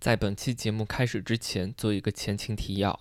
[0.00, 2.98] 在本期节目开始之前，做一个前情提要。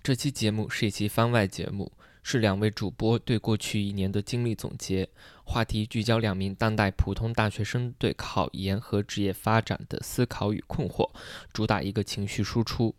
[0.00, 1.90] 这期节目是一期番外节目，
[2.22, 5.08] 是两位主播对过去一年的经历总结，
[5.42, 11.10] 话题聚焦两名当代普通大学生对考研和职业发展的思考与困惑，
[11.52, 12.94] 主打一个情绪输出。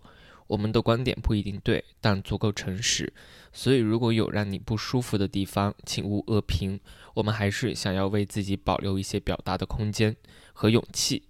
[0.48, 3.14] 我们的观点不一定对，但足够诚实，
[3.54, 6.77] 所以如果有让你不舒服的地方，请勿恶评。
[7.14, 10.18] 我们还是想要为自己保留一些表达的空间
[10.52, 11.23] 和勇气。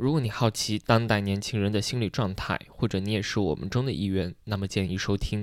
[0.00, 5.42] 如果你好奇当代年轻人的心理状态，或者你也是我们中的一员，那么建议收听；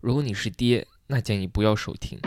[0.00, 2.18] 如果你是爹，那建议不要收听。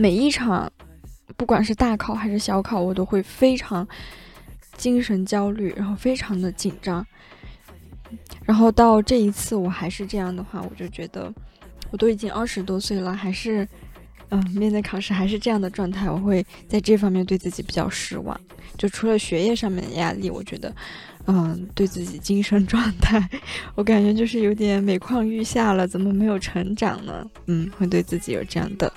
[0.00, 0.72] 每一场，
[1.36, 3.86] 不管是大考还是小考，我都会非常
[4.74, 7.06] 精神焦虑，然后非常的紧张。
[8.46, 11.30] 然后到这一次我还是这样的话，我就觉得
[11.90, 13.68] 我都已经二十多岁了，还是
[14.30, 18.40] 嗯面对考试还是这样的状态，我会在这方面对自己比较失望。
[18.78, 20.74] 就除了学业上面的压力，我觉得
[21.26, 23.28] 嗯对自己精神状态，
[23.74, 27.22] 我感觉就是有点每况愈下了，怎么没有成长呢？
[27.48, 28.90] 嗯，会对自己有这样的。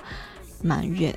[0.64, 1.14] 埋怨，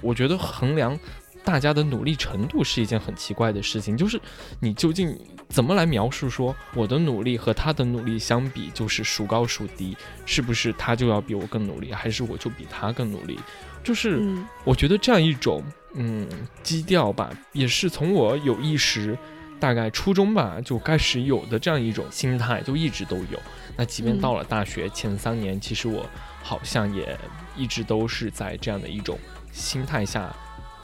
[0.00, 0.98] 我觉得衡量
[1.44, 3.94] 大家的努力程度是一件很奇怪的事情。
[3.94, 4.18] 就是
[4.58, 5.14] 你究竟
[5.50, 9.94] 怎么来描述说我的努力和他的努力相比，就是孰高孰低？
[10.24, 13.38] 是不是他就要比我更努力，还是我就比他更努力？
[13.84, 14.18] 就是
[14.64, 16.26] 我觉得这样一种嗯
[16.62, 19.16] 基调吧，也是从我有意识，
[19.60, 23.38] 大概初中吧就开始有的这样一种心态，就一直都有。
[23.76, 26.08] 那即便到了大学前三年，其实我。
[26.46, 27.18] 好像也
[27.56, 29.18] 一直都是在这样的一种
[29.52, 30.34] 心态下，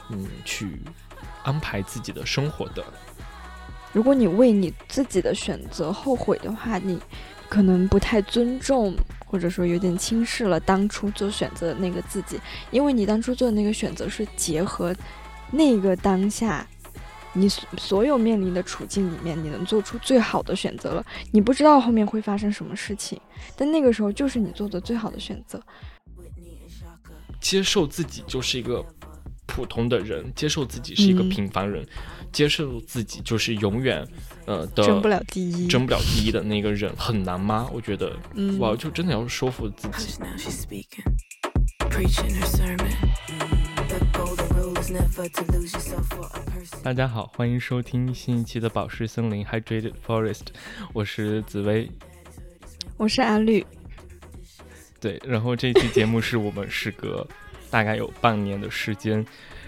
[0.09, 0.81] 嗯，去
[1.43, 2.83] 安排自己的生活的。
[3.91, 6.99] 如果你为你自己的选择后悔的话，你
[7.47, 8.95] 可能不太尊重，
[9.25, 12.39] 或者说有点轻视了当初做选择的那个自己，
[12.71, 14.95] 因为你当初做的那个选择是结合
[15.51, 16.67] 那个当下。
[17.35, 21.03] 你所有面临的处境里面，你能做出最好的选择了。
[21.31, 23.19] 你不知道后面会发生什么事情，
[23.55, 25.59] 但那个时候就是你做的最好的选择。
[27.43, 28.83] 接受自己就是一个
[29.45, 31.85] 普通的人，接受自己是一个平凡人，
[32.31, 34.07] 接受自己就是永远
[34.45, 37.69] 呃的争不了第一，争不了第一的那个人，很难吗？
[37.73, 38.17] 我觉得，
[38.59, 40.17] 哇，就真的要说服自己。
[46.81, 50.45] 大家好，欢迎收听新一期的宝石森林 Hydrated Forest，
[50.93, 51.91] 我是紫薇，
[52.95, 53.65] 我是阿绿。
[55.03, 57.27] 对，然后这期节目是我们时隔
[57.69, 59.25] 大概有半年的时间，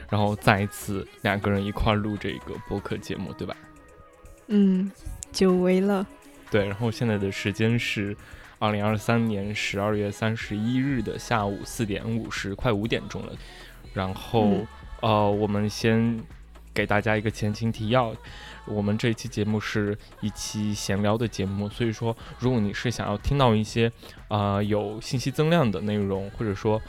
[0.10, 3.54] 然后再一次两个人一块录这个播客节目，对吧？
[4.48, 4.90] 嗯，
[5.34, 6.08] 久违了。
[6.50, 8.16] 对，然后现在的时间是
[8.60, 13.34] 二零二三年十二月三十一日的下午四点五十，快五点钟了。
[13.94, 14.66] 然后，
[15.02, 16.18] 呃，我们先
[16.76, 18.14] 给大家一个前情提要。
[18.68, 23.92] 我们这一期节目是一期闲聊的节目，所以说，如果你是想要听到一些
[24.28, 26.82] 啊有信息增量的内容，或者说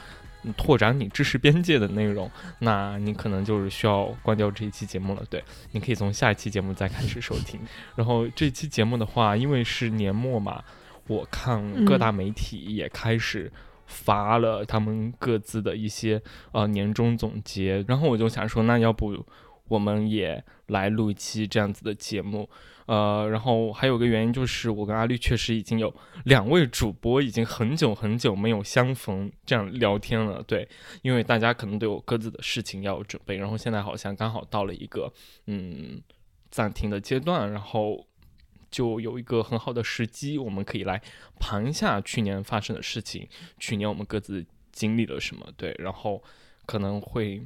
[0.57, 5.23] 拓展你知识边界的内容，那你可能就是需要关掉这一期节目了。
[5.29, 7.59] 对，你可以从下一期节目再开始收听。
[7.95, 10.63] 然后这期节目的话，因为是年末嘛，
[11.07, 13.51] 我看各大媒体也开始。
[13.89, 16.21] 发了他们各自的一些
[16.51, 19.23] 呃年终总结，然后我就想说，那要不
[19.67, 22.49] 我们也来录一期这样子的节目，
[22.85, 25.93] 呃，然后还有个原因就是，我跟阿绿确实已经有
[26.25, 30.67] 两位主播已经很久很久没有相逢这样聊天了，对，
[31.01, 35.11] 因为大家可能都有各自的事情要准备，然后现在好像刚好到了一个
[35.45, 36.01] 嗯
[36.49, 38.05] 暂停的阶段，然后。
[38.69, 41.01] 就有一个很好的时机，我们可以来
[41.39, 43.25] 盘一下去年发生的事情，
[43.57, 46.21] 去年我们各自经历了什么，对，然后
[46.65, 47.41] 可能会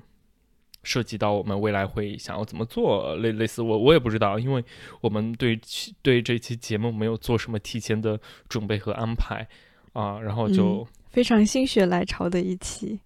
[0.83, 4.63] 涉及到我们未来会想要怎么做，类类似我我也不知道，因为
[5.01, 5.59] 我们对
[6.01, 9.47] 对这期节目没有做什么提前的准备和安排
[9.93, 12.99] 啊，然后就非常心血来潮的一期，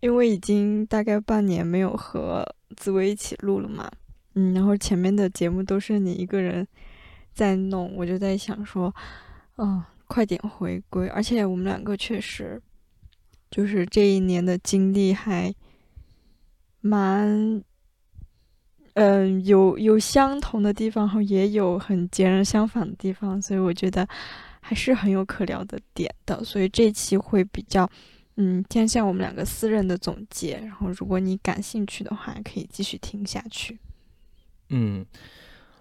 [0.00, 2.44] 因为已经大概半年没有和
[2.76, 3.90] 紫薇一起录了嘛，
[4.34, 6.66] 嗯，然后前面的节目都是你一个人。
[7.34, 8.92] 在弄，我就在想说，
[9.58, 11.06] 嗯，快点回归。
[11.06, 12.60] 而且我们两个确实，
[13.48, 15.54] 就是这一年的经历还
[16.80, 17.62] 蛮，
[18.94, 24.08] 嗯，有有相同的地方，然后也有很截然相反的地方，所以我觉得
[24.60, 26.42] 还是很有可聊的点的。
[26.44, 27.88] 所以这期会比较，
[28.36, 30.58] 嗯，偏向我们两个私人的总结。
[30.58, 33.78] 然后，如果你感兴趣的话，可以继续听下去。
[34.70, 35.06] 嗯，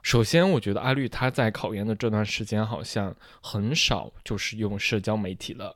[0.01, 5.75] 首先，我觉得阿绿他在考研的这段时间好像很少就是用社交媒体了，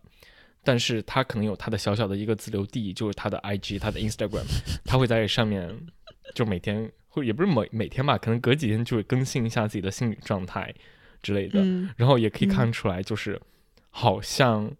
[0.63, 4.45] 但是他可能有他的小小的一个自留地，就是他的 IG、他的 Instagram，
[4.85, 5.75] 他会在上面
[6.35, 10.73] 就每天，或也不是每每天吧，可能隔几天就会更新一下自己的心理状态
[11.21, 11.63] 之类的，
[11.95, 13.41] 然后也可以看出来，就是
[13.89, 14.71] 好像，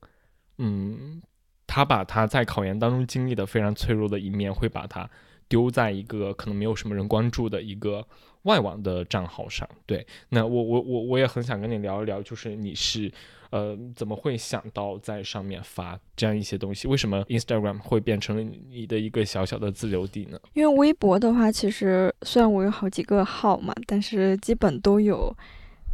[0.57, 1.21] 嗯，
[1.65, 5.09] 他把他在考研当中经历的非常脆弱的一面，会把他。
[5.47, 8.07] 丢在一个可能没有什么人关注的一个
[8.43, 13.11] 外网的账号上，对，那我我我我也很想跟你聊一聊，就是你是
[13.51, 16.87] 呃怎么会想到在上面发这样一些东西？
[16.87, 20.39] 为什么 Instagram 会变成了你的一个小小的自留地呢？
[20.53, 25.31] 因为微博的话，其实虽然我有好几个号嘛，但是基本都有。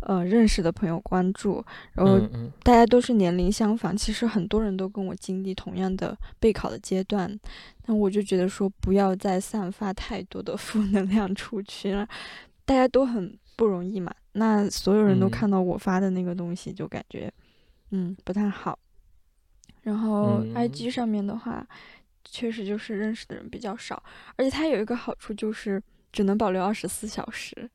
[0.02, 1.62] 呃，认识的朋友关注，
[1.94, 2.20] 然后
[2.62, 7.38] 大家都是年龄相仿，其实很多人都跟我经历同样的备考的阶段，
[7.88, 12.08] 那我就觉得说不要再散发太多的负能量出去了，
[12.64, 17.47] 大家都很不容易嘛，那所有人都看到我发的那个东西，就感觉嗯
[18.24, 18.78] 不太好。
[19.82, 21.66] 然后 IG 上面的话，
[22.26, 24.02] 确实就是认识的人比较少，
[24.36, 25.82] 而且它有一个好处就是
[26.12, 27.70] 只能保留二十四小时。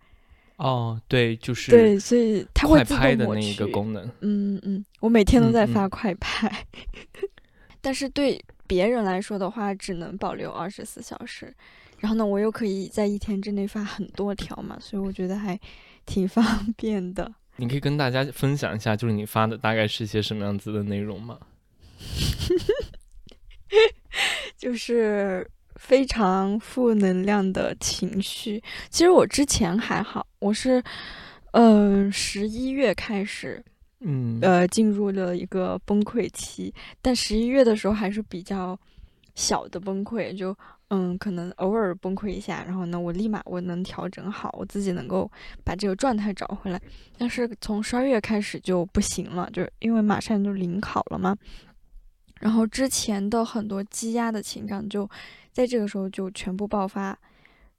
[0.57, 4.07] 哦，对，就是对，所以它会自动的那一个功能。
[4.21, 6.67] 嗯嗯，我每天都在发快拍，
[7.81, 11.53] 但是对别人来说的话，只能保留二十四小时。
[11.99, 15.59] 然后呢，我又可以在一天之内发很多条嘛，所以我觉得还
[16.05, 16.45] 挺方
[16.77, 17.33] 便的。
[17.63, 21.39] 你可以跟大家分享一下，就是你发的大概是些什么样子的内容吗？
[24.59, 25.49] 就是。
[25.77, 28.63] 非常负能量的情绪。
[28.89, 30.81] 其实我之前还好，我是，
[31.55, 33.61] 嗯，十一月开始，
[33.99, 36.73] 嗯，呃，进入了一个崩溃期。
[37.01, 38.79] 但十一月的时候还是比较
[39.35, 40.57] 小的崩溃，就
[40.95, 45.31] 嗯，可能偶尔崩溃一下，然后呢，我立马我能调整好，我自己能够
[45.65, 46.79] 把这个状态找回来。
[47.17, 51.35] 但是从十二月开始就不行了，就因为马上就临考了嘛，
[52.41, 55.09] 然后之前的很多积压的情感就。
[55.55, 57.15] 在这个时候就全部爆发，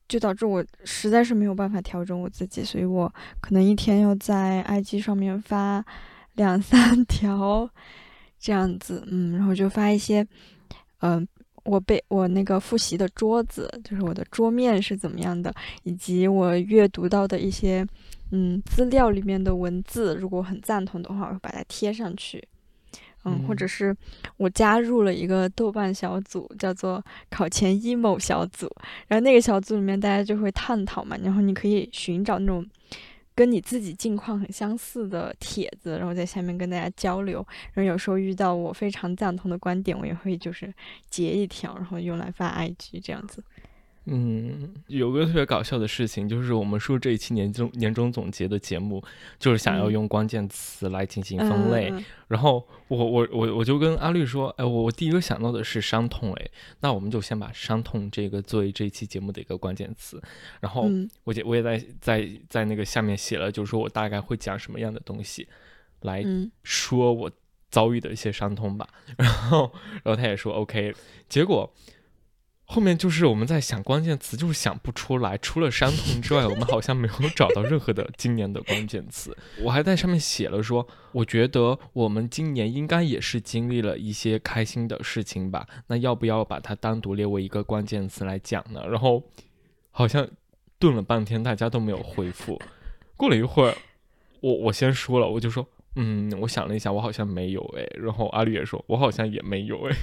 [0.08, 3.12] 就导致我实在是没有办法调整我自己，所以我
[3.42, 5.84] 可能一天要在 IG 上面发
[6.34, 7.68] 两三 条
[8.38, 10.24] 这样子，嗯，然后就发一些，
[11.00, 11.28] 嗯，
[11.64, 17.86] 我被我那个复习的桌子，就是我的桌面是怎么样的，以及我阅读到的一些，
[18.32, 22.44] 嗯，资料里面的文字，如果很赞同的话，我会把它贴上去。
[23.26, 23.96] 嗯，或者是
[24.36, 28.70] 我加入了一个豆瓣小组，叫做考前 emo 小组，
[29.08, 32.66] 然后那个小组里面大家就会探讨嘛，然后你可以寻找那种
[33.36, 37.46] 跟你自己近况很相似的帖子，然后在下面跟大家交流。
[37.74, 40.74] 然后有时候遇到我非常赞同的观点，我也会就是
[41.10, 43.44] 截一条，然后用来发 IG 这样子。
[44.06, 49.02] 嗯，有个特别搞笑的事情，就是我们说这一期年终年终总结的节目，
[49.40, 51.94] 就是想要用关键词来进行分类。
[52.28, 56.50] 然后我我我我就跟阿绿说，哎，我我第一个想到的是伤痛，哎，
[56.82, 60.22] 那我们就先把伤痛这个作为这一期节目的一个关键词。
[60.60, 60.90] 然后
[61.24, 65.48] 我我也在在在那个下面写了，就是说我大概会讲什么样的东西
[66.02, 66.22] 来
[66.64, 67.32] 说我
[67.70, 68.86] 遭遇的一些伤痛吧。
[69.16, 69.72] 然后
[70.04, 70.94] 然后他也说 OK，
[71.30, 71.74] 结果。
[72.74, 75.38] 后面就是我们在想关键词，就是想不出来。
[75.38, 79.38] 除了伤痛之外，我们好像没有找到任何的今年的关键词。
[79.62, 85.68] 我还在上面写了说，我觉得我们今年应该也是经历了一些开心的事情吧。
[85.86, 88.84] 那要不要把它单独列为一个关键词来讲呢？
[88.88, 89.22] 然后
[89.92, 90.28] 好像
[90.80, 92.60] 顿了半天，大家都没有回复。
[93.16, 93.78] 过了一会儿，
[94.40, 95.64] 我我先说了，我就说，
[95.96, 97.88] 嗯，我想了一下，我好像没有哎。
[98.02, 99.96] 然后阿绿也说，我好像也没有哎。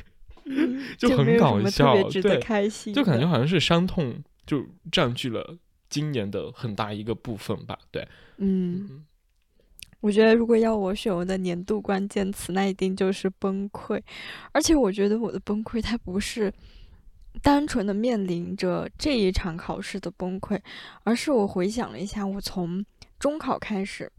[0.99, 5.57] 就很搞笑，对，就感觉好像是伤痛就占据了
[5.89, 7.79] 今年的很大一个部分吧。
[7.91, 8.07] 对，
[8.39, 9.05] 嗯，
[10.01, 14.01] 我觉得如果要我选我的年度关键词，那一定就是崩溃。
[14.53, 16.53] 而且我觉得我的崩溃，它不是
[17.43, 20.61] 单纯的面临着这一场考试的崩溃，
[21.05, 22.85] 而是我回想了一下，我从
[23.19, 24.11] 中考开始，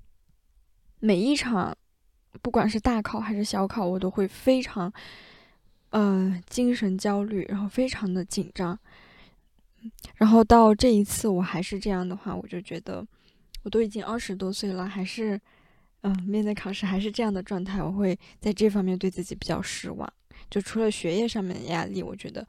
[0.99, 1.75] 每一场，
[2.41, 4.91] 不管是大考还是小考，我都会非常。
[5.91, 8.79] 呃，精神焦虑，然后非常的紧张，
[10.15, 13.05] 然后到这一次我还是这样的话，我就觉得
[13.63, 15.39] 我都已经二十多岁了，还是
[16.03, 20.11] 嗯，面对考试还是这样的状态，我会在这方面对自己比较失望。
[20.49, 22.47] 就除了学业上面的压力，我觉得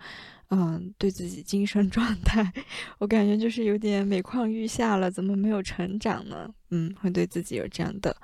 [0.51, 2.53] 嗯，对自己精神状态，
[2.99, 6.49] 我感觉就是有点每况愈下了，怎么没有成长呢？
[6.71, 8.17] 嗯，会对自己有这样的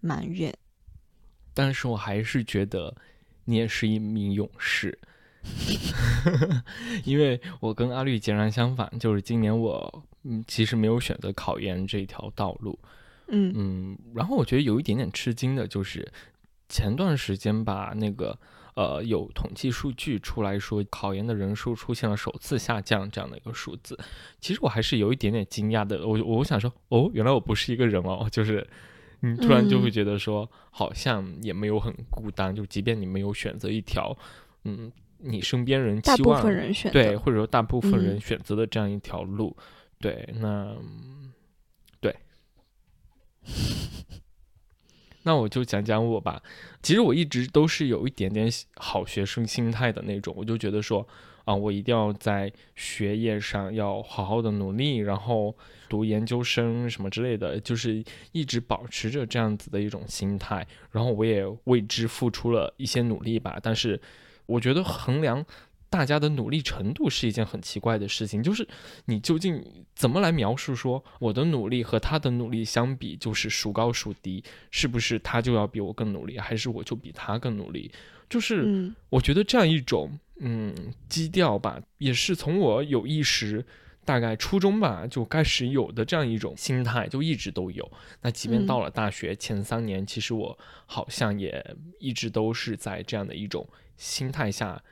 [0.00, 0.54] 埋怨。
[1.52, 2.96] 但是我还是觉得。
[3.44, 4.98] 你也是一名勇士。
[7.04, 12.78] 因为我跟阿绿截然相反，就是今年我嗯其实没有选择考研这条道路，
[13.26, 13.52] 嗯。
[13.56, 16.08] 嗯，然后我觉得有一点点吃惊的就是
[16.68, 18.38] 前段时间吧，那个
[18.74, 23.98] 呃有统计数据出来说考研的人数出现了首次下降这样的一个数字，
[24.40, 28.64] 其实我还是有一点点惊讶的，我我想说哦，原来我不是一个人哦，就是
[29.22, 34.16] 你突然就会觉得说好像也没有很孤单，就即便你没有选择一条
[34.64, 34.92] 嗯。
[35.24, 39.56] 你身边人大部分人选对，或者说大部分人选择的这样一条路，
[40.00, 40.74] 对，那
[42.00, 42.12] 对，
[45.22, 46.42] 那我就讲讲我吧。
[46.82, 51.06] 其实我一直都是有一点点好学生心态的那种，我就觉得说
[51.44, 55.54] 啊，我一定要在学业上要好好的努力，然后
[55.88, 60.66] 读研究生什么之类的，就是一直保持着这样子的一种心态。
[60.90, 64.00] 然后我也为之付出了一些努力吧，但是。
[64.46, 65.46] 我觉得衡量
[65.88, 68.66] 大家的努力程度是一件很奇怪的事情，就是
[69.04, 74.42] 你究竟怎么来描述说我的努力和他的努力相比就是孰高孰低？
[74.70, 77.90] 是不是他就要比我更努力，还是我就比他更努力？
[78.28, 83.64] 就是我觉得这样一种嗯基调吧，也是从我有意识
[84.04, 87.90] 大概初中吧就开始有的这样一种心态，就一直都有。
[88.20, 93.68] 那即便到了大学前三年，其实我好像也一直都是在这样的一种。
[93.94, 94.82] 心态下，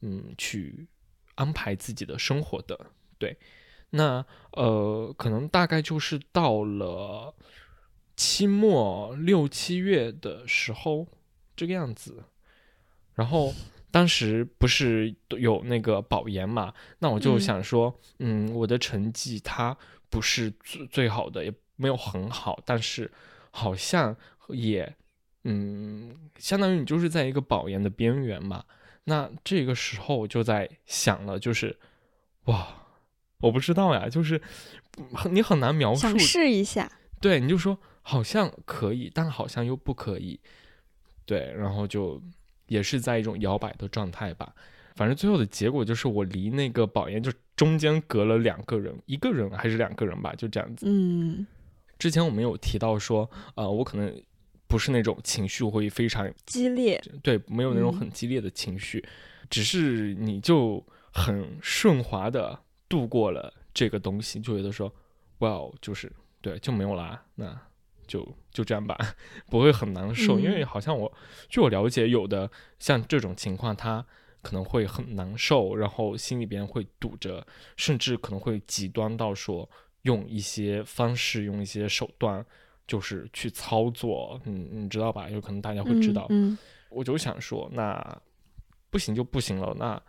[0.00, 0.88] 嗯，去
[1.36, 3.36] 安排自己的生活的，对，
[3.90, 7.32] 那呃，可能大概就是到了
[8.16, 11.06] 期末六七月的时候
[11.54, 12.24] 这个样子，
[13.14, 13.54] 然后
[13.90, 19.76] 当时不是有那个保研嘛，那我就想说，嗯，我的成绩它
[20.10, 23.10] 不是最最好的，也没有很好，但是
[23.50, 24.16] 好像
[24.48, 24.96] 也。
[25.48, 28.64] 嗯，相当于你就是在一个保研的边缘嘛。
[29.04, 31.78] 那这个时候我就在想了，就是
[32.46, 32.66] 哇，
[33.38, 34.42] 我不知道呀，就是
[35.30, 36.00] 你很难描述。
[36.00, 36.90] 想试一下。
[37.20, 40.40] 对，你就说好像可以，但好像又不可以。
[41.24, 42.20] 对，然后就
[42.66, 44.54] 也是在一种摇摆的状态吧。
[44.94, 50.86] 反正最后的结果就是我离那个保研就中间隔了两个人，一个人还是两个人吧，就这样子。
[50.88, 51.46] 嗯。
[51.98, 54.14] 之前我们有提到说，呃，我可能。
[54.68, 59.02] 不是那种情绪会非常激烈，对，没有那种很激烈的情绪，
[59.48, 62.58] 只是你就很顺滑的
[62.88, 64.92] 度过了这个东西，就觉得说，
[65.38, 67.56] 哇，就是对，就没有啦，那
[68.06, 68.96] 就就这样吧，
[69.50, 71.12] 不会很难受，因为好像我
[71.48, 74.04] 据我了解，有的像这种情况，他
[74.42, 77.46] 可能会很难受，然后心里边会堵着，
[77.76, 79.68] 甚至可能会极端到说
[80.02, 82.44] 用一些方式，用一些手段。
[82.88, 85.28] 就是去操作，嗯，你知道吧？
[85.28, 86.24] 有可能大家会知道。
[86.28, 86.56] 嗯，
[86.88, 88.22] 我就想说，那
[88.90, 89.74] 不行就不行了。
[89.76, 90.00] 那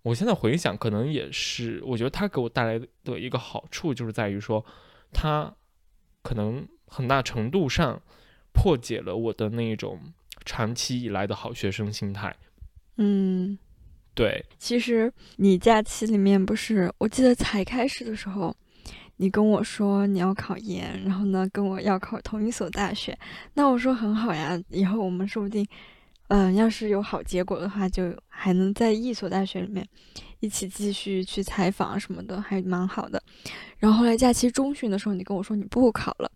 [0.00, 4.64] 我现在回想，可能也是，我觉得他给我带来的一个好处，就是在于说，
[5.12, 5.54] 他
[6.22, 8.00] 可能很大程度上
[8.52, 9.98] 破解了我的那种
[10.44, 12.34] 长期以来的好学生心态。
[12.98, 13.58] 嗯，
[14.14, 14.44] 对。
[14.58, 18.54] 其实你假期里面不是，我记得才开始的时候。
[19.16, 23.16] 你跟我说你要考研，然后呢跟我要考同一所大学，
[23.54, 25.64] 那我说很好呀，以后我们说不定，
[26.26, 29.86] 嗯，要是有好结果的话，就还能在一所大学里面
[30.40, 33.22] 一起继续去采访什么的，还蛮好的。
[33.78, 36.28] 然后后来假期中旬的时候，你跟我说你不考了，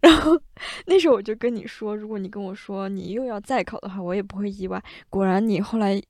[0.00, 0.40] 然后
[0.86, 4.82] 那时候我就跟你说，如果你跟我说你又要再考的话，我也不会意外。
[5.08, 6.02] 果然你后来。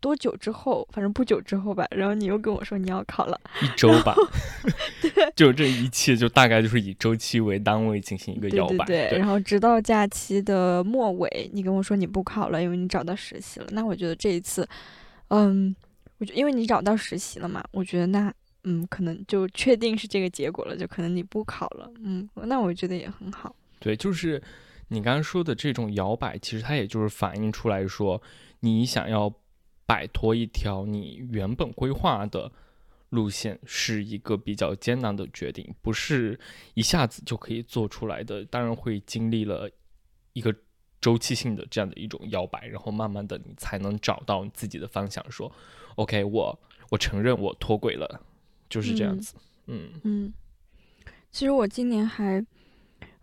[0.00, 0.86] 多久之后？
[0.92, 1.86] 反正不久之后吧。
[1.90, 4.14] 然后你又跟我说你要考了，一周吧。
[5.00, 8.84] 对，就这一切就大概就是以周期为单位进行一个摇摆。
[8.84, 13.66] 对，然后直到假期的末尾，你跟我说你不考了，因为你找到实习了。
[13.70, 14.68] 那我觉得这一次，
[15.28, 15.74] 嗯，
[16.18, 18.30] 我觉因为你找到实习了嘛，我觉得那
[18.64, 21.90] 嗯，可能就确定是这个结果了，就可能你不考了。
[22.02, 23.54] 嗯，那我觉得也很好。
[23.78, 24.42] 对，就是
[24.88, 28.20] 你刚刚说的这种摇摆，其实它也就是反映出来说，
[28.60, 29.32] 你想要。
[29.86, 32.50] 摆脱一条你原本规划的
[33.10, 36.40] 路线是一个比较艰难的决定，不是
[36.72, 38.42] 一下子就可以做出来的。
[38.46, 39.70] 当然会经历了
[40.32, 40.56] 一个
[41.02, 45.22] 周期性的这样的一种摇摆，然后慢慢的你才能找到你自己的方向。
[45.30, 45.52] 说
[45.96, 46.58] ，OK，我
[46.90, 48.22] 我承认我脱轨了，
[48.74, 49.34] 就是这样子。
[49.66, 50.32] 嗯嗯，
[51.30, 52.44] 其实我今年还，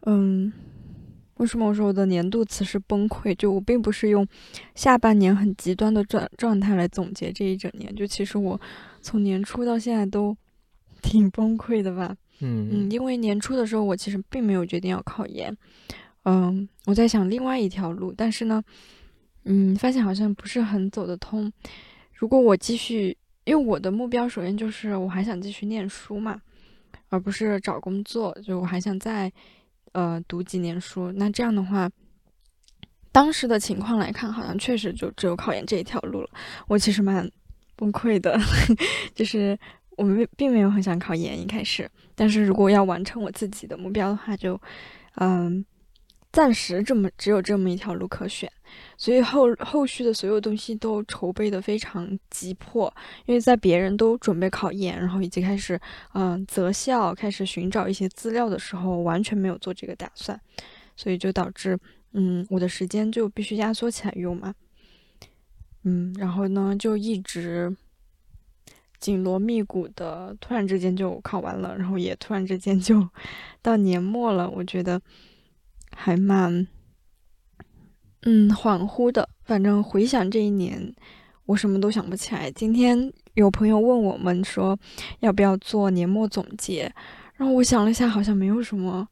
[0.06, 0.52] 嗯。
[1.36, 3.34] 为什么我说我的年度词是崩溃？
[3.34, 4.28] 就我并不是用
[4.76, 7.96] 下半年很极端的状状态来总结这一整年。
[7.96, 8.62] 就其实我
[9.02, 10.38] 从年初到现在都
[11.02, 12.16] 挺崩溃的吧。
[12.42, 15.52] 嗯嗯，因为年初的时候我其实并没有决定要考研。
[16.26, 18.62] 嗯，我在想另外一条路，但是呢，
[19.46, 21.52] 嗯，发现好像不是很走得通。
[22.14, 26.42] 如果我继续，因为我的目标首先就是我还想继续念书嘛，
[27.10, 29.32] 而不是找工作，就我还想再
[29.94, 31.12] 呃读几年书。
[31.14, 31.90] 那这样的话，
[33.12, 36.30] 当时的情况来看，好像确实就只有考研这一条路了。
[36.68, 37.30] 我其实蛮
[37.76, 38.40] 崩溃的，
[39.16, 39.58] 就是
[39.98, 44.62] 我们并没有很想考研一开始，但是如果要完成我自己的目标的话，就
[45.16, 45.66] 嗯。
[46.32, 48.50] 暂时这么只有这么一条路可选，
[48.98, 52.94] 所以后后续的所有东西都筹备的非常急迫。
[53.26, 55.78] 因为在别人都准备考研，然后以及开始
[56.14, 60.40] 嗯择校、开始寻找一些资料的时候，完全没有做这个打算，
[60.96, 61.78] 所以就导致
[62.14, 64.56] 嗯我的时间就必须压缩起来用嘛。
[65.84, 67.76] 嗯，然后呢就一直
[69.00, 73.06] 紧锣密鼓的，突然之间就考完了，然后也突然之间就
[73.62, 74.50] 到年末了。
[74.50, 75.02] 我觉得。
[75.96, 76.68] 还蛮，
[78.24, 79.28] 嗯，恍惚的。
[79.44, 80.94] 反正回想这一年，
[81.46, 82.50] 我什么都想不起来。
[82.52, 84.78] 今天有朋友问我们说，
[85.20, 86.92] 要不要做年末总结？
[87.36, 89.08] 然后我想了一下，好像没有什么，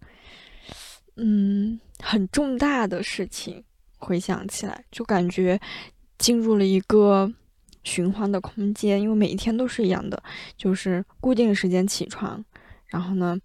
[1.18, 3.64] 嗯，很重大的事情。
[3.98, 5.60] 回想起来，就感觉
[6.18, 7.30] 进入了一个
[7.84, 10.24] 循环的空间，因为每一天都是一样的，
[10.56, 12.42] 就是固定时间起床，
[12.86, 13.38] 然后呢，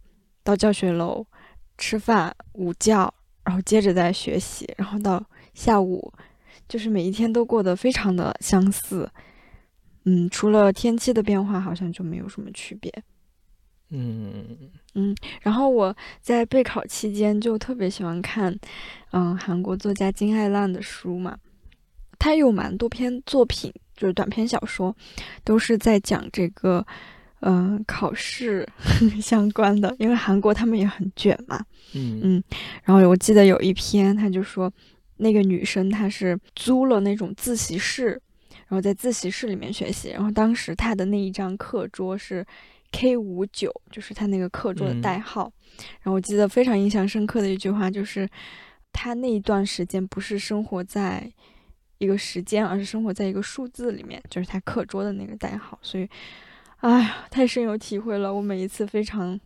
[0.45, 1.27] 到教学楼
[1.77, 3.13] 吃饭、午觉。
[3.45, 6.13] 然后接着再学习，然后到下午，
[6.67, 9.11] 就是每一天都过得非常的相似，
[10.05, 12.91] 嗯，除了天气的变化，好像就没有什么区别。
[13.91, 18.59] 嗯嗯，然后我在备考期间就特别喜欢看，
[19.13, 21.39] 嗯，韩国作家金爱烂的书嘛，
[22.19, 24.97] 他有蛮多篇作品，就是短篇小说，
[25.45, 26.87] 都是在讲这个。
[27.47, 28.67] 嗯，考试
[29.21, 31.63] 相关的，因为韩国他们也很卷嘛。
[31.93, 32.45] 嗯嗯，
[32.85, 34.73] 然后我记得有一篇，他就说
[35.19, 38.19] 那个女生她是租了那种自习室，
[38.67, 40.09] 然后在自习室里面学习。
[40.09, 42.43] 然后当时她的那一张课桌是
[42.93, 45.53] K 五九，就是她那个课桌的代号。
[46.01, 48.27] 然后我记得非常印象深刻的一句话就是，
[48.91, 51.31] 她那一段时间不是生活在
[51.99, 55.79] 一个时间，而是生活在一个数字里面，就是她课桌的那个代号。
[55.83, 56.09] 所以。
[56.85, 58.33] 哎呀，太深有体会了！
[58.33, 59.41] 我每一次非常，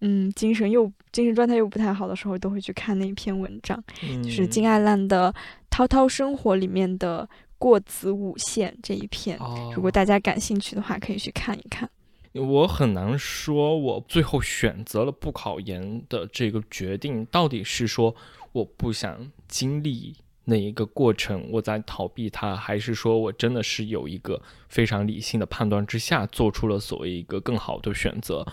[0.00, 3.82] 嗯，精神又精神状态又不太好的时候，都会去看那一篇文章，
[4.22, 5.32] 就是金爱烂的
[5.68, 9.36] 《涛涛生活》里面的过子午线这一篇。
[9.74, 11.90] 如果大家感兴趣的话，可以去看一看。
[12.34, 18.14] 我很难说，我最后选择了不考研的这个决定，到底是说
[18.52, 20.14] 我不想经历。
[20.44, 28.46] 那一个过程，我在逃避它，还是说我真的是有一个非常理性的判断之下，做出了所谓一个更好的选择？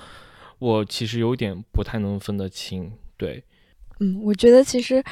[0.60, 2.92] 我其实有点不太能分得清。
[3.18, 3.44] 对，
[4.00, 5.04] 嗯，我觉得其实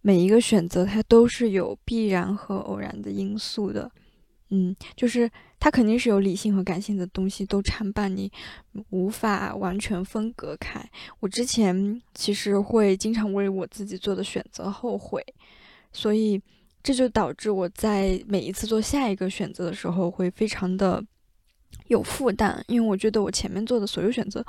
[0.00, 3.90] 每一个选择它都是有必然和偶然的因素的。
[4.50, 8.30] 嗯，就是它肯定是有理性和感性的东西都参半，你
[8.90, 10.82] 无法完全分隔开。
[11.20, 15.24] 我之前其实会经常为我自己做的选择后悔。
[15.92, 16.40] 所以，
[16.82, 21.04] 这就导致我在每一次做下一个选择的时候，会非常的
[21.88, 24.44] 有负担，因为我觉得我前面做的所有选择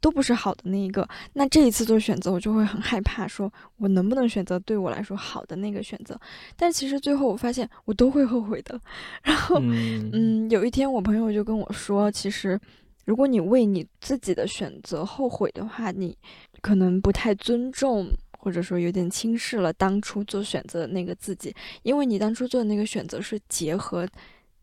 [0.00, 1.06] 都不是好的那一个。
[1.32, 6.18] 那这一次做选择，我就会很害怕，说我能不能选择对我来说好的那个选择？
[6.56, 8.80] 但其实最后我发现，我都会后悔的。
[9.22, 12.58] 然后，嗯，有一天我朋友就跟我说，其实
[13.04, 16.16] 如果你为你自己的选择后悔的话，你
[16.60, 18.08] 可能不太尊重。
[18.44, 24.06] 或者说有点轻视了当初做选择的那个自己，因为你当初做的那个选择是结合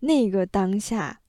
[0.02, 1.20] 那个当下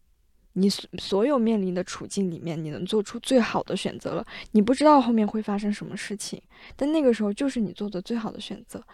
[0.53, 4.27] 你所所有面临的处境里面，你能做出最好的选择了。
[4.51, 6.39] 你不知道后面会发生什么事情，
[6.77, 8.85] 但那个时候就是你做的最好的选择。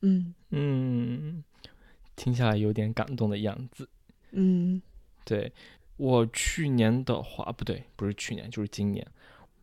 [0.00, 1.44] 嗯嗯，
[2.16, 3.86] 听下来有点感动的样子。
[4.30, 4.80] 嗯，
[5.26, 5.52] 对
[5.98, 9.06] 我去年的话，不对，不是去年，就是今年。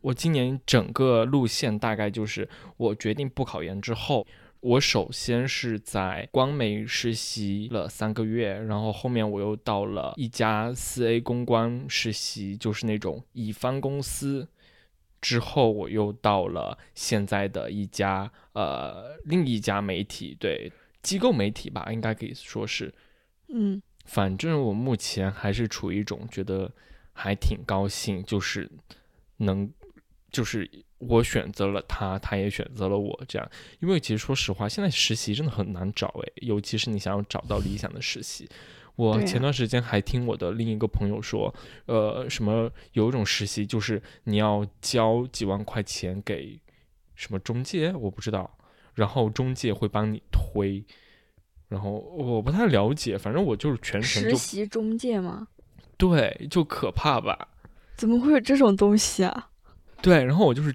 [0.01, 4.25] 我今年整个路线大概就是，我决定不考研之后，
[4.61, 14.47] 我首先是在光媒实习了三个月，然后后面我又到了一家四 A 公关实习，就是那种乙方公司，
[15.19, 22.93] 之后我又到了现在的一家呃另一家媒体，对机构媒体吧，应该可以说是，
[23.49, 26.71] 嗯，反正我目前还是处于一种觉得
[27.11, 28.71] 还挺高兴，就是
[29.37, 29.69] 能。
[30.31, 33.51] 就是我选择了他，他也选择了我，这样。
[33.79, 38.47] 因为其实说实话，现在实习真的很难找诶，尤其是你想要找到理想的实习。
[38.95, 41.53] 我前段时间还听我的另一个朋友说，
[41.85, 46.59] 呃，什么有一种实习就是你要交几万块钱给
[47.15, 48.57] 什么中介，我不知道，
[48.93, 50.83] 然后中介会帮你推，
[51.69, 55.47] 然后我不太了解，反正我就是全程实习中介吗？
[55.97, 57.47] 对，就可怕吧。
[57.95, 59.48] 怎么会有这种东西啊？
[60.01, 60.73] 对，然后我就是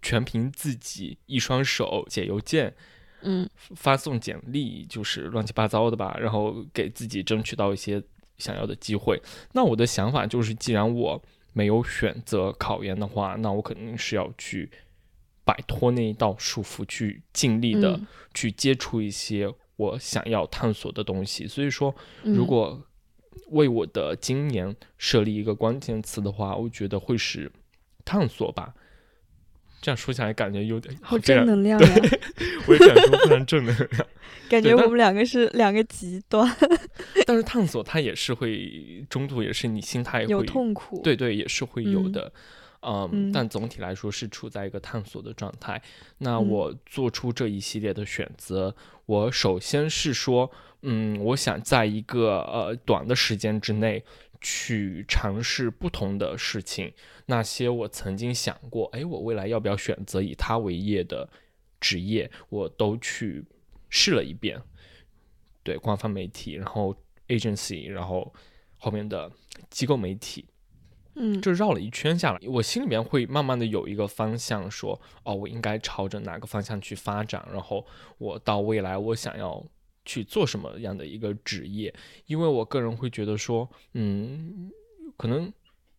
[0.00, 2.74] 全凭自己一双手写邮件，
[3.22, 8.02] 嗯发送简历，就是乱七八糟的吧，然后给自己争取到一些
[8.38, 9.20] 想要的机会。
[9.52, 14.70] 那我的想法就是，既然我没有选择考研的话，那我肯定是要去
[15.44, 21.46] 摆脱那一道束缚，去尽力的嗯去接触一些我想要探索的东西。
[21.46, 22.82] 所以说，嗯如果
[23.48, 27.52] 为我的今年设立一个关键词的话，我觉得会是
[28.04, 28.74] 探索吧。
[29.80, 31.88] 这样说起来，感觉有点好正能量呀，
[32.68, 34.06] 我也想说非常正能量。
[34.48, 36.48] 感觉我们两个是两个极端，
[37.26, 42.32] 但是探索它也是会中途也是你心态有会痛苦。，对对也是会有嗯的，
[42.82, 45.82] 嗯，嗯但总体来说是处在一个探索的状态。
[46.18, 50.48] 那嗯我做出这一系列的选择，我首先是说，
[50.82, 54.04] 嗯，我想在一个呃短的时间之内
[54.42, 56.92] 去尝试不同的事情，
[57.26, 61.28] 那些我曾经想过，哎，我未来要不要选择以它为业的
[61.80, 63.44] 职业，我都去
[63.88, 64.60] 试了一遍。
[65.62, 66.96] 对，官方媒体，然后
[67.28, 68.34] agency，然后
[68.76, 69.30] 后面的
[69.70, 70.44] 机构媒体，
[71.14, 71.40] 嗯。
[71.40, 77.86] 就绕了一圈下来，我心里面会慢慢的有一个方向说，哦，我应该朝着哪个方向去发展，然后
[78.18, 79.64] 我到未来我想要
[80.04, 81.94] 去做什么样的一个职业，
[82.26, 84.70] 因为我个人会觉得说，嗯，
[85.16, 85.52] 可能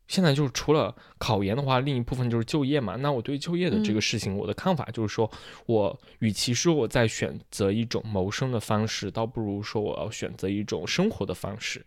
[0.07, 2.95] 现在就是除了考研的话，另一部分就是就业嘛。
[2.97, 5.29] 那我对就业的这个嗯事情，我的看法就是说，
[5.65, 11.83] 我与其说我在选择一种谋生的方式，倒不如说我要选择一种生活的方式，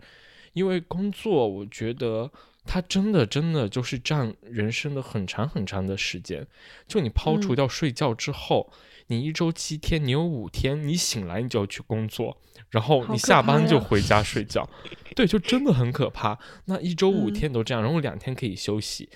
[0.55, 2.31] 因为工作，我觉得
[2.64, 6.44] 它真的真的就是占人生的很长很长的时间。
[6.88, 8.72] 就你抛除嗯掉睡觉之后，
[9.09, 12.40] 你一周七天，你有五天你醒来你就要去工作，
[12.71, 14.69] 然后你下班就回家睡觉，
[15.14, 16.38] 对，就真的很可怕。
[16.64, 19.09] 那一周五嗯天都这样，然后两天可以休息，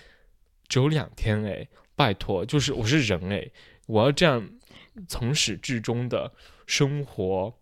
[0.68, 3.50] 只有两天哎，拜托，就是我是人哎，
[3.86, 4.50] 我要这样
[5.08, 6.32] 从始至终的
[6.66, 7.54] 生活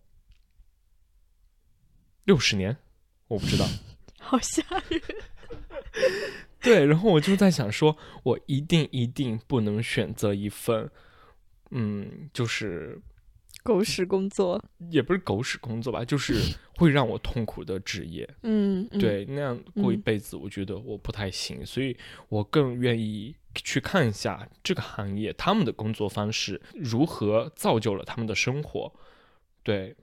[2.24, 2.76] 六十年，
[3.28, 3.66] 我不知道。
[4.20, 5.00] 好吓人。
[6.60, 10.90] 对，然后我就在想说，我一定一定不能选择一份，
[11.70, 13.00] 嗯，就是
[13.62, 14.62] 狗屎工作。
[14.90, 16.34] 也不是狗屎工作吧，就是
[16.76, 18.28] 会让我痛苦的职业。
[18.42, 21.96] 嗯，嗯，对，那样过一嗯辈子，我觉得我不太行，所以
[22.28, 28.92] 我更愿意去看一下这个行业他们的工作方式如何造就了他们的生活。
[29.62, 29.94] 对，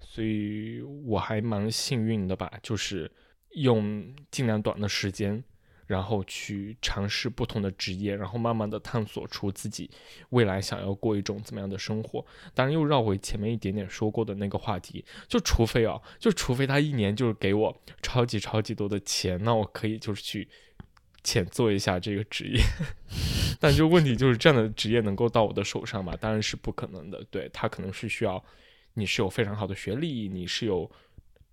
[0.00, 3.10] 所以我还蛮幸运的吧，就是
[3.52, 5.42] 用尽量短的时间。
[5.86, 9.90] 然后去尝试不同的职业，然后慢慢的探索出自己
[10.30, 12.24] 未来想要过一种怎么样的生活。
[12.54, 20.48] 当然又绕回前面一点点说过的那个话题，就除非啊，就除非他一年就是给我超级超级多的钱，那我可以就是去
[21.22, 22.60] 浅做一下这个职业。
[23.60, 26.16] 但就问题就是这样的职业能够到我的手上吗？
[26.20, 27.22] 当然是不可能的。
[27.30, 28.42] 对，他可能是需要
[28.94, 30.90] 你是有非常好的学历，你是有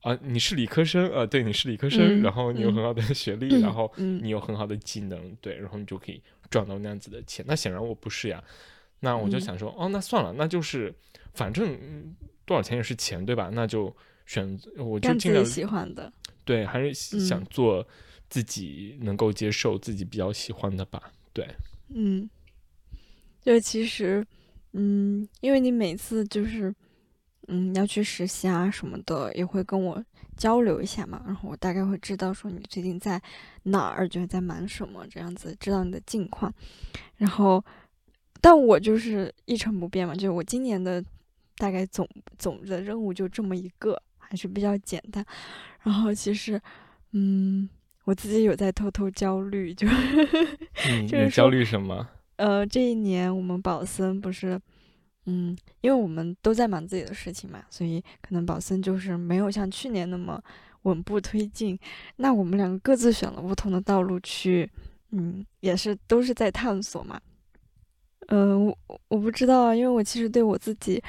[0.01, 7.43] 啊、你是理科生，啊，对，你是理科生，嗯然后你有嗯很好的学历，嗯然后嗯你有很好的技能，对，然后你就可以赚到那样子的钱。
[7.47, 8.41] 那显然我不是呀，
[9.01, 10.93] 那我就嗯想说，哦，那算了，那就是
[11.33, 13.49] 反正嗯多少钱也是钱，对吧？
[13.53, 13.93] 那就
[14.25, 16.11] 选，我就尽量喜欢的。
[16.45, 17.87] 对，还是想嗯做
[18.29, 21.11] 自己能够接受、自己比较喜欢的吧。
[21.33, 21.47] 对，
[21.93, 22.27] 嗯，
[23.41, 24.25] 就其实，
[24.71, 26.73] 嗯，因为你每次就是，
[27.49, 30.03] 嗯，要去实习啊什么的，也会跟我
[30.37, 33.21] 交流一下嘛，然后我大概会知道说你最近在
[33.63, 36.53] 哪儿，就是在忙什么这样子，知道你的近况。
[37.17, 37.63] 然后，
[38.39, 41.03] 但我就是一成不变嘛，就是我今年的
[41.57, 42.07] 大概总
[42.37, 45.25] 总的任务就这么一个，还是比较简单。
[45.81, 46.61] 然后其实，
[47.13, 47.67] 嗯，
[48.05, 49.87] 我自己有在偷偷焦虑，就
[50.87, 52.07] 嗯，就是你焦虑什么？
[52.37, 54.57] 呃，这一年我们保森不是，
[55.25, 60.41] 嗯，因为我们都在忙自己的事情嘛，所以可能宝森就是没有像去年那么
[60.83, 61.77] 稳步推进。
[62.15, 64.67] 那我们两个各自选了不同的道路去，
[65.11, 67.19] 嗯，也是都是在探索嘛。
[68.27, 68.77] 嗯、我
[69.07, 71.03] 我不知道啊，因为我其实对我自己，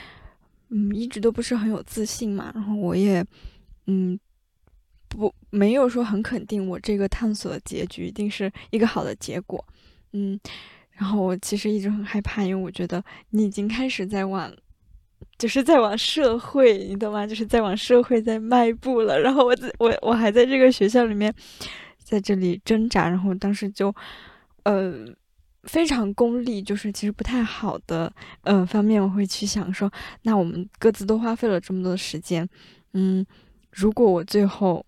[0.68, 3.24] 嗯，一直都不是很有自信嘛，然后我也，
[3.86, 4.18] 嗯，
[5.08, 9.64] 不没有说很肯定我这个探索的结局一定是一个好的结果，
[10.12, 10.38] 嗯。
[11.00, 14.52] 然后我其实一直很害怕，因为我觉得你已经开始在往，
[15.38, 17.26] 就是在往社会，你懂吗？
[17.26, 19.18] 就是在往社会在迈步了。
[19.18, 21.34] 然后我在我我还在这个学校里面，
[22.04, 23.08] 在这里挣扎。
[23.08, 23.94] 然后当时就，
[24.64, 24.92] 呃，
[25.62, 29.90] 非常功利，就是其实不太好的，嗯，方面我会去想说，
[30.24, 32.46] 那我们各自都花费了这么多时间，
[32.92, 33.24] 嗯，
[33.70, 34.84] 如果我最后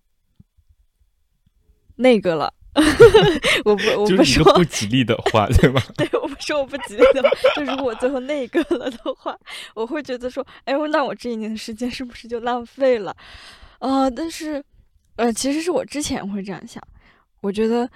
[1.95, 2.53] 那个了，
[3.65, 5.81] 我不我不说不吉利的话，对吧？
[5.95, 9.37] 对，我不说我不吉利的话，就如果我最后那个了的话，
[9.75, 13.15] 我会觉得说，哎，那我这一年的时间是不是就浪费了？
[13.79, 14.63] 呃，但是，
[15.17, 16.81] 呃，其实是我之前会这样想，
[17.41, 17.89] 我觉得。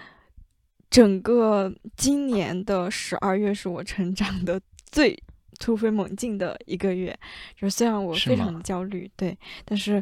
[0.89, 4.59] 整个今年的十二月是我成长的
[4.89, 5.21] 最
[5.59, 7.13] 突飞猛进的一个月，
[7.59, 10.01] 就虽然我非常的焦虑，对，但是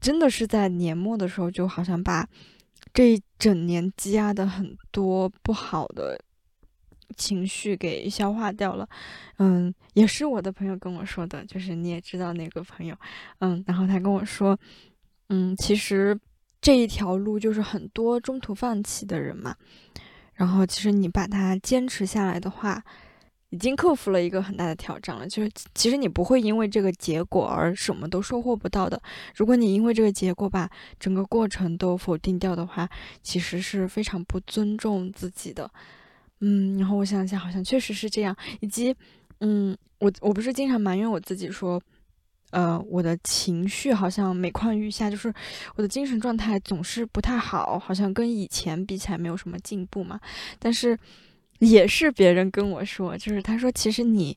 [0.00, 2.26] 真的是在年末的时候，就好像把
[2.92, 6.18] 这一整年积压的很多不好的
[7.16, 8.88] 情绪给消化掉了。
[9.38, 12.96] 嗯，也是我的朋友跟我说的，就是你也知道那个朋友，
[13.38, 14.58] 嗯，然后他跟我说，
[15.28, 16.18] 嗯，其实。
[16.62, 19.56] 这一条路就是很多中途放弃的人嘛，
[20.34, 22.84] 然后其实你把它坚持下来的话，
[23.50, 25.28] 已经克服了一个很大的挑战了。
[25.28, 29.00] 就是其实你不会因为这个结果而什么都收获不到的。
[29.36, 32.88] 如果你因为这个结果把整个过程都否定掉的话，
[33.22, 35.70] 其实是非常不尊重自己的。
[36.40, 38.34] 嗯，然后我想想，好像确实是这样。
[38.60, 38.96] 以及，
[39.40, 41.80] 嗯，我我不是经常埋怨我自己说。
[42.52, 45.32] 呃，我的情绪好像每况愈下，就是
[45.76, 50.18] 我的精神状态总是不太好，好像跟以前比起来没有什么进步嘛。
[50.58, 50.98] 但是
[51.60, 54.36] 也是别人跟我说，就是他说，其实你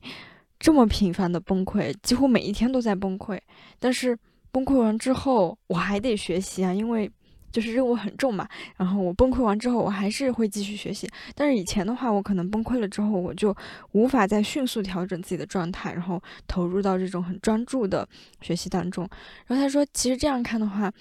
[0.58, 3.38] 这么频繁的崩溃，几乎每一天都在崩溃，
[3.78, 4.16] 但是
[4.50, 7.10] 崩溃完之后，我还得学习啊，因为。
[7.54, 11.08] 就是任务很重嘛，然后我崩溃完之后，我还是会继续学习。
[11.36, 13.56] 但是以前的话，我可能崩溃了之后，我就
[13.92, 18.08] 无法再迅速调整自己的状态，然后投入到这种很专注的
[18.40, 19.08] 学习当中。
[19.46, 20.92] 然后他说，其实这样看的话，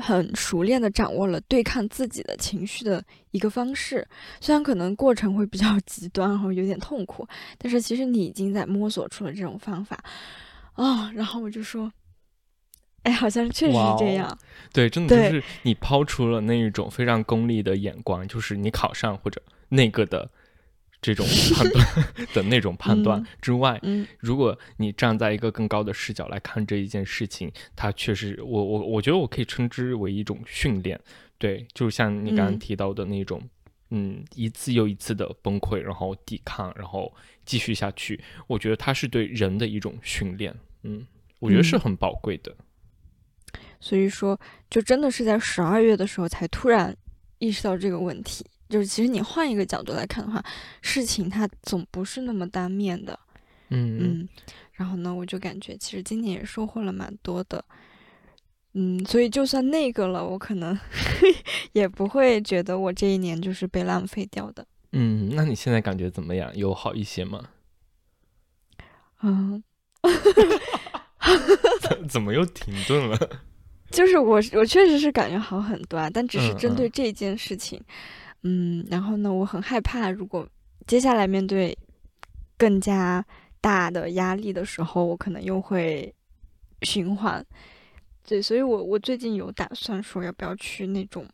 [0.00, 4.06] 很熟练的掌握了对抗自己的情绪的一个方式。
[4.40, 7.26] 虽然可能过程会比较极端，然后有点痛苦，
[7.58, 10.02] 但是其实你已经在摸索出了这种方法
[10.72, 11.12] 啊。
[11.14, 11.92] 然后我就说。
[13.02, 14.38] 哎，好像确实是这样。
[14.74, 20.30] 对，真的就是你抛出了那一种非常功利的眼光，就是你考上或者那个的
[21.02, 21.86] 这种判断
[22.34, 31.00] 的那种判断之外，嗯，如果你站在一个更高的视角来看这一件事情，它确实，我我我觉得我可以称之为一种训练。
[31.38, 33.40] 对，就像你刚刚提到的那种，
[33.88, 37.10] 嗯，一次又一次的崩溃，然后抵抗，然后
[37.46, 40.54] 继续下去，我觉得它是对人的一种训练。
[40.82, 41.06] 嗯，
[41.38, 42.54] 我觉得是很宝贵的。
[43.80, 46.94] 所以说，就真的是在十二月的时候才突然
[47.38, 48.44] 意识到这个问题。
[48.70, 50.42] 就是其实你换一个角度来看的话，
[50.80, 53.18] 事情它总不是那么单面的。
[53.68, 54.28] 嗯嗯。
[54.72, 57.62] 然后呢，我就感觉其实今年也收获了蛮多的。
[58.72, 60.78] 嗯，所以就算那个了，我可能
[61.72, 64.64] 也不会觉得我这一年就是被浪费掉的。
[64.92, 66.56] 嗯，那你现在感觉怎么样？
[66.56, 67.50] 有好一些吗？
[69.22, 69.62] 嗯。
[72.08, 73.18] 怎么又停顿了？
[73.90, 77.78] 就是我，我确实是感觉好很多啊，但只是针对这件事情，
[78.42, 80.48] 嗯，然后呢，我很害怕，如果
[80.86, 81.76] 接下来面对
[82.56, 83.24] 更加
[83.60, 86.14] 大的压力的时候，我可能又会
[86.82, 87.44] 循环。
[88.26, 91.26] 对，所以我我最近有打算说，要不要去那种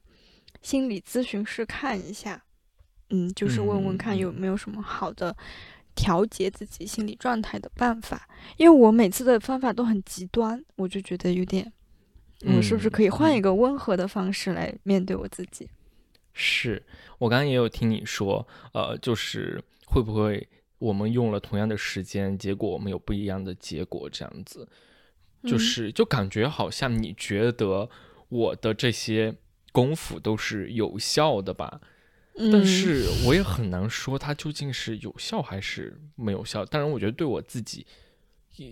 [0.63, 2.43] 心理咨询室看一下，
[3.11, 5.37] 嗯，就是问问看有没有什么好的
[5.95, 11.73] 调节自己心理状态的办法，因为我每次的方法都很极端，我就觉得有点。
[12.55, 15.69] 我是不是可以换一个温和的方式来面对我自己？
[16.39, 16.83] 是
[17.19, 20.47] 我刚刚也有听你说，呃，就是会不会
[20.79, 24.09] 我们用了同样的时间，结果我们有不一样的结果？
[24.11, 24.69] 这样子，
[25.45, 27.89] 就是就感觉好像你觉得
[28.29, 29.35] 我的这些
[29.73, 31.81] 功夫都是有效的吧？
[32.53, 36.67] 但是我也很难说它究竟是有效还是没有效。
[36.67, 37.87] 当然，我觉得对我自己。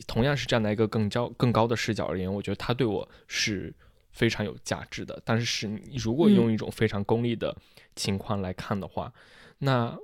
[0.06, 3.70] 同样是站在一个更高更高的视角而言，我觉得它对我是
[4.14, 5.20] 非常有价值的。
[5.24, 7.54] 但是，你如果用一种非常功利的
[7.94, 9.12] 情况来看的话，
[9.58, 9.94] 那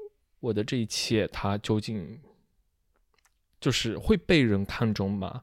[0.40, 2.20] 我的这一切，它究竟
[3.59, 5.42] 就是会被人看中吗？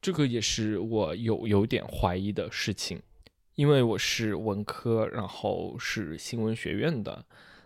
[0.00, 3.02] 这个也是我有有点怀疑的事情。
[3.56, 7.22] 因为我是文科，然后是新闻学院的，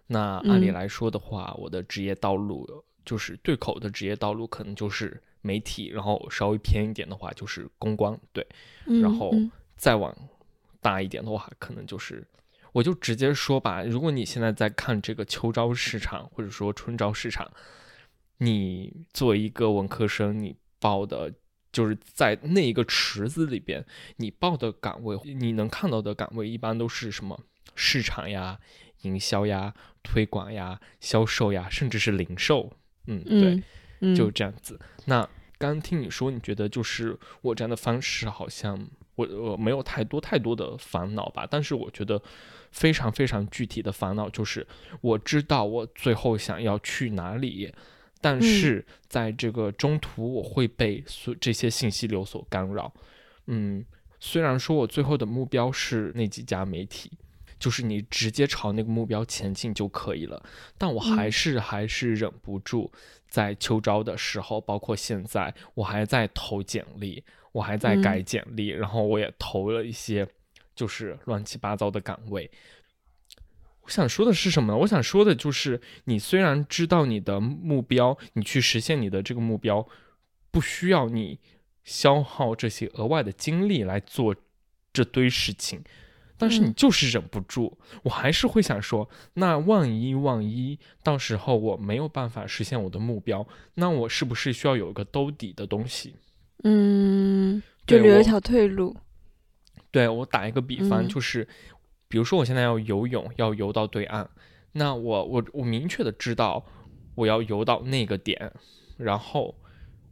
[0.09, 5.23] 那按理来说的话，我的职业道路就是对口的职业道路，可能就是。
[5.47, 8.47] 媒体，然后稍微偏一点的话就是公关，对，
[8.87, 9.31] 然后
[9.77, 10.17] 再往
[10.81, 12.27] 大一点的话，可能就是，
[12.73, 17.51] 我就直接说吧，如果你现在在看这个秋招市场或者说春招市场，
[18.39, 21.33] 你作为一个文科生，你报的
[21.73, 23.85] 就是在那一个池子里边，
[24.17, 27.41] 你报的岗位，你能看到的岗位一般都是什么
[27.75, 28.59] 市场呀、
[29.03, 32.73] 营销呀、推广呀、销售呀，甚至是零售。
[33.07, 33.63] 嗯，嗯对，
[34.01, 34.79] 嗯就这样子。
[35.07, 35.23] 那
[35.59, 41.46] 刚刚听你说，你觉得就是我这样的方式好像我我没有太多太多的烦恼吧？
[41.50, 42.20] 但是我觉得
[42.70, 44.66] 非常非常具体的烦恼就是
[45.00, 47.72] 我知道我最后想要去哪里，
[48.20, 52.92] 但是在这个中途我会被所这些信息流所干扰。
[53.46, 53.85] 嗯，
[54.18, 57.11] 虽然说我最后的目标是那几家媒体。
[57.57, 60.42] 就是你直接朝那个目标前进就可以了，
[60.77, 62.90] 但我还嗯是还是忍不住，
[63.27, 67.22] 在秋招的时候，包括现在，我还在投简历，
[67.55, 70.27] 我还在改嗯简历，然后我也投了一些
[70.75, 72.51] 就是乱七八糟的岗位。
[73.83, 74.79] 我想说的是什么呢？
[74.79, 79.87] 我想说的就是，你虽然知道你的目标，你去实现你的这个目标，
[80.51, 81.38] 不需要你
[81.85, 84.35] 消耗这些额外的精力来做
[84.93, 85.85] 这堆事情，
[86.37, 96.17] 但是你嗯就是忍不住，我还是会想说，那万一万一到时候我没有办法实现我的目标，那我是不是需要有一个兜底的东西？
[96.64, 98.96] 嗯，就留一条退路。
[99.90, 101.46] 对我打一个比方，嗯就是
[102.09, 104.29] 比如说我现在要游泳，要游到对岸，
[104.72, 106.66] 那我我我明确的知道
[107.14, 108.53] 我要游到那个点，
[108.96, 109.55] 然后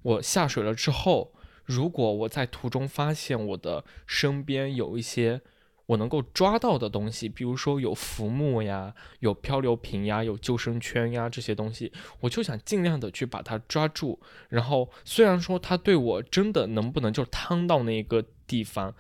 [0.03, 1.33] 我下水了之后，
[1.65, 5.41] 如果我在途中发现我的身边有一些
[5.87, 14.21] 我能够抓到的东西，比如说有浮木呀、有漂流瓶呀、有救生圈呀这些东西，我就想尽量的去把它抓住。
[14.49, 18.95] 然后虽然说它对我真的能不能就趟到那个地方，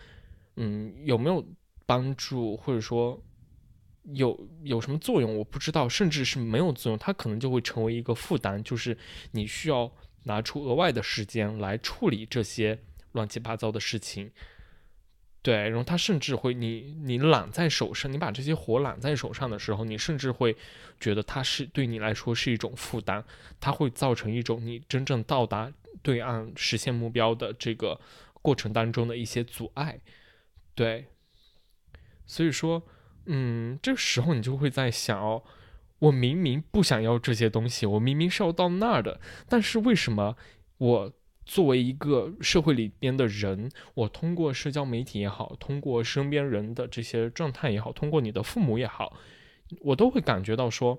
[0.56, 1.46] 嗯，有没有
[1.86, 3.22] 帮助，或者说
[4.14, 8.98] 有有什么作用，我不知道，甚至是没有作用，它可能就会成为一个负担，就是
[9.30, 9.90] 你需要
[10.24, 12.80] 拿出额外的时间来处理这些
[13.12, 14.32] 乱七八糟的事情。
[15.42, 20.56] 对，然后它甚至会你你揽在手上，你把这些活揽在手上的时候，你甚至会
[21.00, 23.24] 觉得它是对你来说是一种负担，
[23.60, 28.00] 它会造成一种你真正到达对岸实现目标的这个
[28.40, 29.98] 过程当中的一些阻碍。
[30.76, 31.06] 对，
[32.24, 32.80] 所以说，
[33.26, 35.42] 嗯，这个时候你就会在想哦，
[35.98, 40.36] 我明明不想要这些东西，我明明是要到那儿的，但是为什么
[40.78, 41.12] 我
[41.44, 49.16] 作为一个社会里边的人，我通过社交媒体也好，通过身边人的这些状态也好，通过你的父母也好，
[49.80, 50.98] 我都会感觉到说，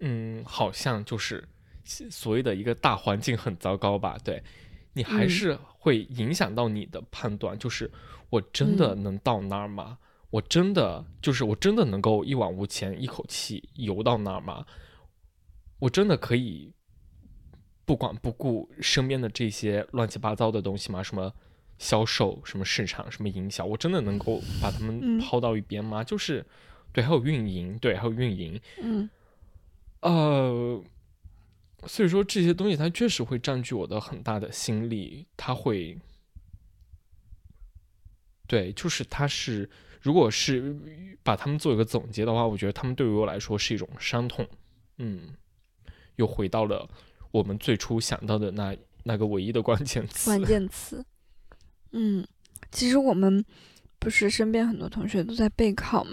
[0.00, 1.48] 嗯，好像就是
[1.84, 4.16] 所谓的一个大环境很糟糕吧？
[4.24, 4.42] 对
[4.92, 7.90] 你还嗯是会影响到你的判断，就是
[8.30, 9.98] 我真的嗯能到那儿吗？
[10.30, 14.66] 我真的就是我真的能够一往无前，一口气游到那儿吗？
[15.78, 16.72] 我真的可以
[17.86, 21.02] 不管不顾身边的这些乱七八糟的东西吗？
[21.02, 21.32] 什么
[21.78, 26.02] 销售、什么市场、什么营销，我真的能够把他们嗯抛到一边吗？
[26.02, 26.44] 就是
[26.92, 29.08] 对，还有运营，对，还有运营，嗯
[30.00, 30.82] 呃，
[31.86, 35.98] 所以说这些东西它确实会占据我的很大的心力，它会，
[38.46, 39.68] 对，就是它是，
[40.00, 40.74] 如果是
[41.22, 44.48] 把它们做一个总结的话，我觉得他们对于我来说是一种伤痛，
[44.96, 45.34] 嗯，
[46.16, 46.88] 又回到了
[47.30, 51.04] 我们最初想到的那那个唯一的关键词，关键词。
[51.92, 52.26] 嗯，
[52.70, 53.44] 其实我们
[53.98, 56.12] 不是身边很多同学都在备考嘛，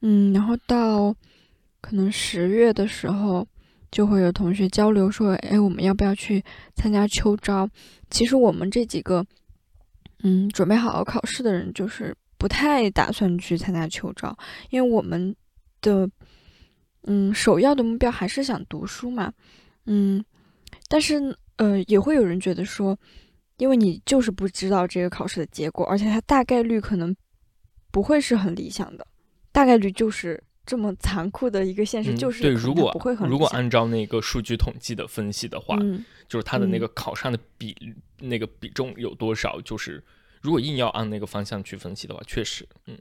[0.00, 1.14] 嗯，然后到
[1.80, 3.46] 可能十月的时候，
[3.90, 6.42] 就会有同学交流说，哎，我们要不要去
[6.74, 7.68] 参加秋招？
[8.10, 9.24] 其实我们这几个，
[10.22, 14.36] 嗯，准备好好考试的人，就是不太打算去参加秋招，
[14.70, 15.34] 因为我们
[15.80, 16.08] 的，
[17.02, 19.32] 嗯，首要的目标还是想读书嘛，
[19.86, 20.24] 嗯，
[20.88, 22.98] 但是呃，也会有人觉得说，
[23.58, 27.14] 因为你就是不知道这个考试的结果，而且它大概率可能
[27.90, 29.06] 不会是很理想的，
[29.52, 37.76] 大概率就是这么残酷的一个现实，嗯就是如果不会很如果按照那个数据统计的分析的话，嗯就是它的那嗯个考上的比、
[38.18, 39.60] 那个比重有多少？
[39.60, 40.02] 就是
[40.42, 42.98] 如果硬要按那个方向去分析的话，确实，嗯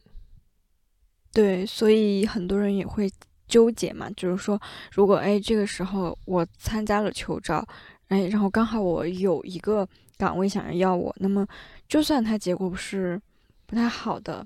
[1.31, 3.09] 对，所以很多人也会
[3.47, 4.59] 纠结嘛，就是说，
[4.91, 7.65] 如果哎这个时候我参加了秋招，
[8.07, 11.45] 哎，然后刚好我有一个岗位想要要我，那么
[11.87, 13.21] 就算它结果不是
[13.65, 14.45] 不太好的，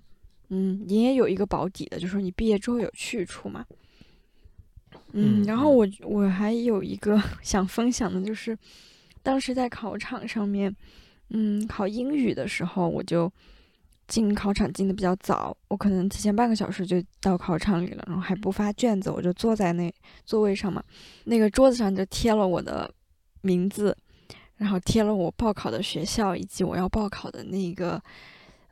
[0.50, 3.66] 嗯，你也有一个保底的，就是说你毕业之后有去处嘛。
[5.14, 8.58] 嗯，嗯然后我我还有一个 想分享的，就是
[9.24, 10.74] 当时在考场上面，
[11.30, 13.32] 嗯，考英语的时候，我就
[14.08, 19.94] 进考场进的比较早，我可能提前半个小时就到考场里了，然后还不发卷子，我就坐在那
[20.26, 20.84] 座位上嘛，
[21.26, 22.90] 那个桌子上就贴了我的
[23.42, 23.96] 名字，
[24.56, 28.02] 然后贴了我报考的学校以及我要报考的那个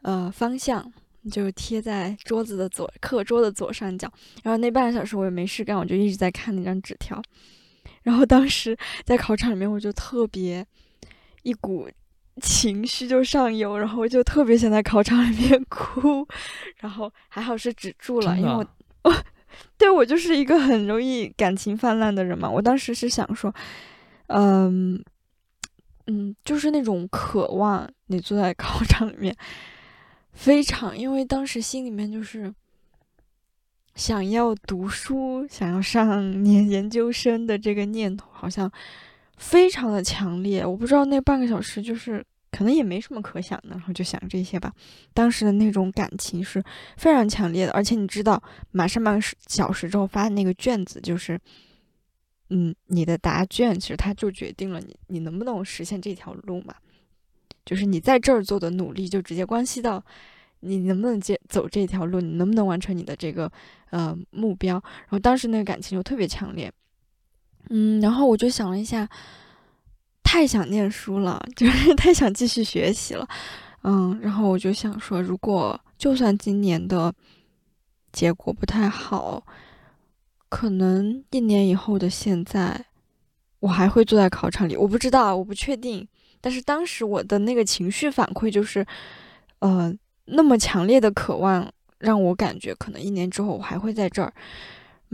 [0.02, 0.90] 呃方向，
[1.32, 4.12] 就贴在桌子的左课桌的左上角。
[4.44, 7.22] 然后那半个小时我也没事干，我就一直在看那张纸条。
[8.04, 10.66] 然后当时在考场里面，我就特别
[11.44, 11.90] 一股
[12.42, 16.28] 情绪就上涌，然后我就特别想在考场里面 哭。
[16.78, 18.66] 然后还好是止住了，因为我
[19.04, 19.16] 我
[19.78, 22.50] 对我就是一个很容易感情泛滥的人嘛。
[22.50, 23.54] 我当时是想说，
[24.28, 25.02] 嗯
[26.08, 29.36] 嗯，就是那种渴望你坐在考场里面。
[30.34, 32.54] 非常，因为当时心里面就是
[33.96, 38.70] 想要读书、想要上 研研究生的这个念头，好像
[39.38, 40.66] 非常的强烈。
[40.66, 44.74] 我不知道那半个小时就是可能也没什么可想的，然后就想这些吧。
[45.14, 46.64] 当时的那种感情是
[46.98, 51.40] 非常强烈的，而且你知道，马上半个小时之后发的那个卷子，就是
[52.50, 56.76] 嗯，你的答卷，其实它就决定了你你能不能实现这条路嘛。
[57.66, 60.02] 就是你在这儿做的努力，就直接关系到
[60.60, 63.52] 你能不能接走这条路，你能不能完成你的这个
[63.90, 64.76] 呃目标。
[64.76, 66.72] 然后当时那个感情就特别强烈，
[67.70, 69.08] 嗯，然后我就想了一下，
[70.24, 73.28] 太想念书了， 就是太想继续学习了，
[73.84, 77.14] 嗯，然后我就想说，如果就算今年的
[78.12, 79.46] 结果不太好，
[80.50, 82.86] 可能一年以后的现在，
[83.60, 86.08] 我还会坐在考场里，我不知道，我不确定。
[86.42, 88.86] 但是当时我的那个情绪反馈就是，
[89.60, 89.92] 呃，
[90.26, 94.32] 那么强烈的渴望让我感觉可能一年之后我还会在这儿，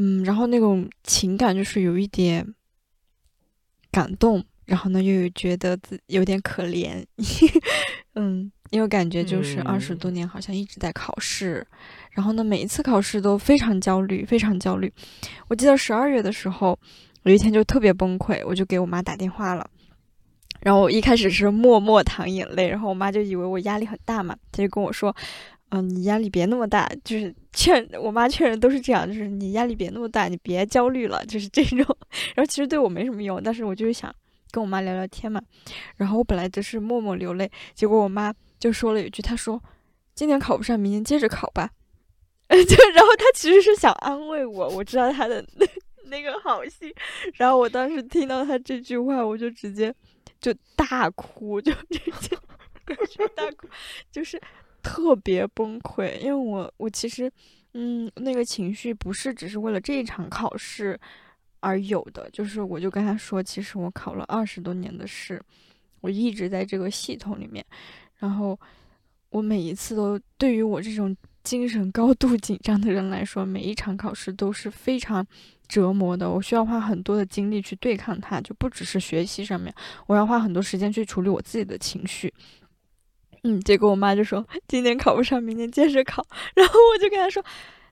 [0.03, 2.55] 嗯，然后那种情感就是有一点
[3.91, 7.05] 感动，然后呢又有觉得自有点可怜，
[8.15, 11.63] 嗯，因为感觉就是二十多年好像一直在考试，
[12.09, 14.91] 然后呢每一次考试都非常焦虑，非常焦虑。
[15.47, 16.79] 我记得十二月的时候，
[17.21, 19.69] 有一天就特别崩溃，我就给我妈打电话了。
[20.61, 25.15] 然后我一开始是默默淌眼泪，然后我妈就以为我压力很大嘛，她就跟我说
[25.71, 31.77] ：“嗯，你压力别那么大，就是劝我妈劝人都是这样，就是你压力别那么大，你别焦虑了，就是这种。
[32.35, 34.13] ”然后其实对我没什么用，但是我就是想
[34.51, 35.41] 跟我妈聊聊天嘛。
[35.95, 39.61] 然后我本来就是默默流泪，结果我妈就说了一句：“她说
[40.13, 41.69] 今年考不上，明年接着考吧。
[42.51, 45.65] ”就然后她其实是想安慰我，我知道她的那
[46.11, 46.93] 那个好心。
[47.35, 49.93] 然后我当时听到她这句话，我就直接。
[50.41, 52.35] 就大哭，就直接
[52.83, 53.67] 感觉大哭，
[54.11, 54.41] 就是
[54.83, 56.19] 特别崩溃。
[56.19, 57.31] 因为我我其实，
[57.73, 60.99] 嗯，那个情绪不是只是为了这一场考试
[61.59, 65.41] 而有的，就是我就跟他说，其实我考了二十多年的试，
[66.01, 67.65] 我一直在这个系统里面，
[68.17, 68.59] 然后
[69.29, 75.25] 我每一次都对于我这种精神高度紧张的人来说，每一场考试都是非常。
[75.71, 79.73] 折磨的，我需要花很多的精力去对抗它，就不只是学习上面，
[80.05, 82.33] 我要花很多时间去处理我自己的情绪。
[83.43, 86.25] 嗯，结果我妈就说今年考不上，明年接着考。
[86.53, 87.43] 然后我就跟她说，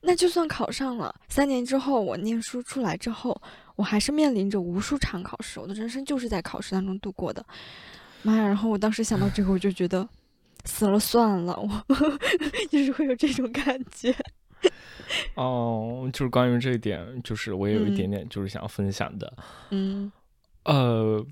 [0.02, 3.42] 那就算考上了，三年之后我念书出来之后，
[3.76, 7.44] 我还是面临着无数场考试，我的人生就是在考试当中度过的。
[8.22, 8.46] 妈呀！
[8.46, 10.08] 然后我当时想到这个，我就觉得
[10.66, 11.86] 死了算了，我
[12.70, 14.14] 就是会有这种感觉。
[15.36, 19.34] 哦，就是关于这一点，就是我也有一点点就是想要分享的。
[19.70, 20.12] 嗯，
[20.66, 21.26] 呃，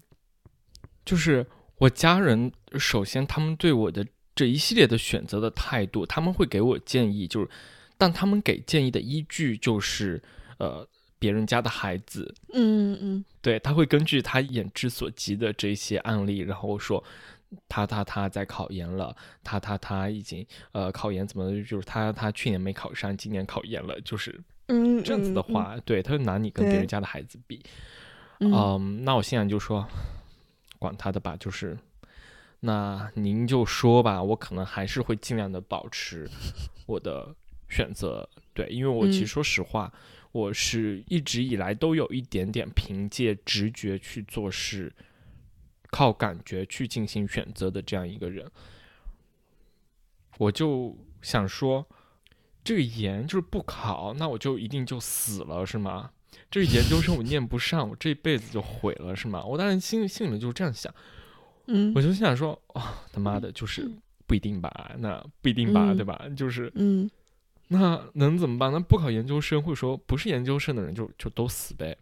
[1.06, 1.46] 就是
[1.78, 4.06] 我家人，首先他们对我的
[4.36, 7.50] 这一系列的选择的态度，他们会给我建议，就是，
[7.98, 10.22] 但他们给建议的依据就是，
[10.58, 10.88] 呃，
[11.20, 17.04] 别人家的孩子，嗯嗯，对他会根据他眼之所及的这些案例，然后说。
[17.70, 27.64] 他他他在考研了，他他他已经呃考研怎么就是他他去年没考上，今年考研了，就是嗯这样子的话，对他就拿你跟别人家的孩子比，
[28.42, 29.88] 嗯，那我现在就说
[30.80, 31.78] 管他的吧，就是
[32.60, 36.30] 那您就说吧，我可能还是会尽量的保持
[36.86, 37.36] 我的
[37.70, 39.92] 选择，对，因为我其实说实话，
[40.32, 44.94] 我是一直以来都有一点点凭借直觉去做事。
[45.90, 48.52] 靠感觉去进行选择的这样一个人，
[50.38, 51.88] 我就想说，
[52.62, 56.12] 这个研就是不考，那我就一定就死了是吗？
[56.50, 59.44] 这个研究生我念不上，我这辈子就毁了是吗？
[59.44, 60.94] 我当时心心里面就是这样想，
[61.68, 62.82] 嗯，我就心想说，哦，
[63.12, 63.90] 他妈的，就是
[64.26, 64.92] 不一定吧？
[64.98, 65.94] 那不一定吧？
[65.94, 66.26] 对吧？
[66.36, 67.10] 就是，嗯，
[67.68, 68.72] 那能怎么办？
[68.72, 71.98] 那不考研究生，或者说不是研究生的人，就就都死呗？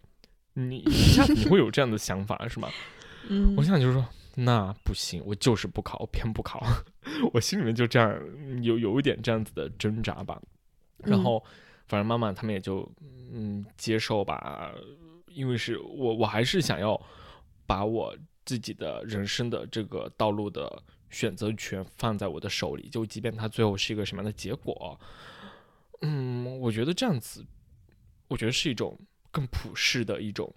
[0.54, 2.70] 你一下子你会有这样的想法是吗？
[3.28, 4.06] 嗯，我想就是说，
[4.36, 6.64] 那不行，我就是不考，我偏不考。
[7.34, 8.16] 我心里面就这样
[8.62, 10.40] 有有一点这样子的挣扎吧。
[10.98, 11.44] 然后，
[11.88, 12.90] 反正妈妈他们也就
[13.32, 14.74] 嗯接受吧，
[15.28, 17.00] 因为是我我还是想要
[17.66, 18.16] 把我
[18.46, 25.00] 自己的人生的这个道路的选择权放在我的手里，就即便它最后是一个什么样的结果，
[26.02, 27.46] 嗯，我觉得这样子，
[28.28, 29.00] 我觉得是一种
[29.32, 30.54] 更普世的一种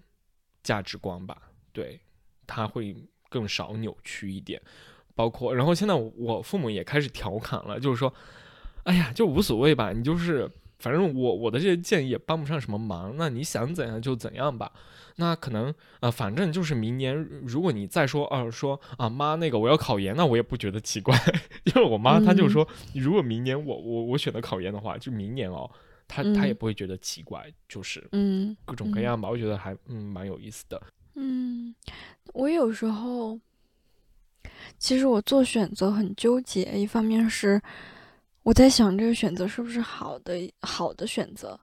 [0.62, 1.50] 价值观吧。
[1.72, 2.00] 对，
[2.46, 2.96] 它会
[3.28, 4.60] 更少扭曲一点。
[5.14, 8.14] 包括，然后现在我父母也开始调侃了，就是说，
[8.84, 10.48] 哎呀，就无所谓吧，你就是，
[10.78, 14.72] 反正我我的这些建议也帮不上什么忙，那你想怎样就怎样吧。
[15.16, 17.14] 那可能呃，反正就是明年，
[17.44, 21.18] 如果你再说啊说啊妈那个我要考研，那我也不觉得奇怪，
[21.64, 25.68] 因 为我妈她就说，如果明年我我我选择考研的话，就明年哦，
[26.06, 30.80] 她她也不会觉得奇怪，就是嗯各种各样吧，我觉得还嗯蛮有意思的。
[31.16, 31.74] 嗯，
[32.34, 33.38] 我有时候。
[34.78, 37.60] 其实我做选择很纠结，一方面是
[38.48, 41.60] 我在想这个选择是不是好的好的选择，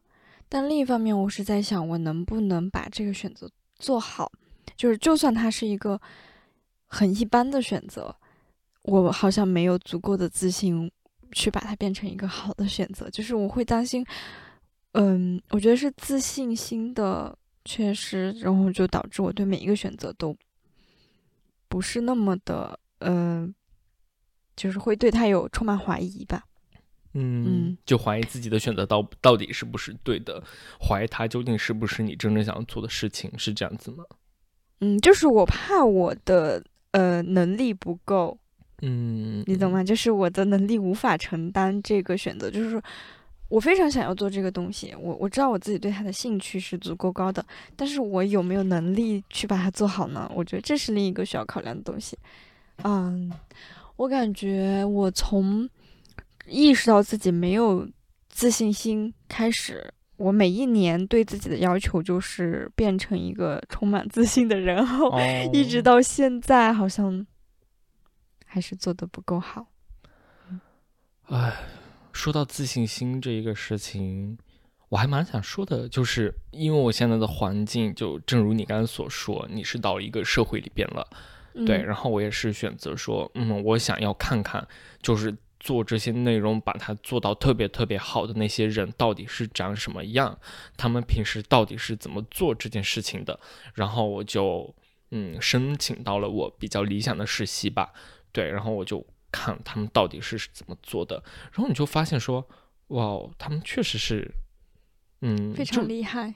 [0.48, 4.32] 但另一方面我是在想我能不能把这个选择做好，
[4.78, 6.00] 就是就算它是一个
[6.86, 8.16] 很一般的选择，
[8.84, 10.92] 我好像没有足够的自信
[11.32, 14.06] 去把它变成一个好的选择，就是我会担心，
[14.92, 20.38] 嗯，我觉得是自信心的缺失，然后就导致我对每一个选择都
[21.68, 22.80] 不是那么的。
[23.00, 23.54] 嗯，
[24.56, 26.44] 就是会对他有充满怀疑吧。
[27.18, 30.44] 嗯，就怀疑自己的选择到到底是不是对的，
[30.80, 34.04] 怀疑它究竟是不是你真正想要做的事情，是这样子吗？
[34.82, 36.62] 嗯，就是我怕我的
[36.92, 38.38] 呃能力不够。
[38.82, 39.82] 嗯，你懂吗？
[39.82, 42.80] 就是我的能力无法承担这个选择，就是
[43.48, 47.44] 我非常想要做这个东西，我我知道我自己对它的兴趣是足够高的，
[47.78, 50.30] 但是我有没有能力去把它做好呢？
[50.36, 52.18] 我觉得这是另一个需要考量的东西。
[52.84, 53.32] 嗯，
[53.96, 55.68] 我感觉我从
[56.48, 57.88] 意识到自己没有
[58.30, 65.12] 自信心开始，我每一年对自己的要求就是变成一个充满自信的人，然后
[65.52, 67.26] 一直到现在好像
[68.46, 69.68] 还是做的不够好。
[71.28, 71.54] 哎，
[72.14, 74.38] 说到自信心这一个事情，
[74.90, 81.08] 我还蛮想说的，就是因为我现在的环境，就正如你刚才所说，你是到一个社会里边了。
[81.66, 84.68] 对，然后我也是选择说，嗯，我想要看看，
[85.02, 85.34] 就是
[85.66, 90.38] 做这些内容，把它做到特别特别好的那些人到底是长什么样，
[90.78, 93.40] 他们平时到底是怎么做这件事情的。
[93.74, 94.76] 然后我就，
[95.10, 97.92] 嗯，申请到了我比较理想的实习吧。
[98.32, 101.24] 对，然后我就看他们到底是怎么做的。
[101.52, 102.48] 然后你就发现说，
[102.90, 104.32] 哇，他们确实是，
[105.22, 106.36] 嗯，非常厉害。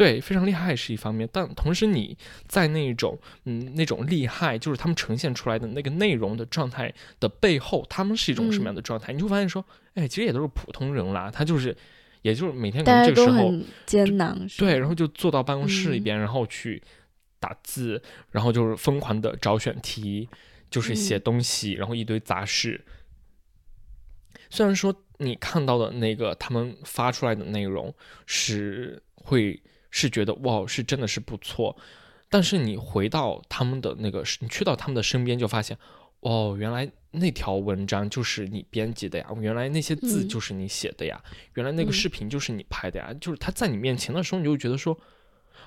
[0.00, 2.16] 对，非常厉害是一方面，但同时你
[2.48, 6.90] 在那种嗯那种厉害，就是他们呈现出来的那个内容的状态
[7.20, 9.12] 的背后，他们是一种什么样的状态？
[9.12, 11.76] 你就发现说，哎，其实也都是普通人啦，他就是，
[12.22, 13.52] 也就是每天可能这个时候
[13.84, 16.82] 艰难，对，然后就坐到办公室里边，然后去
[17.38, 20.26] 打字，然后就是疯狂的找选题，
[20.70, 22.82] 就是写东西，然后一堆杂事。
[24.48, 27.94] 虽然说你看到的那个他们发出来的内容
[28.24, 29.62] 是会。
[29.90, 31.76] 是觉得哇，是真的是不错，
[32.28, 35.76] 但是你回到他们的那个，你去到他们的身边，就发现，
[36.20, 41.20] 哦，原来那条文章就是你编辑的呀，原来那些字就是你写的呀，
[41.54, 44.96] 原来那个视频就是你拍的呀，就是他在你面前的时候，你就觉得说，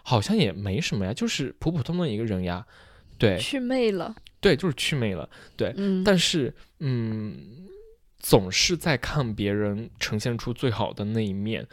[0.03, 2.65] 好像也没什么呀，就是普普通通的一个人呀，
[3.17, 7.67] 对，祛魅了，对，就是祛魅了，对，但是，嗯，
[8.19, 11.67] 总是在看别人呈现出最好的那一面。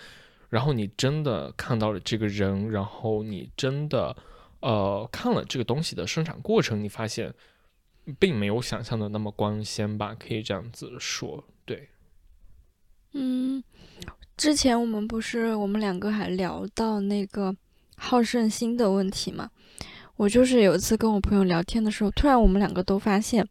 [0.50, 4.14] 然后你真的看到了这个人，然后你真的，
[4.60, 7.32] 呃，看了这个东西的生产过程，你发现，
[8.18, 10.14] 并没有想象的那么光鲜吧？
[10.14, 11.88] 可以这样子说，对。
[13.12, 13.62] 嗯，
[14.36, 17.54] 之前我们不是我们两个还聊到那个
[17.96, 19.50] 好胜心的问题嘛？
[20.16, 23.48] 我就是有一次跟我朋友聊天的时候，突然我们两个都发现，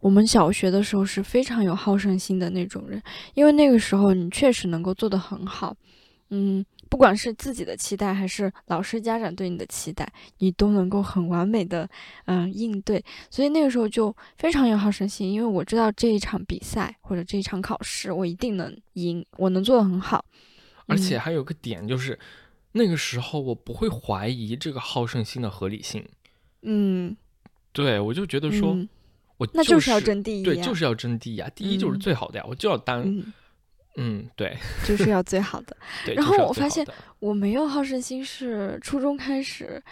[0.00, 3.00] 我们小学的时候是非常有好胜心的那种人，
[3.34, 5.76] 因为那个时候你确实能够做得很好。
[6.34, 11.86] 嗯，不管是自己的期待，还是老师、家长对你的期待，你都能够很完美的
[12.24, 13.04] 嗯应对。
[13.28, 20.24] 所以那个时候就非常有好胜心，因为我知道这一场比赛或者这一场考试，我一定能赢，我能做得很好。
[20.86, 22.18] 而且还有个点就是，
[22.72, 26.02] 那个时候我不会怀疑这个好胜心的合理性。
[26.62, 27.14] 嗯，
[27.74, 28.74] 对，我就觉得说，
[29.36, 33.04] 我那就是要争第一，对，就是要争第一啊，第一就是最好的呀，我就要当。
[33.96, 35.76] 嗯，对，就是要最好的。
[36.14, 36.86] 然后我发现
[37.18, 39.82] 我没有好胜心，是初中开始，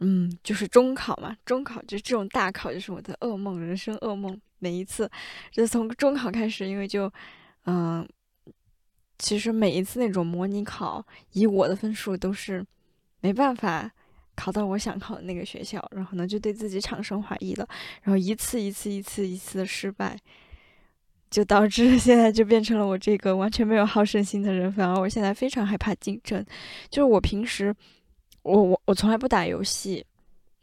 [0.00, 4.40] 嗯，就是中考嘛，中考就这种大考，就是我的噩梦，人生噩梦。
[4.60, 5.08] 每一次，
[5.52, 7.08] 就从中考开始，因为就，
[7.66, 8.04] 嗯，
[9.16, 12.66] 其实每一次那种模拟考，以我的分数都是
[13.20, 13.88] 没办法
[14.34, 17.68] 考到我想考的那个学校，然后呢就对自己产生怀疑了，
[18.02, 20.18] 然后一次一次一次一次的失败，
[21.30, 26.44] 就导致 现在就变成了我这个完全没有好胜心的人，反而我现在非常害怕竞争，
[26.90, 27.74] 就是我平时
[28.42, 30.04] 我我我从来不打游戏。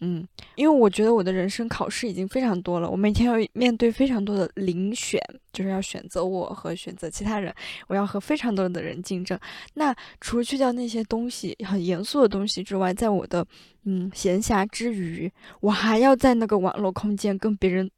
[0.02, 5.18] 嗯，因为我觉得我的人生考试已经非常多了，我每天要面对非常多的遴选，
[5.54, 7.52] 就是要选择我和选择其他人，
[7.88, 9.40] 我要和非常多的人竞争。
[9.76, 13.44] 那除去掉那些东西很严肃的东西之外，在我的
[13.86, 17.90] 嗯闲暇之余，我还要在那个网络空间跟别人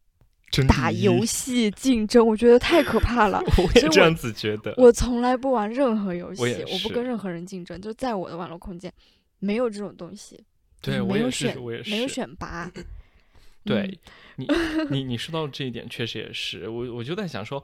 [0.67, 3.41] 打游戏竞争，我觉得太可怕了。
[3.57, 4.73] 我也这样子觉得。
[4.77, 6.41] 我从来不玩任何游戏，
[6.71, 8.91] 我不跟任何人竞争，就在我的网络空间
[9.39, 10.43] 没有这种东西。
[10.81, 12.71] 对，我有选，我也是，没有选拔。
[13.65, 13.99] 对
[14.37, 14.47] 你，
[14.89, 16.69] 你，你说到这一点，确实也是。
[16.69, 17.61] 我，我就在想说，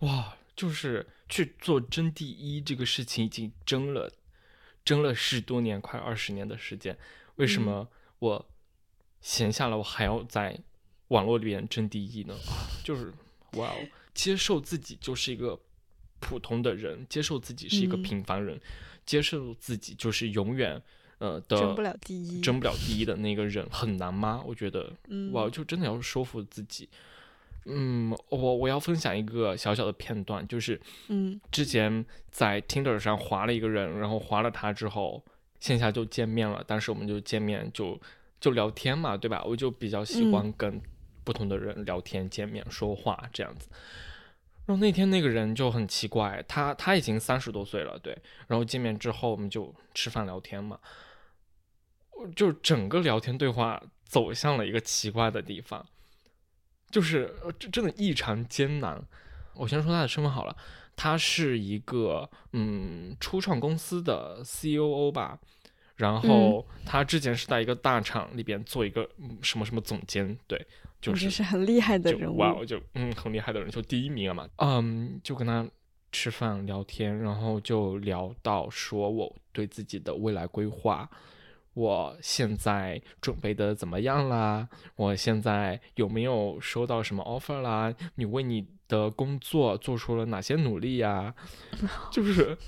[0.00, 4.10] 哇，就是去做争第一这个事情，已经争了，
[4.84, 6.98] 争了十多年，快二十年的时间，
[7.36, 7.86] 为什么
[8.18, 8.48] 我
[9.20, 10.58] 闲下来，我还要在
[11.08, 12.34] 网络里边争第一呢？
[12.82, 13.12] 就是
[13.52, 13.76] 哇，哦
[14.14, 15.58] 接受自己就是一个
[16.20, 18.60] 普通的人，接受自己是一个平凡人，
[19.06, 20.82] 接受自己就是永远。
[21.18, 24.40] 呃，的争不了第一，争不了第一的那个人很难吗？
[24.46, 24.92] 我觉得，
[25.32, 26.88] 哇，就真的要说服自己。
[27.64, 35.24] 嗯，我我要分享一个小小的片段，就是，嗯，之前在 Tinder 上划了一个人，然后划了他之后，
[35.58, 36.62] 线下就见面了。
[36.64, 38.00] 当时我们就见面就
[38.40, 39.42] 就聊天嘛，对吧？
[39.44, 40.80] 我就比较喜欢跟
[41.28, 43.68] 不同的人聊天、见面、说话这样子。
[44.64, 48.16] 然后那天那个人就很奇怪，他他已经三十多岁了，对。
[48.46, 50.80] 然后见面之后，我们就吃饭聊天嘛。
[52.34, 55.86] 就整个聊天对话走向了一个奇怪的地方，
[56.90, 59.04] 就是这真的异常艰难。
[59.54, 60.56] 我先说他的身份好了，
[60.96, 65.38] 他是一个嗯初创公司的 C.O.O 吧，
[65.96, 69.08] 然后他之前是在一个大厂里边做一个
[69.42, 70.66] 什么什么总监，对，
[71.00, 75.66] 就是是很厉害的人物，哇，就嗯很厉害的人，就第一名了嘛，嗯，就跟他
[76.10, 81.08] 吃饭聊天，然后就聊到说我对自己的未来规划。
[81.74, 84.68] 我现在准备的怎么样啦？
[84.96, 87.94] 我现在有没有收到什么 offer 啦？
[88.16, 91.32] 你为你的工作做出了哪些努力呀？
[92.10, 92.58] 就是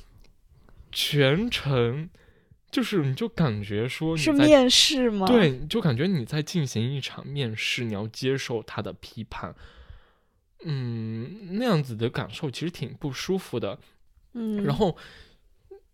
[0.93, 2.09] 全程，
[2.71, 5.27] 就是你就感觉说是面试吗？
[5.27, 9.55] 对，就感觉你在进行一场面试，你要接受他的批判。
[10.65, 13.79] 嗯，那样子的感受其实挺不舒服的。
[14.35, 14.97] 嗯，然后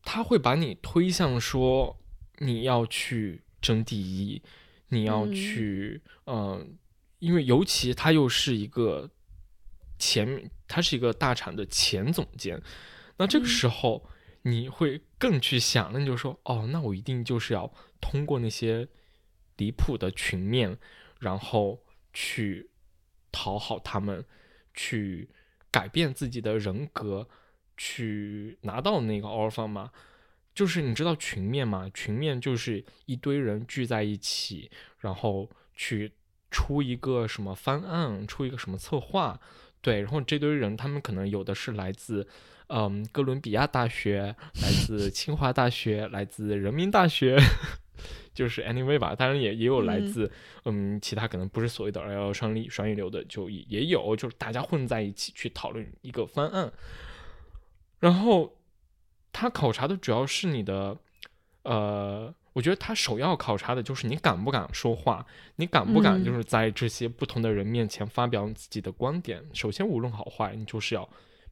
[0.02, 1.98] 他会把你推向说。
[2.40, 4.42] 你要去争第一，
[4.90, 6.76] 你要去，嗯，
[7.18, 9.08] 因为尤其他又是一个
[9.98, 12.60] 前，他是一个大厂的前总监，
[13.16, 14.06] 那这个时候
[14.46, 17.68] 你会更去想，那你就说，哦，那我一定就是要
[18.00, 18.86] 通过那些
[19.56, 20.78] 离谱的群面，
[21.18, 21.82] 然后
[22.12, 22.70] 去
[23.32, 24.24] 讨好他们，
[24.72, 25.28] 去
[25.72, 27.28] 改变自己的人格，
[27.76, 29.90] 去拿到那个 offer 吗？
[30.54, 31.90] 就是你知道群面吗？
[31.92, 34.70] 群面就是一堆人聚在一起，
[35.00, 36.12] 然后去
[36.52, 39.40] 出一个什么方案，出一个什么策划，
[39.80, 40.02] 对。
[40.02, 42.28] 然后这堆人，他们可能有的是来自，
[42.68, 47.38] 嗯，哥伦比亚大学，来自 清华大学，来自人民大学，
[48.34, 49.14] 就是 anyway 吧。
[49.14, 50.30] 当然也也有来自，
[50.64, 56.72] 嗯，其他可能不是所谓的二幺幺双立双一流的，就也也有，就是大家混在一起去讨论一个方案，
[58.00, 58.52] 然后。
[59.38, 60.96] 他考察的主要是你的，
[61.64, 69.44] 呃，我觉得他首要考察的就是你敢不敢说话，你敢不敢就是在这些不同的人面前发表自己的观点。
[69.52, 71.06] 首先，无论好坏，你就是要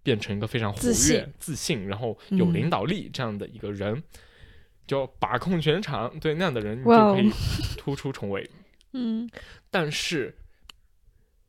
[0.04, 4.00] 变成一个非常活跃、自信，然后有领导力这样的一个人，
[4.86, 6.16] 就把控全场。
[6.20, 7.28] 对那样的人，你就可以
[7.76, 8.48] 突出重围。
[8.94, 9.28] 嗯，
[9.68, 10.36] 但是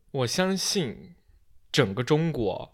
[0.09, 1.13] 我相信
[1.71, 2.71] 整个中国。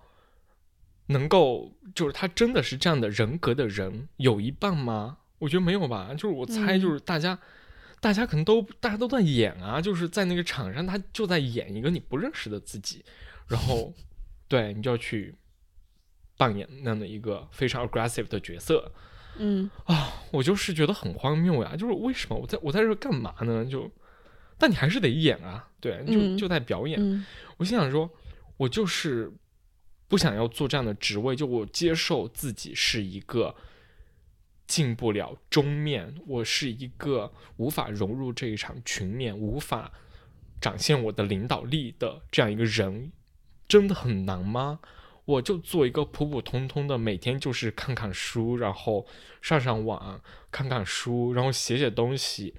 [1.07, 5.17] 能够就是他真的是这样的人格的人有一半吗？
[5.39, 6.13] 我觉得没有吧。
[6.13, 7.37] 就是我猜，就是大家，
[7.99, 13.03] 大家可能都大家都在演啊，就是在那个场上，他就在演一个你不认识的自己，
[13.47, 13.93] 然后
[14.47, 15.35] 对你就要去
[16.37, 18.91] 扮演那样的一个非常 aggressive 的角色。
[19.37, 21.75] 嗯啊，我就是觉得很荒谬呀。
[21.75, 23.65] 就是为什么我在我在这干嘛呢？
[23.65, 23.89] 就
[24.57, 27.25] 但你还是得演啊，对，就就在表演。
[27.57, 28.09] 我心想说，
[28.57, 29.31] 我就是。
[30.07, 33.55] 不想要做这样的职位，就我接受自己是一个
[34.67, 39.89] 进不了中面，我是一个无法融入这一场群面，无法
[40.59, 43.13] 展现我的领导力的这样一个人，
[43.69, 44.81] 真的很难吗？
[45.25, 49.05] 我就做一个普普通通的，每天就是看看书，然后
[49.41, 50.19] 上上网，
[50.51, 52.53] 看看书，然后写写东西，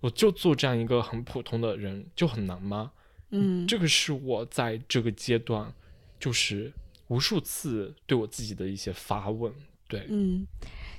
[0.00, 2.92] 我就做这样一个很普通的人就很难吗？
[3.30, 5.72] 嗯，这个是我在这个阶段
[6.18, 6.72] 就是
[7.08, 9.52] 无数次对我自己的一些发问。
[9.86, 10.46] 对，嗯，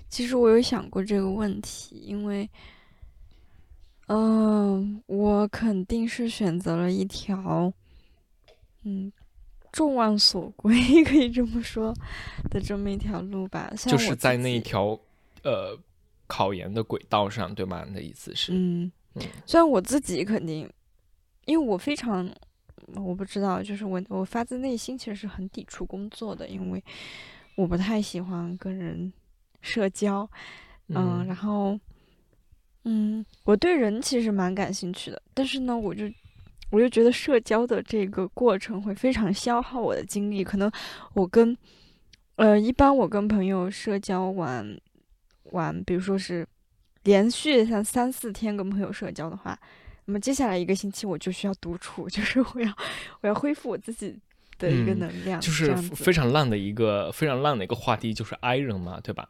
[0.09, 2.49] 其实我有想过这个问题，因为，
[4.07, 7.71] 嗯，我肯定是选择了一条，
[8.83, 9.11] 嗯，
[9.71, 11.93] 众望所归， 可以这么说
[12.49, 13.71] 的这么一条路吧。
[13.75, 14.99] 就是在那一条
[15.43, 15.77] 呃
[16.27, 17.85] 考研的轨道上，对吗？
[17.87, 18.53] 你的意思是？
[18.53, 18.91] 嗯，
[19.45, 20.69] 虽然我自己肯定，
[21.45, 22.29] 因为我非常，
[22.95, 26.83] 我不知道，就是我我发自内心其实是很抵触工作的，因为。
[27.55, 29.11] 我不太喜欢跟人
[29.59, 30.25] 社交，
[30.87, 31.77] 嗯，然后，
[32.85, 36.05] 嗯，我对人其实蛮感兴趣的，但是呢，我就
[36.69, 40.43] 我就觉得社交的这个过程会非常消耗我的精力。
[40.43, 40.71] 可能
[41.13, 41.57] 我跟，
[42.35, 44.79] 呃，一般我跟朋友社交完
[45.51, 46.47] 完，比如说是
[47.03, 49.57] 连续像三四天跟朋友社交的话，
[50.05, 52.71] 那么接下来一个星期我就需要独处， 就是我要
[53.21, 54.17] 我要恢复我自己。
[54.59, 59.29] 的一个能量，就是非常烂的一个非常烂的一个话题，就是 I 人嘛，对吧？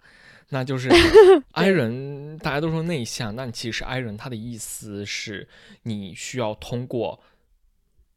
[0.49, 0.89] 那就是
[1.53, 5.47] I 人，大家都说内向，但其实 I 人他的意思是
[5.83, 7.21] 你需要通过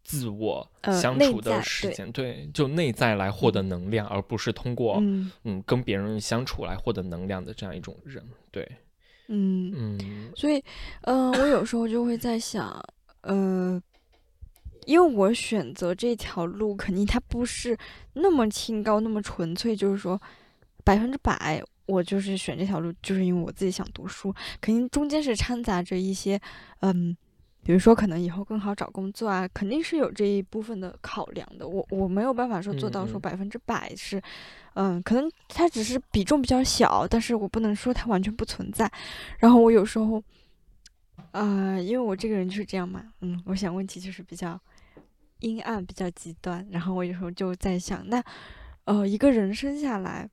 [0.02, 0.68] 自我
[1.00, 8.68] 相处的时间，对，就内在来获得能量，而不是通过嗯跟别人相处来获得能量的这样一种人，对，
[9.28, 10.62] 嗯嗯，所以
[11.02, 12.82] 嗯，我有时候就会在想，
[13.22, 13.82] 呃。
[14.84, 17.78] 因为我选择这条路，肯定它不是
[18.14, 20.20] 那么清高、那么纯粹，就是说
[20.82, 24.34] 百分之百我就是选这条路，就是因为我自己想读书。
[24.60, 26.40] 肯定中间是掺杂着一些，
[26.80, 27.16] 嗯，
[27.62, 31.66] 比如说可能以后更好找工作啊，肯定是有这一部分的考量的。
[31.66, 34.20] 我我没有办法说做到说百分之百是，
[34.74, 38.90] 嗯，可能它只是比重比较小，但是我不能说它完全不存在。
[39.38, 40.22] 然后我有时候，
[41.30, 44.60] 啊，因为我这个人就是这样嘛，嗯，我想问题就是比较。
[45.42, 48.22] 阴暗比较极端，然后我有时候就在想，那，
[48.84, 50.30] 呃，一个人生下来，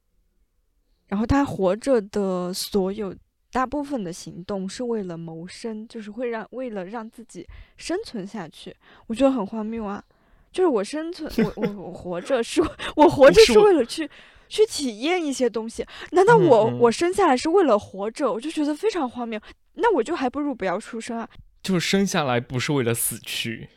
[1.08, 3.12] 然后他活着的所有
[3.52, 7.48] 大部分的行动是为了谋生，就是会让为了让自己
[7.78, 8.76] 生存下去，
[9.08, 10.04] 我觉得很荒谬啊！
[10.52, 12.62] 就是我生存，我我我活着是，
[12.96, 14.10] 我活着是为 了去
[14.48, 18.32] 去体验一些东西，难道我我生下来是为了活着？
[18.32, 19.40] 我就觉得非常荒谬，
[19.76, 21.28] 那我就还不如不要出生啊！
[21.62, 23.70] 就是生下来不是为了死去。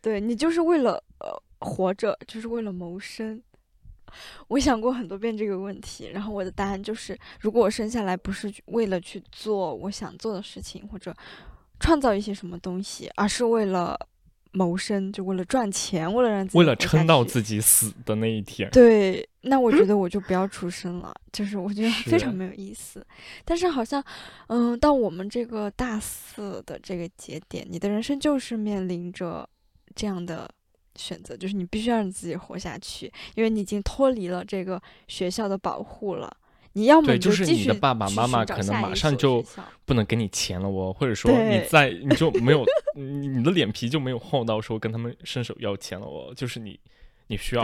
[0.00, 3.40] 对你就是为了呃活着，就是为了谋生。
[4.48, 11.14] 我想过很多遍这个问题，然后我的答案就是：如果我生下来不是为了去做我想做的事情，或者
[11.80, 13.98] 创造一些什么东西，而是为了
[14.52, 23.04] 谋生，就为了赚钱，为了让自己为了撑到自己死的那一天，对，那我觉得我就不要出生了，就是我觉得非常没有意思。
[23.44, 24.02] 但是好像，
[24.48, 29.48] 嗯，到我们这个大四的这个节点，你的人生就是面临着。
[29.94, 30.50] 这样的
[30.96, 36.36] 选择就是你必须让你自己活下去，因为你已经脱离了这个学校的保护了。
[36.74, 39.44] 你要么就是你的爸爸妈妈可能马上就
[39.84, 42.64] 不能给你钱了，哦或者说你在你就没有
[42.96, 46.06] 你的脸皮就没有厚到说跟他们伸手要钱了。
[46.06, 46.80] 哦就是你，
[47.26, 47.62] 你需要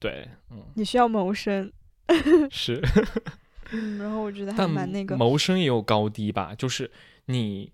[0.00, 1.72] 对，嗯，你需要谋生
[2.50, 2.82] 是，
[3.70, 6.90] 嗯，然后我觉得还蛮那个谋生也有高低吧，就是
[7.26, 7.72] 你。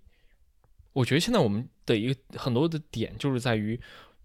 [0.93, 3.79] 我觉得现在我们的一个很多的点就是在于，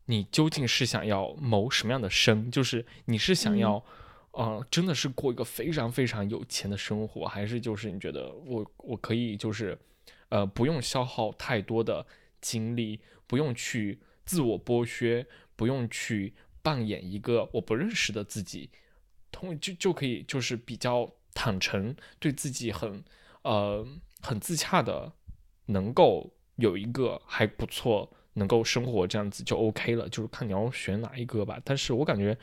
[0.07, 2.50] 你究竟是想要谋什么样的生？
[2.50, 3.84] 就是你是想要，
[4.32, 9.78] 呃，真的是过一个非常非常有钱的生活，还是就是你觉得我我可以就是，
[10.28, 12.07] 呃，不用消耗太多的
[12.40, 18.70] 精力，不用去自我剥削，不用去扮演一个我不认识的自己，
[19.30, 23.04] 通就就可以就是比较坦诚，对自己很
[23.42, 23.86] 呃
[24.20, 25.12] 很自洽的，
[25.66, 26.32] 能够。
[26.59, 31.59] 有一个还不错，能够生活这样子就 OK 了，就是看你要选哪一个吧。
[31.64, 32.37] 但是我感觉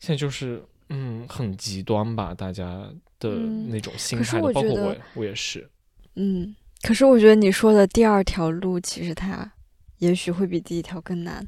[0.00, 3.30] 现在就是嗯很极端吧，大家的
[3.68, 5.68] 那种心态，包括我我也是。
[6.16, 9.52] 嗯，可是我觉得你说的第二条路，其实它
[9.98, 11.46] 也许会比第一条更难。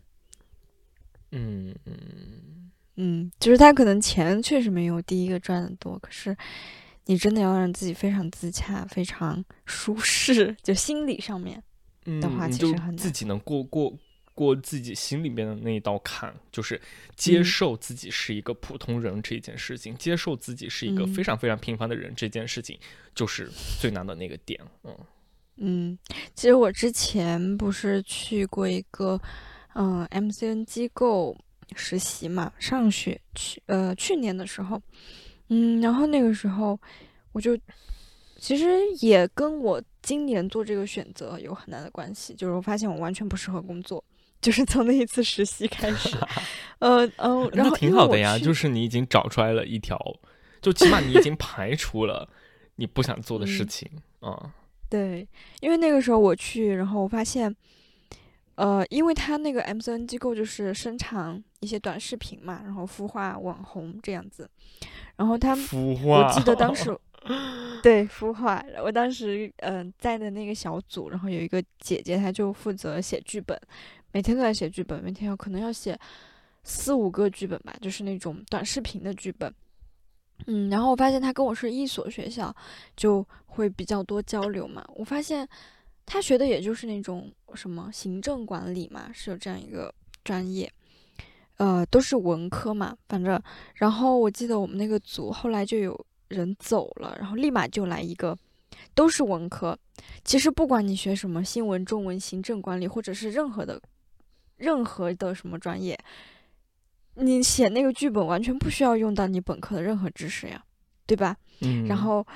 [1.33, 6.37] 嗯嗯嗯，就是他可能钱确实没有第一个赚的多，可是
[7.07, 11.63] 你真的要让自己非常自洽、非常舒适，就心理上面。
[12.09, 13.93] 嗯，你就自己能过过
[14.35, 16.81] 过自己心里面的那一道坎，就是
[17.17, 22.79] 接受自己是一个普通人这件事情，接受自己是一个非常非常平凡的人这件事情，
[23.15, 24.59] 就是最难的那个点。
[24.85, 24.97] 嗯。
[25.61, 25.99] 嗯，
[26.35, 29.21] 其实我之前不是去过一个
[29.75, 31.37] 嗯 MCN 机构
[31.75, 34.81] 实习嘛，上学去呃去年的时候，
[35.49, 36.79] 嗯，然后那个时候
[37.33, 37.59] 我就
[38.41, 44.03] 其实也跟我今年做这个选择有很大的关系，就是我发现我完全不适合工作，
[44.41, 46.17] 就是从那一次实习开始，
[46.79, 49.99] 呃呃，然后挺好的呀，就是你已经找出来了一条，
[50.63, 52.29] 就起码你已经排除了
[52.77, 54.55] 你不想做的事情啊。
[54.89, 55.27] 对，
[55.61, 57.55] 因为那个时候我去，然后我发现，
[58.55, 64.49] 呃，因为他那个 M C N 机构就是生产一些短视频嘛，然后孵化网红这样子，
[65.17, 65.57] 然后他，
[66.05, 66.97] 我记得当时。
[67.83, 68.65] 对，孵化。
[68.83, 73.61] 我当时嗯在的那个小组，然后有一个姐姐，她就负责写剧本，
[74.13, 75.99] 每天都在写剧本，每天要可能要写
[76.63, 79.53] 四五个剧本吧，就是那种短视频的剧本。
[80.47, 82.55] 嗯，然后我发现她跟我是一所学校，
[82.97, 84.85] 就会比较多交流嘛。
[84.95, 85.47] 我发现
[86.07, 89.93] 她学的也就是那种什么行政管理嘛，是有这样一个
[90.25, 90.73] 专业，
[91.57, 93.41] 呃，都是文科嘛，反正。
[93.75, 96.07] 然后我记得我们那个组后来就有。
[96.29, 98.37] 人走了，然后立马就来一个，
[98.95, 99.79] 都是文科。
[100.25, 103.81] 其实不管你学什么新闻、中文、行政管理，或者是任何的、
[104.57, 105.99] 任何的什么专业，
[107.15, 110.63] 你写那个剧本完全不需要用到你本科的任何知识呀，
[111.07, 111.37] 对吧？
[111.61, 111.87] 嗯。
[111.87, 112.27] 然后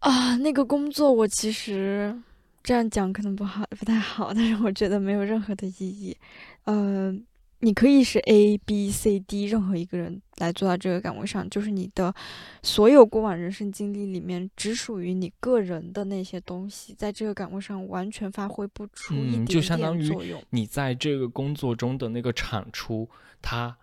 [0.00, 2.16] 啊，那个工作我其实
[2.62, 6.16] 这样讲可能不好，不太好，但是我觉得没有任何的意义。
[6.64, 7.24] 嗯。
[7.64, 12.12] 你可以是 A、B、C、D 任何一个人来做到这个岗位上，就是你的
[12.60, 20.42] 所有过往人生经历里面只属于你个人的那些东西，在这个岗位上完全发挥不出一点点作用。
[20.50, 23.08] 你在这个工作中的那个产出，
[23.40, 23.76] 它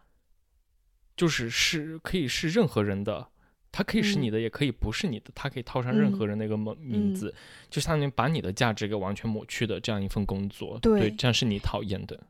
[1.16, 3.30] 就是是可以是任何人的，
[3.72, 7.34] 它可以是你的，也可以不是你的，它可以套上任何人那个名名字，
[7.70, 10.78] 就相当于把你的价值给完全抹去的这样一份工作。
[10.82, 12.22] 对，这样是你讨厌的。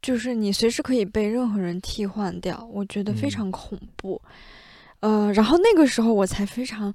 [0.00, 4.20] 就是你随时可以被任何人替换掉，我觉得非常恐怖。
[5.00, 6.94] 呃，然后那个时候我才非常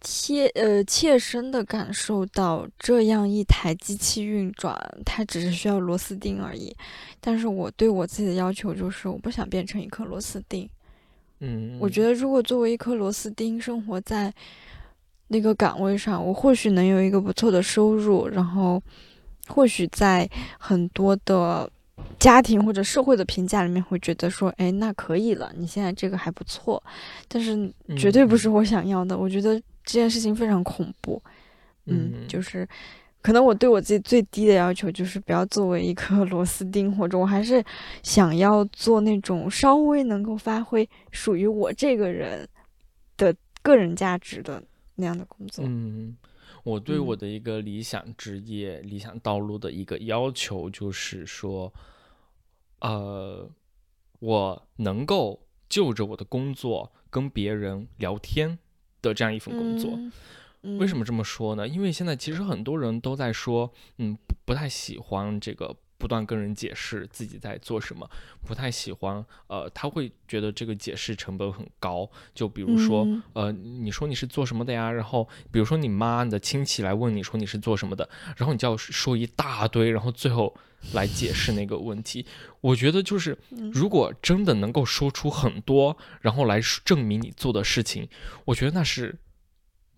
[0.00, 6.76] 切呃切身的感受到，这样一台机器运转，它只是需要螺丝钉而已。
[7.20, 10.68] 但是我对我自己的要求就是，我不想变成一颗螺丝钉。
[11.40, 14.32] 嗯，我觉得如果作为一颗螺丝钉生活在
[15.28, 18.82] 那个岗位上，我或许能有一个不错的收入，然后
[19.46, 21.70] 或许在很多的。
[22.18, 26.82] 家庭或者社会的评价里面会觉得说，哎，那可以了，你现在这个还不错，
[27.28, 29.16] 但是绝对不是我想要的。
[29.16, 31.22] 我觉得这件事情非常恐怖，
[31.86, 32.68] 嗯，就是
[33.22, 37.64] 可能我对我自己最低的要求就是不要作为一颗螺丝钉，或者我还是
[38.02, 42.48] 想要做那种稍微能够发挥属于我这个人
[43.16, 44.62] 的个人价值的
[44.96, 45.64] 那样的工作。
[45.66, 46.16] 嗯，
[46.64, 51.72] 我对我的一个理想职业、理想道路的一个要求就是说。
[52.80, 53.50] 呃，
[54.20, 58.56] 我能够就着我的工作跟别人聊天
[59.02, 59.98] 的这样一份工作，
[60.78, 61.66] 为什么这么说呢？
[61.66, 65.74] 因为现在其实很多人都在说，嗯，不太喜欢这个。
[65.98, 68.08] 不断跟人解释自己在做什么，
[68.46, 69.24] 不太喜欢。
[69.48, 72.08] 呃，他会觉得这个解释成本很高。
[72.32, 74.90] 就比如说，呃，你说你是做什么的呀？
[74.90, 80.54] 然后，比如说你妈、你的亲戚来问你说你是做什么的，然后你就要说一大堆，然后最后
[80.92, 82.24] 来解释那个问题。
[82.60, 83.36] 我觉得就是，
[83.72, 88.08] 如果真的能够说出很多，然后来证明你做的事情，
[88.44, 89.18] 我觉得那是。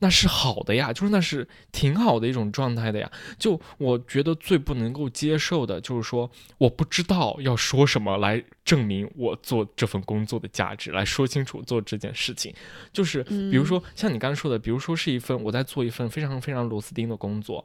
[0.00, 3.10] 那是好的呀，就是那是挺好的一种状态的呀。
[3.38, 12.52] 就我觉得最不能够接受的就是说，我不知道要说什么来证明我做这份工作的价值，来说清楚做这件事情。
[12.92, 17.64] 就是比如说像你刚刚说的，比如说是一份我在做一份非常非常螺丝钉的工作，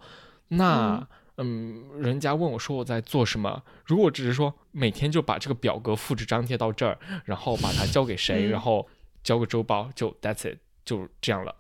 [0.50, 1.08] 那
[1.38, 8.88] 嗯，人家问我说我在做什么，如果只是说每天就把这个表格复制粘贴到这儿，然后把它交给谁，然后
[9.22, 11.54] 交个周报，就 that's it，就这样了。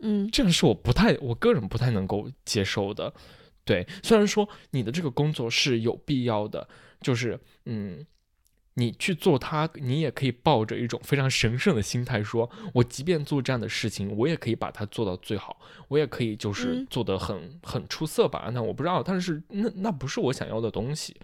[0.00, 3.12] 嗯，这个是我不太，我个人不太能够接受的。
[3.64, 6.68] 对，虽然说你的这个工作是有必要的，
[7.00, 8.06] 就是嗯，
[8.74, 18.50] 你去做它，你也可以抱着一种非常神圣的心态，说我即便做这样的事情，我也可以把它做到最好，我也可以就是做得很很出色吧。
[18.52, 21.16] 那我不知道，但是那那不是我想要的东西。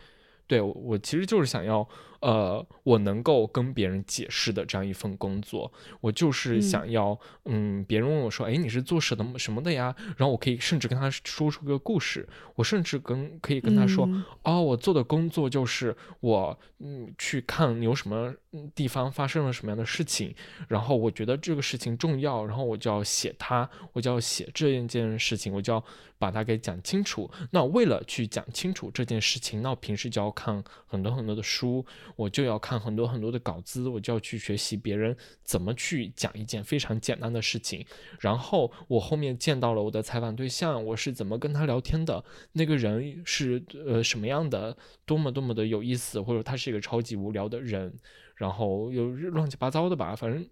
[0.47, 1.89] 对我其实就是想要。
[2.23, 5.70] 呃，我能够跟别人解释的这样一份工作，
[6.01, 9.95] 我就是想要，嗯，别人问我说，哎，你是做什么什么的呀？
[10.16, 14.09] 然后我可以甚至跟他说出个故事，我甚至跟可以跟他说，
[14.45, 18.33] 哦，我做的工作就是我，嗯，去看有什么
[18.75, 20.33] 地方发生了什么样的事情，
[20.68, 25.83] 然后我觉得这个事情重要，然后我就要写它，我就要写这一件事情，我就要
[26.18, 27.29] 把它给讲清楚。
[27.51, 31.85] 那为了去讲清楚这件事情，那我平时就要看很多很多的书，
[32.17, 37.85] 我就要看很多很多的稿子，我就要去学习别人怎么去讲一件非常简单的事情。
[38.21, 47.93] 然后我后面见到了我的采访对象，我是怎么跟他聊天的，那个人是呃什么样的，多么多么的有意思，或者他是一个超级无聊的人，
[48.37, 50.49] 然后又乱七八糟的吧，反正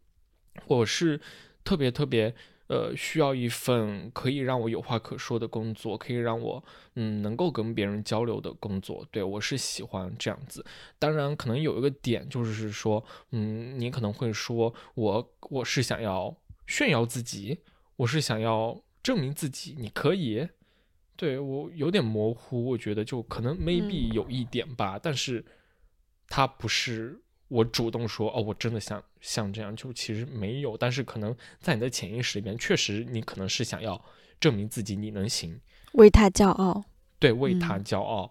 [0.67, 1.21] 我是
[1.65, 2.35] 特别特别。
[2.71, 6.65] 呃，需要一份可以让我有话可说的工作，可以让我
[6.95, 9.05] 嗯能够跟别人交流的工作。
[9.11, 10.65] 对我是喜欢这样子。
[10.97, 16.37] 当然，可能有一个点就是说，嗯，你可能会说我我是想要
[16.69, 17.59] 炫耀自己，
[17.97, 19.75] 我是想要证明自己。
[19.77, 20.49] 你可以，
[21.17, 25.45] 对我有点模糊，我觉得就可能 maybe 有一点吧，但是
[26.29, 27.21] 它不是。
[27.51, 34.01] 我主动说哦，我真的想像这样，就其实没有，但是可能在你的潜意识里面，确实你可能是想要
[34.39, 35.61] 证明自己你能行，
[35.95, 36.85] 为他骄傲，
[37.19, 38.31] 对，为他骄傲。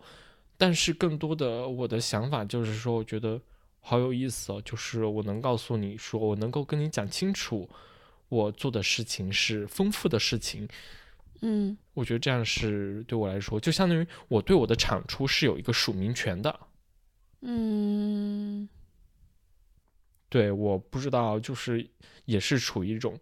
[0.58, 3.42] 但是更多的我的想法就是说，我觉得
[3.82, 7.70] 好有意思哦，就是我能告诉你说，我能够跟你讲清楚，
[8.30, 10.66] 我做的事情是丰富的事情，
[11.42, 16.60] 嗯，我觉得这样是对我来说，就相当于我对我的产出是有一个署名权的，
[17.42, 18.70] 嗯。
[20.30, 21.90] 对，我不知道，就是
[22.26, 23.20] 也是处于一种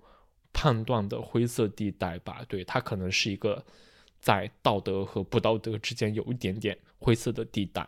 [0.52, 2.44] 判断的灰色地带吧。
[2.50, 3.66] 对，它可能是一个
[4.20, 7.88] 在道德和不道德之间有一点点灰色的地带。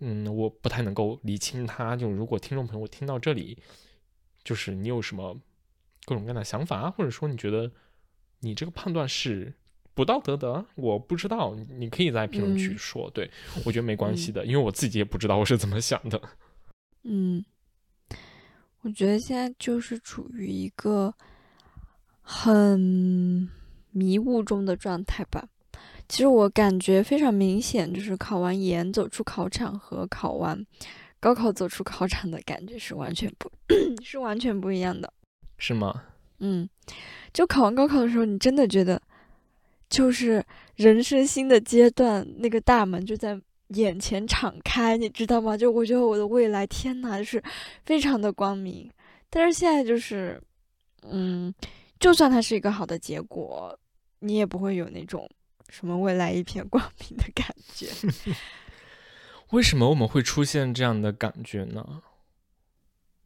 [0.00, 1.96] 嗯，我不太能够理清它。
[1.96, 3.56] 就如果听众朋友听到这里，
[4.44, 5.34] 就是你有什么
[6.04, 7.72] 各种各样的想法，或者说你觉得
[8.40, 9.54] 你这个判断是
[9.94, 13.10] 不道德的，我不知道，你可以在评论区说。
[13.14, 13.30] 对
[13.64, 16.20] 我觉得没关系的，因为我自己也不知道我是怎么想的。
[17.04, 17.42] 嗯。
[18.82, 21.12] 我觉得现在就是处于一个
[22.22, 23.48] 很
[23.90, 25.46] 迷雾中的状态吧。
[26.08, 30.64] 其实我感觉非常明显，就是考完研走出考场和考完
[31.20, 33.50] 高考走出考场的感觉是完全不，
[34.02, 35.12] 是完全不一样的。
[35.58, 36.04] 是吗？
[36.38, 36.68] 嗯，
[37.32, 39.02] 就考完高考的时候，你真的觉得
[39.90, 40.42] 就是
[40.76, 43.38] 人生新的阶段，那个大门就在。
[43.68, 45.56] 眼前敞开，你知道吗？
[45.56, 47.42] 就我觉得我的未来，天呐，就是
[47.84, 48.90] 非常的光明。
[49.28, 50.42] 但是现在就是，
[51.02, 51.52] 嗯，
[52.00, 53.78] 就算它是一个好的结果，
[54.20, 55.28] 你也不会有那种
[55.68, 57.88] 什么未来一片光明的感觉。
[59.52, 62.02] 为什么我们会出现这样的感觉呢？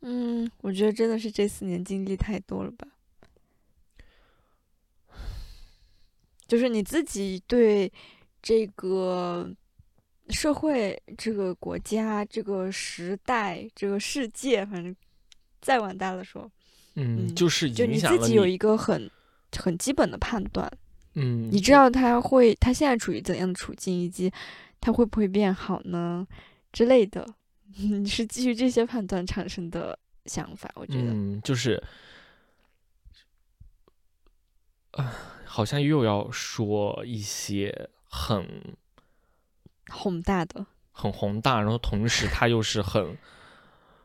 [0.01, 2.89] 嗯，我觉得真的是这四年经历太多了吧。
[6.49, 7.93] 就是你自己对
[8.43, 9.49] 这个。
[10.33, 14.95] 社会、这个国家、这个时代、这个世界，反正
[15.61, 16.51] 再往大了说，
[16.95, 19.11] 嗯，就是就你自己有一个很
[19.57, 20.71] 很基本的判断，
[21.15, 24.33] 嗯，你知道他会他现在处于怎样的处境，以及
[24.81, 26.27] 他会不会变好呢
[26.73, 27.27] 之类的，
[27.77, 31.83] 你是基于这些判断产生的想法，我觉得，嗯，就是，
[34.93, 35.15] 啊，
[35.45, 38.47] 好像又要说一些很。
[39.89, 43.19] 宏大的，很宏大，然后同时它又是很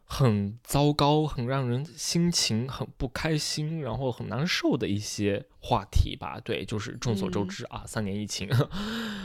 [0.03, 6.39] 很糟糕、很让人心情很不开心，然后很难受的一些话题吧。
[6.39, 8.49] 对，就是众所周知啊，三年疫情，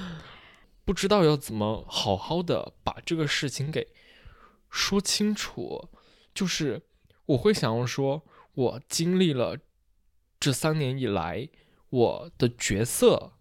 [0.84, 3.88] 不知道要怎么好好的把这个事情给
[4.68, 5.88] 说清楚。
[6.34, 6.82] 就是
[7.26, 8.24] 我会想要说，
[8.55, 9.59] 我经历了
[10.40, 11.48] 这三年以来，
[11.90, 13.32] 我的角色。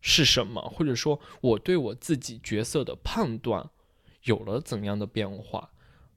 [0.00, 0.60] 是什么？
[0.62, 3.68] 或者说，我对我自己角色的判断
[4.22, 5.70] 有了怎样的变化？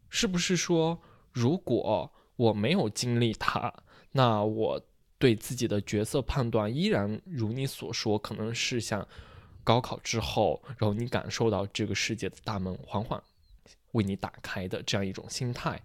[0.10, 1.02] 是不是说，
[1.32, 3.74] 如果我没有经历它，
[4.12, 4.82] 那我
[5.18, 9.08] 对自己的角色判断依然如你所说，可能是像
[9.64, 13.22] 高考之后，然后你感受到这个世界的大门缓缓
[13.94, 15.82] 为你打开的这样一种心态？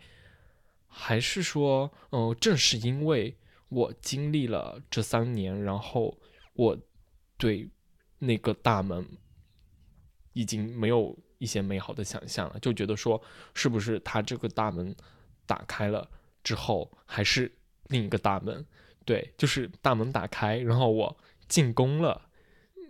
[0.86, 3.36] 还是说，嗯，正是因为
[3.68, 6.18] 我经历了这三年，然后
[6.52, 6.78] 我
[7.38, 7.68] 对。
[8.18, 9.06] 那个大门
[10.32, 13.20] 已经没有一些美好的想象了，就觉得说，
[13.54, 14.94] 是不是他这个大门
[15.46, 16.08] 打开了
[16.42, 17.50] 之后，还是
[17.88, 18.64] 另一个大门？
[19.04, 21.16] 对，就是大门打开，然后我
[21.48, 22.22] 进宫了。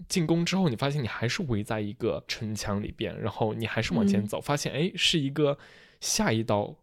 [0.08, 5.58] 进宫之后，你发现你还是围在一个城墙里边，然后你还是往前走，发现哎，是一个
[6.00, 6.76] 下一道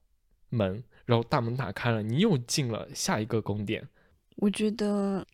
[0.49, 3.87] 门，然后大门打开了，你又进了下一个宫殿。
[4.37, 5.25] 我觉得。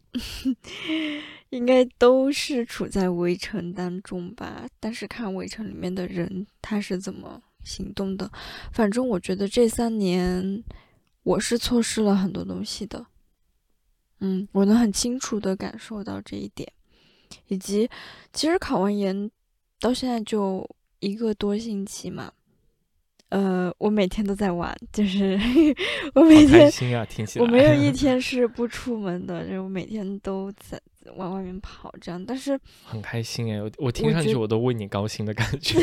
[1.50, 8.32] 应该都是处在围城当中吧，但是看围城里面的人他是怎么行动的。
[8.72, 10.64] 反正我觉得这三年
[11.24, 13.08] 我是错失了很多东西的，
[14.20, 16.72] 嗯，我能很清楚的感受到这一点。
[17.48, 17.90] 以及
[18.32, 19.30] 其实考完研
[19.80, 20.68] 到现在就
[21.00, 22.32] 一个多星期嘛，
[23.30, 25.40] 呃，我每天都在玩，就是
[26.16, 26.72] 我每天
[27.40, 30.80] 我没有一 天是不出门的，就是我每天都在
[31.16, 32.24] 往外面跑，这样。
[32.26, 35.80] 但是很开心哎，我我听上去我都为你高兴的感 觉。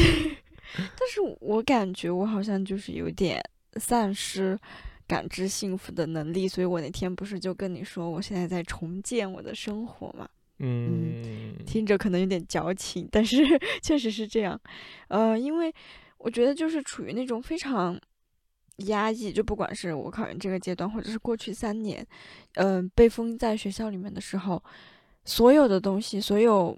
[0.76, 3.40] 但是我感觉我好像就是有点
[3.76, 4.59] 丧失
[5.07, 10.28] 感知幸福的能力，所以我那天不是就跟你说，我现在在重建我的生活嘛。
[10.59, 13.36] 嗯，听着可能有点矫情，但是
[13.82, 14.61] 确实是这样。
[15.09, 15.72] 呃，因为
[16.26, 17.96] 我觉得就是处于那种非常
[18.88, 22.04] 压抑，就不管是我考研这个阶段，或者是过去三年，
[22.54, 24.60] 嗯，被封在学校里面的时候，
[25.24, 26.76] 所有的东西，所有，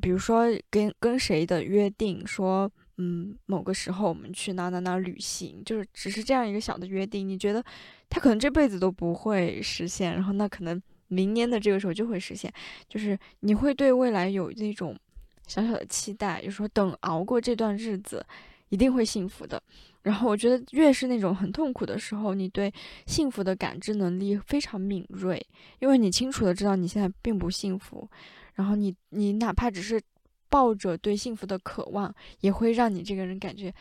[0.00, 7.60] 比如说跟跟谁的约定，说，嗯，某个时候我们去哪哪哪旅行，就是只是这样一个小的约定，你觉得
[8.08, 10.80] 他可能这辈子都不会实现，然后那可能。
[11.08, 12.50] 明年的这个时候就会实现，
[12.88, 14.98] 就是你会对未来有那种
[15.46, 18.24] 小小的期待，就说等熬过这段日子，
[18.72, 19.62] 一定会幸福的。
[20.02, 22.72] 然后我觉得越是那种很痛苦的时候，你对
[23.06, 25.40] 幸福的感知能力非常敏锐，
[25.80, 28.08] 因为你清楚的知道你现在并不幸福。
[28.54, 30.00] 然后你你哪怕只是
[30.48, 33.72] 抱着对幸福的渴望，也会让你这个人感觉，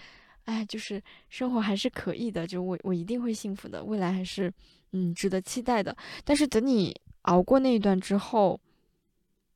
[0.43, 4.53] 哎，就是生活还是可以的，就我我一定会幸福的，未来还是
[4.91, 5.95] 嗯值得期待的。
[6.25, 6.93] 但是等你。
[7.25, 8.59] 熬过那一段之后，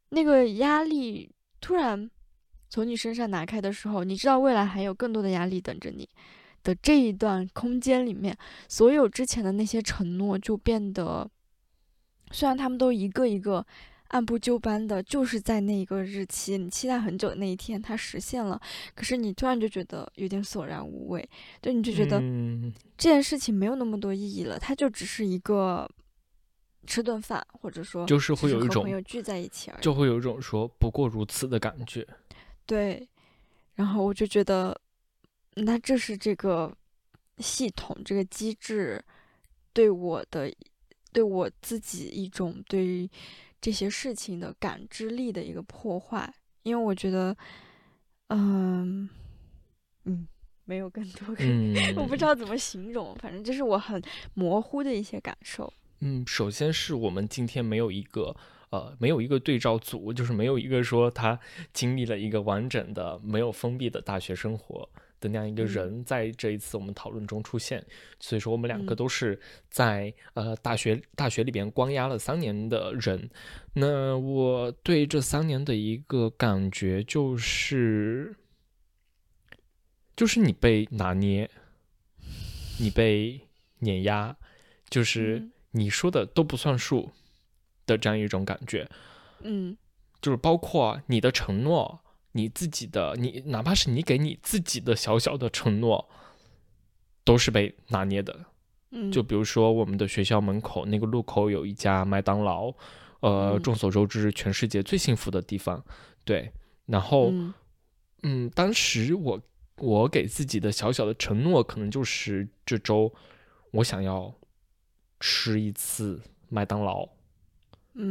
[0.09, 2.07] 那个压力突然
[2.69, 6.07] 从你身上拿开的时候，你知道未来还有更多的压力等着你
[6.63, 8.37] 的这一段空间里面，
[8.67, 11.29] 所有之前的那些承诺就变得，
[12.31, 13.65] 虽然他们都一个一个
[14.09, 18.59] 按部就班的，就是在那一个日期你期待很久的那一天它实现了，
[18.93, 21.27] 可是你突然就觉得有点索然无味，
[21.61, 22.19] 对，你就觉得
[22.97, 25.89] 这件事情没有那么多意义了，它就只是一个。
[26.87, 32.07] 吃顿饭，或者说就是会有一种朋友聚在一起而已，就会有一种说不过如此的感觉。
[32.65, 33.07] 对，
[33.75, 34.79] 然后我就觉得，
[35.55, 36.75] 那这是这个
[37.37, 39.03] 系统这个机制
[39.73, 40.53] 对我的
[41.11, 43.09] 对我自己一种对于
[43.61, 46.33] 这些事情的感知力的一个破坏。
[46.63, 47.37] 因为我觉得，
[48.29, 49.07] 嗯
[50.05, 50.27] 嗯，
[50.63, 51.27] 没有更多，
[51.95, 54.01] 我不知道怎么形容，反正就是我很
[54.33, 55.71] 模糊的一些感受。
[55.99, 58.35] 嗯，首先是我们今天没有一个，
[58.75, 61.39] 呃，没有一个对照组，就是没有一个说他
[61.71, 64.89] 经历了一个完整的、没有封闭的大学生活
[65.21, 67.81] 的那样一个人，在这一次我们讨论中出现。
[68.19, 73.29] 所以说，我们两个都是在呃大学大学里边关押了三年的人。
[73.73, 78.35] 那我对这三年的一个感觉就是，
[80.17, 81.49] 就是你被拿捏，
[82.79, 83.39] 你被
[83.79, 84.35] 碾压，
[84.89, 85.49] 就是。
[85.77, 87.11] 你说的都不算数
[87.85, 88.89] 的这样一种感觉，
[89.41, 89.75] 嗯，
[90.21, 91.99] 就是包括你的承诺，
[92.31, 96.09] 你自己的，你哪怕是你给你自己的小小的承诺，
[97.23, 98.45] 都是被拿捏的。
[98.91, 102.73] 嗯，就比如说我们的学校门口那个路口有一家麦当劳，
[103.19, 105.83] 呃，众所周知，全世界最幸福的地方。
[106.23, 106.51] 对，
[106.85, 107.31] 然后，
[108.23, 109.41] 嗯，当时我
[109.77, 113.13] 我给自己的小小的承诺，可能就是这周
[113.71, 114.33] 我想要。
[115.21, 117.07] 吃一次麦当劳，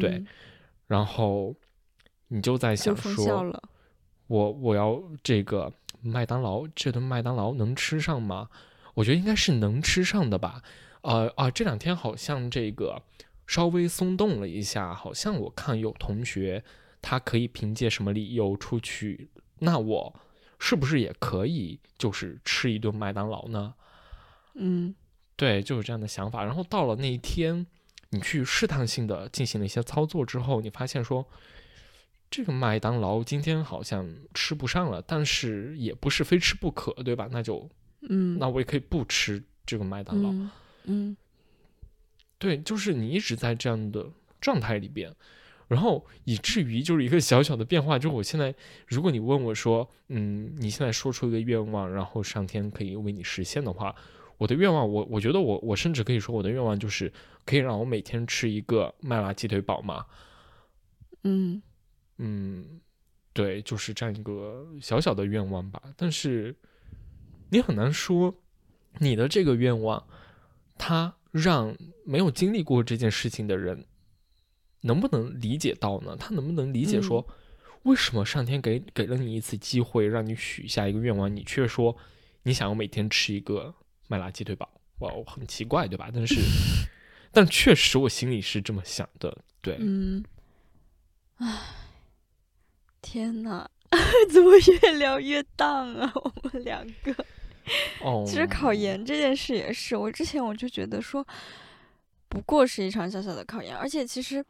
[0.01, 0.25] 对，
[0.87, 1.55] 然后
[2.29, 3.61] 你就在想说，
[4.27, 8.49] 我我要这个麦当劳，这顿麦当劳能吃上吗？
[8.95, 10.63] 我觉得应该是能吃上的吧。
[11.03, 13.03] 呃啊，这两天好像这个
[13.47, 16.65] 稍微松动了一下，好像我看有同学
[17.03, 19.29] 他可以凭借什么理由出去，
[19.59, 20.21] 那我
[20.59, 23.75] 是不是也可以就是吃一顿麦当劳呢？
[24.55, 24.95] 嗯。
[25.37, 26.45] 对，就是这样的想法。
[26.45, 27.67] 然后到了那一天，
[28.15, 31.27] 你去试探性的进行了一些操作之后，你发现说，
[32.31, 37.29] 这个麦当劳今天好像吃不上了，但是也不是非吃不可，对吧？
[37.33, 37.69] 那就，
[38.09, 40.33] 嗯，那我也可以不吃这个麦当劳。
[40.85, 41.17] 嗯，
[42.39, 44.09] 对，就是你一直在这样的
[44.41, 45.13] 状态里边，
[45.67, 48.55] 然后以至于就是一个小小的变化，就是我现在，
[48.87, 53.93] 如果你问我说，嗯，你现在说出一个愿望，然后上天可以为你实现的话。
[54.37, 57.13] 我的愿望，我我觉得我我甚至可以说，我的愿望就是
[57.45, 60.05] 可以让我每天吃一个麦辣鸡腿堡嘛。
[61.23, 61.63] 嗯
[62.19, 62.81] 嗯，
[63.33, 65.81] 对，就是这样一个小小的愿望吧。
[65.97, 66.55] 但是
[67.51, 68.35] 你很难说
[68.99, 70.05] 你的这个愿望，
[70.77, 73.87] 他让没有经历过这件事情的人
[74.83, 76.17] 能不能理解到呢？
[76.17, 77.27] 他能不能理解说，
[77.85, 81.97] 为什么上天给给了你一次机会，让你许下一个愿望，你却说
[82.43, 83.75] 你想要每天吃一个？
[84.07, 84.69] 麦辣鸡腿堡，
[84.99, 86.11] 哇，很奇怪，对吧？
[86.13, 86.37] 但是，
[87.33, 89.77] 但确实我心里是这么想的，对。
[89.81, 90.25] 嗯，
[91.37, 91.59] 唉，
[93.03, 93.69] 天哪，
[94.33, 96.13] 怎么越聊越荡啊？
[96.15, 97.15] 我们两个。
[98.03, 101.27] 哦，其实考研这件事也是，我之前我就觉得说，
[102.29, 104.45] 不过是一场小小的考研，而且其实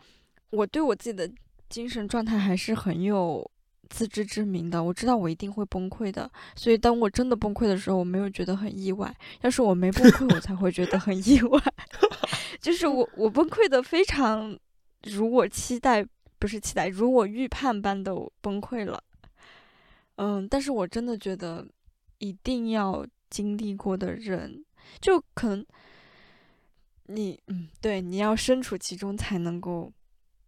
[0.51, 1.31] 我对我自己的
[1.69, 3.49] 精神状态还是很有
[3.91, 4.83] 自知之明的。
[4.83, 9.15] 我知道我一定会崩溃的，所以当我真的崩溃的时候，我没有觉得很意外。
[9.43, 11.61] 要是我没崩溃，我才会觉得很意外。
[12.61, 14.59] 就是我我崩溃的非常
[15.05, 16.07] 如我期待，
[16.39, 19.03] 不是期待，如我预判般的崩溃了。
[20.17, 21.67] 嗯，但是我真的觉得。
[22.19, 24.65] 一定要经历过的人，
[24.99, 25.67] 就可能
[27.07, 29.93] 你嗯，对，你要身处其中才能够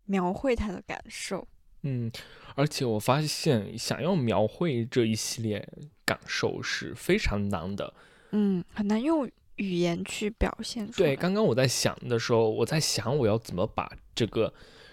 [0.06, 1.46] 描绘他的感受。
[1.86, 2.10] 嗯，
[2.54, 5.66] 而且我发现，想要描绘这一系列
[6.04, 7.94] 感受是非常难的。
[8.32, 11.10] 嗯，很难用语言去表现出来。
[11.10, 14.52] 对，刚刚我在想的时候，我在想我要怎么把这个。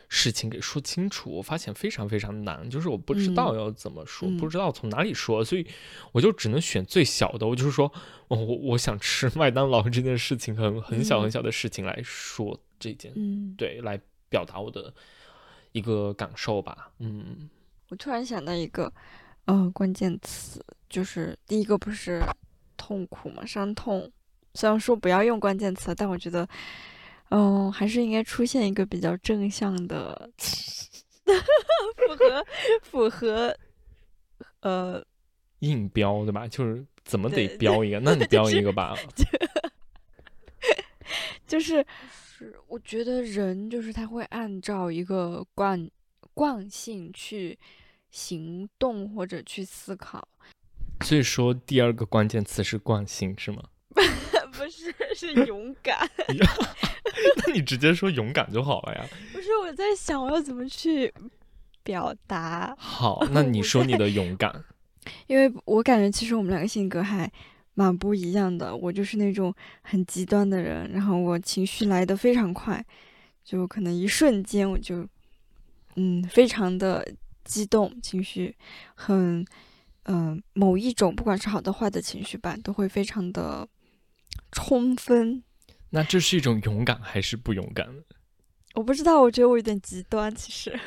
[0.10, 5.66] 事情给说清楚，我发现非常非常难，就是我不知道要怎么说，不知道从哪里说，所以
[6.12, 7.48] 我就只能选最小的。
[7.48, 7.92] 我就是说，
[8.28, 14.00] 我我我想吃麦当劳这件事情，很很小很小的事情来说这件，嗯，对，来
[14.30, 14.94] 表达我的
[15.74, 16.90] 一个感受吧。
[17.00, 17.50] 嗯，
[17.90, 18.92] 我突然想到一个，
[19.46, 22.22] 呃，关键词，就是第一个不是
[22.78, 24.10] 痛苦嘛，伤痛。
[24.54, 26.48] 虽然说不要用关键词，但我觉得。
[27.30, 30.30] 嗯，还是应该出现一个比较正向的，
[31.98, 32.46] 符合
[32.84, 33.58] 符合，
[34.60, 35.04] 呃，
[35.60, 36.48] 硬标对吧？
[36.48, 38.00] 就是怎么得标一个？
[38.00, 38.96] 那你标一个吧。
[41.48, 41.84] 就是
[42.44, 45.90] 是，我觉得人就是他会按照一个惯
[46.34, 47.58] 惯性去
[48.12, 50.28] 行动或者去思考。
[51.06, 53.64] 所以说，第二个关键词是惯性，是吗？
[54.52, 55.98] 不是，是勇敢。
[57.48, 59.08] 那你直接说勇敢就好了呀。
[59.32, 61.14] 不是，我在想我要怎么去
[61.82, 62.76] 表达。
[62.78, 64.64] 好，那你说你的勇敢。
[65.28, 67.32] 因为我感觉其实我们两个性格还
[67.74, 68.76] 蛮不一样的。
[68.76, 72.86] 我就是那种很极端的人，然后我情绪来的非常快，
[73.44, 75.08] 就可能一瞬间我就
[75.96, 77.08] 嗯非常的
[77.44, 78.56] 激动，情绪
[78.96, 79.46] 很
[80.04, 83.68] 嗯某一种不管是好的坏的情绪吧，都会非常的
[84.52, 85.44] 充分。
[85.90, 87.88] 那这是一种勇敢还是不勇敢？
[88.74, 90.80] 我不知道，我觉得我有点极端，其实。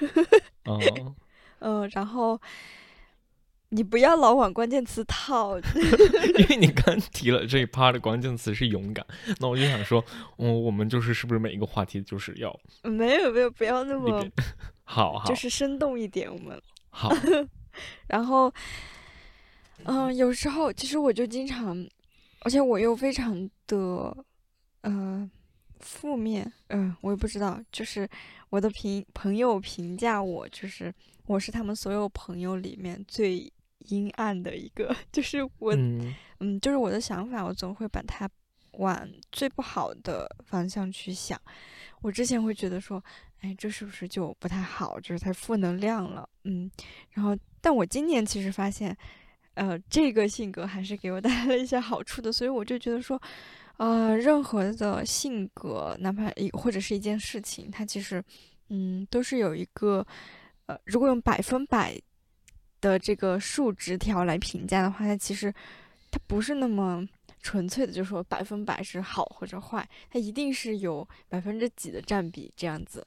[0.64, 1.14] 哦。
[1.60, 2.40] 嗯， 然后
[3.70, 5.58] 你不要老往关键词套。
[6.38, 9.04] 因为你刚提了这一趴的关键词是勇敢，
[9.38, 10.04] 那我就想说，
[10.38, 12.58] 嗯，我们就是是不是每一个话题就是要？
[12.82, 14.24] 没有没有，不要那么
[14.84, 16.60] 好，好，就是生动一点，我们
[16.90, 17.12] 好。
[18.08, 18.52] 然后，
[19.84, 21.86] 嗯，有时候其实我就经常，
[22.40, 24.16] 而且我又非常的。
[24.82, 25.28] 呃，
[25.80, 28.08] 负面，嗯，我也不知道，就是
[28.50, 30.94] 我的评朋友评价我，就是
[31.26, 33.52] 我是他们所有朋友里面最
[33.88, 35.74] 阴暗的一个， 就是我，
[36.40, 38.28] 嗯，就是我的想法，我总会把它
[38.72, 41.40] 往最不好的方向去想。
[42.02, 43.02] 我之前会觉得说，
[43.40, 46.70] 哎，这是不是就不太好，就是太负能量了，嗯，
[47.10, 48.96] 然后，但我今年其实发现，
[49.54, 53.20] 呃，这个性格还是给我带来了一些好处的，所以我就觉得说。
[53.78, 58.24] 呃，任何的性格，哪怕一或者是一件事情，它其实，
[58.70, 60.02] 嗯，都是有一个，
[60.64, 61.94] 呃，如果用百分百
[62.80, 65.52] 的这个数值条来评价的话，它其实
[66.10, 67.06] 它不是那么
[67.42, 73.06] 纯粹的，就是说百分百是好或者坏，它一定是有百分之几的占比这样子，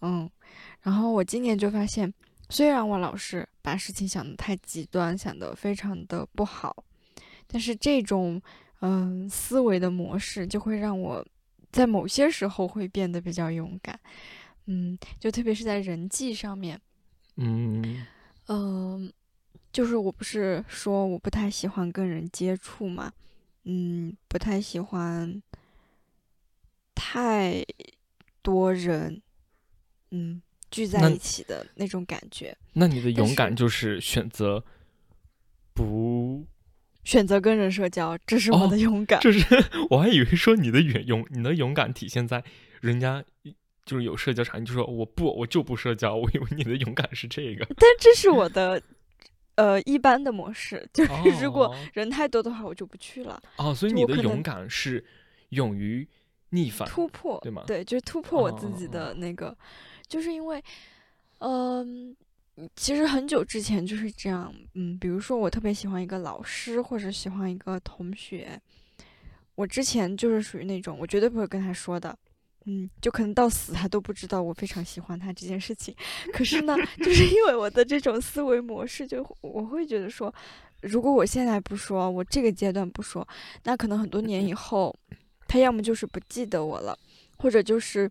[0.00, 0.30] 嗯，
[0.82, 2.12] 然后我今年就发现，
[2.48, 6.84] 虽然我老是把事情想的太极端，想的非常的不好，
[7.46, 8.40] 但是这种。
[8.86, 11.26] 嗯，思维的模式就会让我
[11.72, 13.98] 在某些时候会变得比较勇敢。
[14.66, 16.78] 嗯，就特别是在人际上面。
[17.36, 18.04] 嗯
[18.48, 19.12] 嗯，
[19.72, 23.12] 就是我不是说我不太喜欢跟人接触嘛，
[23.64, 25.42] 嗯，不太喜欢
[26.94, 27.64] 太
[28.42, 29.22] 多人，
[30.10, 32.56] 嗯，聚在一起的那种感觉。
[32.74, 34.64] 那你的勇敢就是选择
[35.72, 36.46] 不。
[37.04, 39.20] 选择跟人社交，这是我的勇敢。
[39.20, 39.44] 这是，
[39.90, 42.42] 我还以为说你的勇勇，你的勇敢体现在
[42.80, 43.22] 人家
[43.84, 46.14] 就是有社交场，你就说我不，我就不社交。
[46.14, 47.64] 我以为你的勇敢是这个。
[47.76, 48.80] 但这是我的
[49.56, 53.42] 呃一般的模式，就是如果人太多的话，我就不去了。
[53.56, 55.04] 哦，所以你的勇敢是
[55.50, 56.06] 勇于
[56.50, 57.64] 逆反突破，对吗？
[57.66, 59.56] 对，就是突破我自己的那个，
[60.08, 60.62] 就是因为，
[61.38, 62.16] 嗯。
[62.76, 68.56] 其实很久之前就是这样，嗯，比如说我特别喜欢一个老师或者喜欢一个同学，
[69.56, 72.16] 我之前就是属于那种我绝对不会跟他说的，
[72.66, 75.94] 嗯，就可能到死他都不知道我非常喜欢他这件事情。
[76.32, 80.34] 可是呢，就是因为我的这种思维模式，就我会觉得说，
[80.80, 83.26] 如果我现在不说，我这个阶段不说，
[83.64, 84.94] 那可能很多年以后，
[85.46, 86.98] 他要么就是不记得我了，
[87.36, 88.10] 或者就是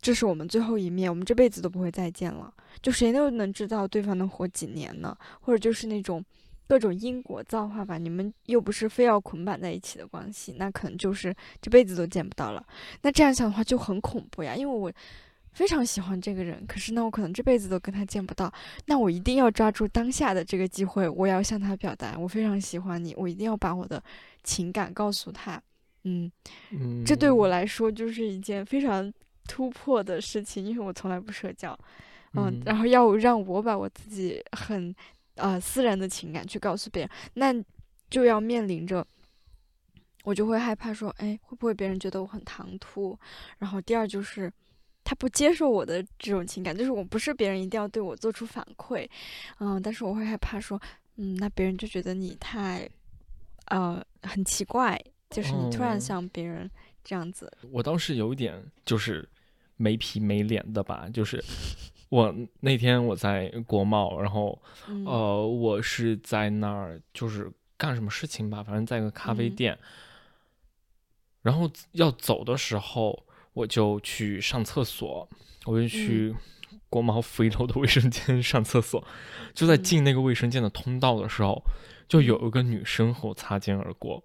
[0.00, 2.52] 这是我们最后一面，我们这辈子都不会再见了。
[2.82, 5.16] 就谁都能知道对方能活几年呢？
[5.40, 6.24] 或者就是那种。
[6.70, 12.64] 各种因果造化吧，你们又不是非要捆绑在一起的关系，那可能就是这辈子都见不到了。
[13.02, 14.92] 那这样想的话就很恐怖呀，因为我
[15.52, 18.52] 非常喜欢这个人，可是呢，我可能这辈子都跟他见不到。
[18.86, 24.00] 那我一定要抓住当下的这个机会，我要向他表达我非常喜欢你，我一定要把我的
[24.44, 25.60] 情感告诉他。
[26.04, 26.30] 嗯，
[27.04, 29.12] 这对我来说就是一件非常
[29.48, 31.76] 突破的事情，因为我从来不社交，
[32.34, 34.94] 嗯，然后要让我把我自己很。
[35.40, 37.64] 呃，私人的情感去告诉别人，那
[38.08, 39.06] 就要面临着，
[40.24, 43.18] 我就会害怕说，哎，会不会别人觉得我很唐突？
[43.58, 44.52] 然后第二就是，
[45.02, 49.08] 他不接受我的这种情感，就是我不是别人一定要对我做出反馈，
[49.58, 50.80] 嗯，但是我会害怕说，
[51.16, 52.88] 嗯，那别人就觉得你太，
[53.66, 55.00] 呃，很奇怪，
[55.30, 56.70] 就是你突然像别人
[57.02, 57.50] 这样子。
[57.70, 59.28] 我倒是有一点就是
[59.76, 61.42] 没皮没脸的吧，就是。
[62.10, 64.60] 我那天我在国贸，然后，
[65.06, 69.78] 呃，我是在那儿就是干什么事情吧，反正在一个咖啡店。
[71.42, 75.28] 然后要走的时候，我就去上厕所，
[75.66, 76.34] 我就去
[76.88, 79.06] 国贸负一楼的卫生间上厕所。
[79.54, 81.62] 就在进那个卫生间的通道的时候，
[82.08, 84.24] 就有一个女生和我擦肩而过。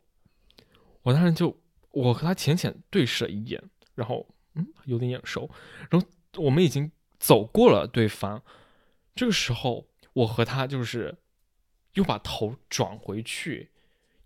[1.04, 1.56] 我当时就
[1.92, 3.62] 我和她浅浅对视了一眼，
[3.94, 5.48] 然后嗯，有点眼熟，
[5.92, 6.08] 然后
[6.38, 6.92] 我们已经。
[7.20, 8.42] 走过了对方，
[9.16, 11.16] 这个时候我和他就是
[11.94, 13.70] 又把头转回去，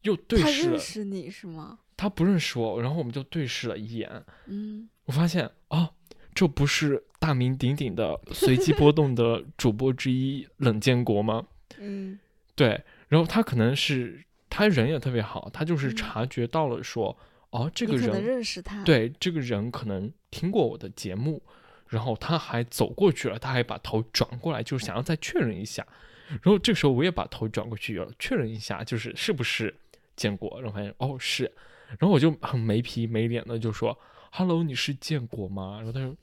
[0.01, 0.43] 又对视。
[0.43, 1.79] 他认识你是吗？
[1.95, 4.23] 他不认识我，然后我们就对视了一眼。
[4.45, 5.91] 嗯，我发现啊，
[6.33, 11.45] 这不是大名鼎鼎的随机波动的主播之一冷建国吗？
[11.77, 12.17] 嗯，
[12.55, 12.81] 对。
[13.09, 17.17] 然后他可能是他人也特别好，他就是察觉到了说，
[17.49, 18.83] 哦，这个人认识他。
[18.83, 21.43] 对，这个人可能听过我的节目。
[21.89, 25.85] 然后他还走过去了，他还把头转过来，就是想要再确认一下。
[26.29, 29.75] 然后这时候我也把头转过去，要确认一下，就是是不是
[30.15, 30.61] 建国。
[30.61, 31.51] 然后发现哦是，
[31.97, 33.97] 然后我就很没皮没脸的就说
[34.31, 36.15] ：“Hello，你是建国吗？”然后他说：“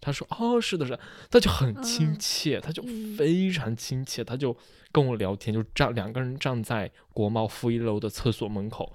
[0.00, 0.98] 他说哦是的是。”
[1.30, 2.82] 他就很亲切，他就
[3.18, 4.56] 非常亲切，他就
[4.90, 8.90] 跟我聊天，就站两个人站在国贸负一楼的厕所门口，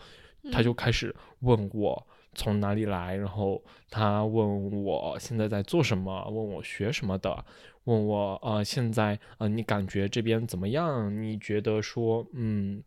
[0.52, 2.08] 他就开始问我。
[2.36, 3.16] 从哪里来？
[3.16, 7.46] 然后他问我现在在做什么，问我学什么的，
[7.86, 11.24] 问我呃现在呃你感觉这边怎么样？
[11.24, 12.84] 你觉得说嗯，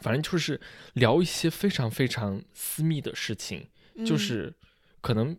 [0.00, 0.60] 反正就是
[0.94, 3.68] 聊一些非常非常私密的事情，
[4.04, 4.52] 就是
[5.00, 5.36] 可能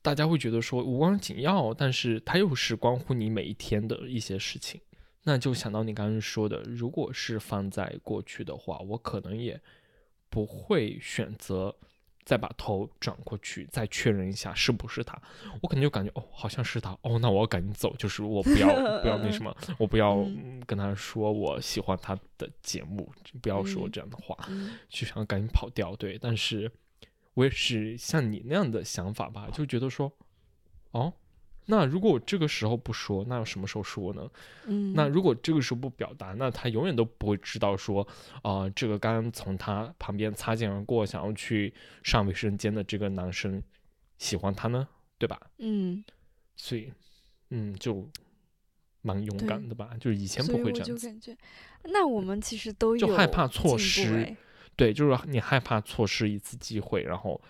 [0.00, 4.80] 大家会觉得说无关紧要，但是它又是关乎你每一天的一些事情。
[5.24, 9.60] 那就想到你刚刚说的，如果是放在过去的话，我可能也
[10.28, 11.76] 不会选择。
[12.24, 15.20] 再把头转过去，再确认一下是不是他，
[15.60, 18.68] 我可能就感觉哦，好像是他哦，那我要赶紧走，就是我不要
[19.00, 20.24] 不要那 什么，我不要
[20.66, 24.36] 跟他说我喜欢他的节目，不要说这样的话，
[24.88, 25.96] 就想赶紧跑掉。
[25.96, 26.70] 对，但是
[27.34, 30.12] 我也是像你那样的想法吧，就觉得说，
[30.92, 31.12] 哦。
[31.66, 34.28] 那如果我这个时候不说，那要什么时候说呢？
[34.66, 38.06] 嗯，那如果这个时候不表达，那他永远都不会知道说，
[38.42, 41.72] 啊，这个刚刚从他旁边擦肩而过，想要去
[42.02, 43.62] 上卫生间的这个男生
[44.18, 45.40] 喜欢他呢，对吧？
[45.58, 46.04] 嗯，
[46.56, 46.92] 所以，
[47.50, 48.08] 嗯，就
[49.02, 49.90] 蛮勇敢的吧？
[50.00, 51.36] 就是以前不会这样子。
[51.84, 54.36] 那我们其实都有就害怕错失，
[54.74, 57.40] 对，就是你害怕错失一次机会，然后。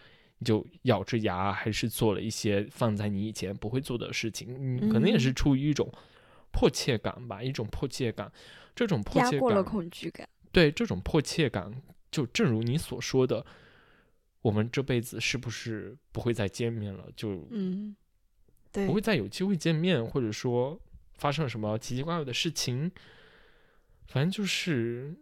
[0.42, 4.54] 就咬着牙，还是做了一些放在你以前不会做的事情。
[4.58, 5.92] 嗯，可能也是出于一种
[6.50, 8.30] 迫切感吧，一种迫切感。
[8.74, 10.28] 这种迫切感，恐惧感。
[10.50, 11.72] 对，这种迫切感，
[12.10, 13.44] 就正如你所说的，
[14.40, 17.08] 我们这辈子是不是不会再见面了？
[17.14, 17.96] 就嗯，
[18.70, 20.80] 对，不会再有机会见面，或者说
[21.18, 22.90] 发生了什么奇奇怪怪的事情。
[24.06, 25.16] 反正就是。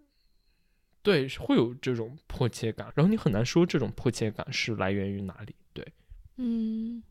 [1.02, 5.54] 对，会有这种迫切感，然后你很难说这种迫切感是来源于哪里。
[5.72, 5.86] 对，
[6.36, 7.02] 嗯，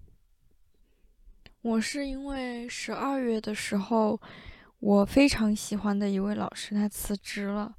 [1.61, 4.21] 我是因为十二月的时候，
[4.79, 7.75] 我非常喜欢的一位老师他辞职了，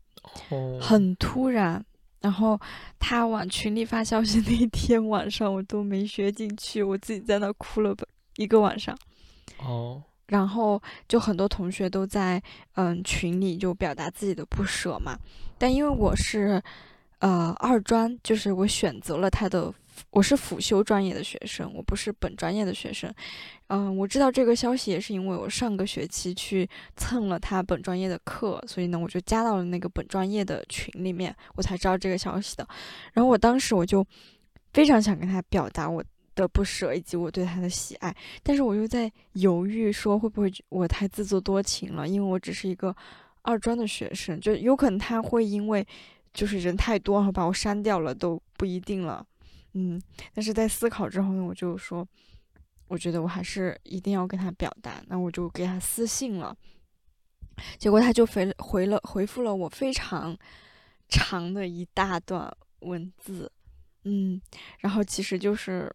[0.81, 1.85] 很突然，
[2.20, 2.61] 然后
[2.99, 7.97] 他往群里发消息那天晚上我都没学进去，我自己在那哭了
[8.37, 8.99] 一个晚上。
[9.59, 10.03] 哦。
[10.31, 12.43] 然后就很多同学都在
[12.74, 15.19] 嗯群里就表达自己的不舍嘛，
[15.59, 16.62] 但因为我是，
[17.19, 19.73] 呃二专，就是我选择了他的
[20.11, 23.12] 我是辅修专业的学生，我不是本专业的学生。
[23.66, 32.66] 嗯，我知道这个消息也是因为我上个学期去蹭了他本专业的课，所以呢，我就加到了那个本专业的群里面，我才知道这个消息的。
[33.12, 34.07] 然后我当时我就
[34.73, 36.02] 非常想跟他表达我
[36.35, 42.94] 的不舍以及我对他的喜爱，但是我又在犹豫说会不会我太自作多情了，因为我只是一个
[43.43, 45.86] 二专的学生，就有可能他会因为
[46.32, 49.27] 就是人太多，然后把我删掉了都不一定了。
[49.73, 50.01] 嗯，
[50.35, 52.07] 但是在思考之后呢，我就说，
[52.89, 56.57] 我觉得我还是一定要跟他表达，那我就给他私信了，
[57.78, 60.36] 结果他就回回了回复了我非常
[61.09, 63.51] 长的一大段文字，
[64.05, 64.40] 嗯，
[64.78, 65.89] 然后其实就是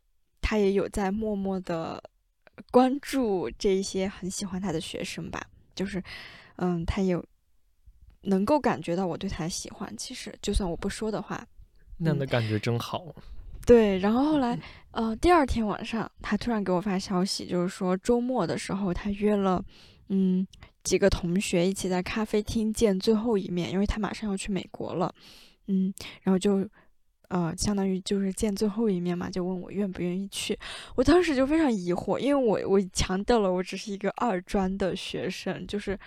[0.48, 2.00] 他也有在默默的
[2.70, 5.42] 关注这一些很喜欢他的学生吧，
[5.74, 6.00] 就是
[6.58, 7.26] 嗯，他有
[8.22, 11.44] 能够感觉到我对他的喜欢，其实就算我不说的话，
[11.98, 13.04] 那样的感觉真好。
[13.66, 14.56] 对，然后后来，
[14.92, 19.66] 呃，第二天晚上，他突然给我发消息，就是说周末的时候，他约了，
[20.10, 20.46] 嗯，
[20.84, 25.12] 几个同学一起在咖啡厅见最后一面，因为他马上要去美国了，
[25.66, 25.92] 嗯，
[26.22, 26.70] 然后就，
[27.30, 30.58] 呃，相当于就是见最后一面嘛，就问我愿不愿意去。
[30.96, 36.00] 我当时就非常疑惑，因为我我强调了，我只是一个二专的学生，就是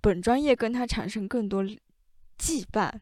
[0.00, 2.92] 本专业跟他产生更多羁绊。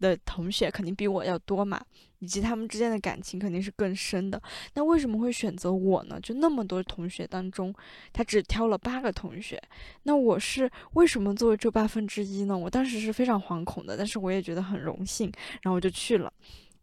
[0.00, 1.78] 的同学肯定比我要多嘛，
[2.20, 4.40] 以及他们之间的感情肯定是更深的。
[4.72, 6.18] 那为什么会选择我呢？
[6.22, 7.70] 就那么多同学当中，
[8.10, 9.62] 他只挑了八个同学。
[10.04, 12.56] 那我是为什么作为这八分之一呢？
[12.56, 15.30] 我当时是非常惶恐的，但是我也觉得很荣幸，
[15.60, 16.32] 然后我就去了。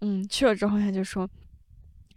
[0.02, 1.30] 嗯，去了之后他就说，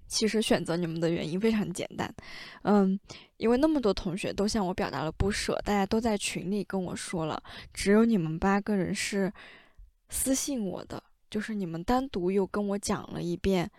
[0.07, 2.15] 其实选择你们的原因非常简单，
[2.62, 2.98] 嗯，
[3.36, 7.43] 因为那么多同学都向我表达了不舍，大家都在群里跟我说了，
[7.73, 9.32] 只有你们八个人是。
[10.12, 11.01] 私信我的
[11.31, 13.70] 就是你们单独又跟我讲了一遍，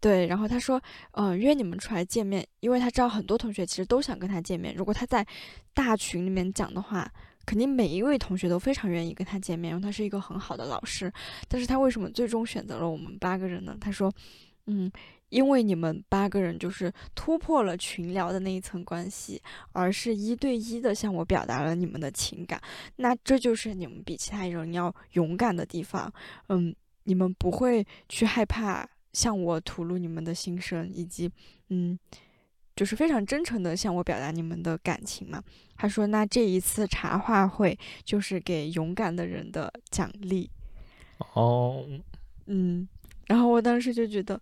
[0.00, 0.82] 对，然后他说，
[1.12, 4.74] 嗯，约你们出来见面，因为他知道很多同学其实都想跟他见面。
[4.74, 5.24] 如果他在
[5.72, 7.08] 大群里面讲的话，
[7.50, 11.12] 肯定每一位同学都非常愿意跟他见面，因为他是一个很好的老师。
[11.48, 13.76] 但是他为什么最终选择了我们八个人呢？
[13.80, 14.08] 他说，
[14.66, 14.88] 嗯。
[15.30, 19.40] 因为你们八个人就是突破了群聊的那一层关系，
[19.70, 22.60] 而是一对一的向我表达了你们的情感，
[22.96, 26.12] 那这就是你们比其他人要勇敢的地方。
[26.48, 26.74] 嗯，
[27.04, 31.30] 你们不会去害怕向我吐露你们的心声，以及
[31.68, 31.96] 嗯，
[32.80, 35.44] 就是非常真诚的向我表达你们的感情嘛。
[35.76, 40.48] 他说，那这一次茶话会就是给勇敢的人的奖励。
[41.34, 41.84] 哦，
[42.46, 42.88] 嗯，
[43.26, 44.40] 然后我当时就觉得。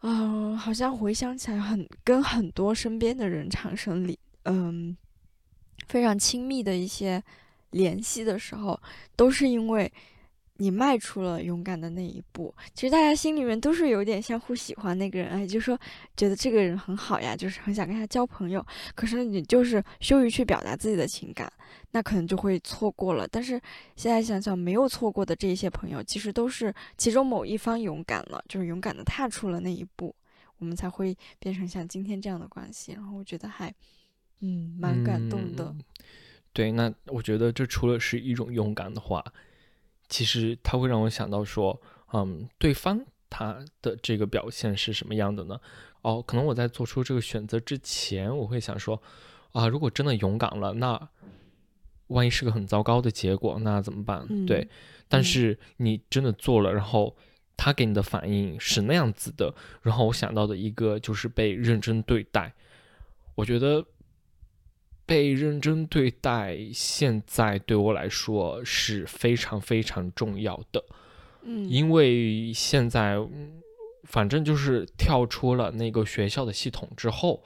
[0.00, 4.96] 嗯，好像回想起来，很跟很多身边的人产生理嗯
[5.88, 7.22] 非常亲密的一些
[7.72, 8.80] 联系的时候，
[9.14, 9.92] 都是因为。
[10.58, 15.76] 你迈出了勇敢的那一步，其实大家心里面都是有点相互喜欢那个人，哎，就说
[16.16, 18.64] 觉得这个人很好呀，就是很想跟他交朋友。
[18.94, 21.52] 可是你就是羞于去表达自己的情感，
[21.90, 23.26] 那可能就会错过了。
[23.26, 23.60] 但是
[23.96, 30.14] 现在想想，没有错过的这些朋友，其实都是其中某一方勇敢了，就是勇敢的踏出了那一步，
[30.58, 32.92] 我们才会变成像今天这样的关系。
[32.92, 33.74] 然后我觉得还，
[34.38, 35.74] 嗯，蛮感动的。
[36.52, 39.20] 对，那我觉得这除了是一种勇敢的话。
[40.08, 41.80] 其实他会让我想到说，
[42.12, 45.60] 嗯，对方他的这个表现是什么样的呢？
[46.02, 49.02] 哦，可能我在做出这个选择之前，我会想说，
[49.52, 51.08] 啊，如果真的勇敢了，那
[52.08, 54.46] 万一是个很糟糕的结果，那怎么办？
[54.46, 54.68] 对。
[55.08, 57.16] 但是你真的做了，然后
[57.56, 62.54] 他给你的反应是那样子的，然后我想到的一个就是被认真对待，
[63.34, 63.84] 我觉得。
[65.06, 70.82] 被认真对待，现在对我来说是非常非常重要的。
[71.42, 73.18] 嗯，因为现在
[74.04, 77.44] 反正就是跳出了那个学校的系统之后，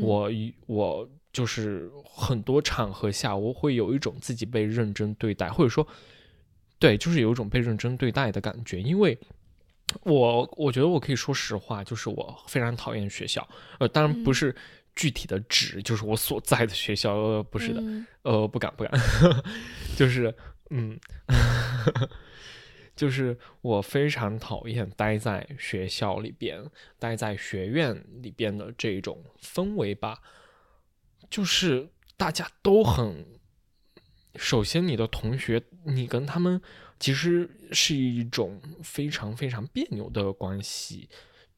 [0.00, 0.30] 我
[0.66, 5.84] 我就是很多场合下，我会有一种自己被认真对待，或者说，
[6.78, 8.80] 对，就是有一种被认真对待的感觉。
[8.80, 9.18] 因为
[10.04, 13.48] 我我觉得我可以说实话，就是我非常讨厌学校。
[13.80, 14.54] 呃，当然不是。
[14.94, 17.82] 具体的指就是我所在的学校，呃，不是的，
[18.22, 18.92] 呃，不敢不敢，
[19.96, 20.34] 就是，
[20.70, 20.98] 嗯，
[22.94, 26.64] 就是我非常讨厌待在学校里边，
[26.98, 30.20] 待在学院里边的这种氛围吧，
[31.30, 33.26] 就是大家都很，
[34.36, 36.60] 首先你的同学，你跟他们
[37.00, 41.08] 其实是一种非常非常别扭的关系。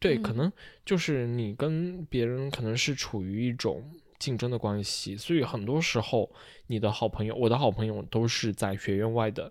[0.04, 0.52] 对，可能
[0.84, 6.30] 就是你跟别人可能是处于一种竞争的关系，所以很多时候
[6.66, 9.50] 你的好朋友，我的好朋友都是在学院外的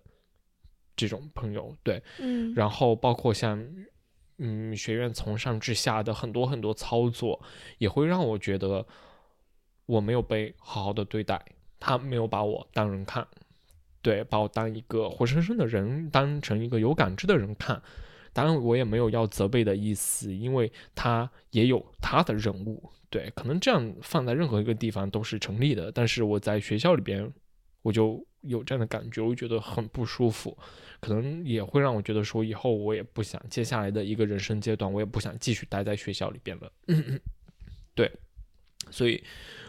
[0.96, 1.76] 这种朋友。
[1.82, 3.68] 对，嗯，然后包括像
[4.38, 7.42] 嗯，学院从上至下的很多很多操作，
[7.80, 8.86] 也会让我觉得
[9.88, 11.44] 我没有被好好的对待，
[11.80, 13.28] 他没有把我当人看，
[14.04, 17.82] 对，把我当一个活生生的人，当成一个有感知的人看。
[18.34, 25.92] 当然，我也没有要责备的意思，因为他也有他的任务，对，可能这样放在任何一个地方都是成立的。
[25.92, 27.32] 但是我在学校里边，
[27.84, 30.58] 我就有这样的感觉，我觉得很不舒服。
[31.00, 36.72] 可能也会让我觉得说，以后我也不想接下来的一个人生阶段，我也不想继续待在学校里边了。
[37.94, 38.10] 对，
[38.90, 39.22] 所以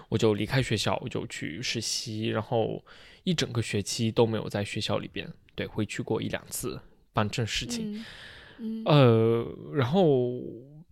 [0.08, 2.84] 我就离开学校，我就去实习，然后
[3.24, 6.80] 一整个学期都没有在学校里边，对，回去过一两次
[7.12, 8.04] 办正事情，
[8.84, 10.40] 呃，然后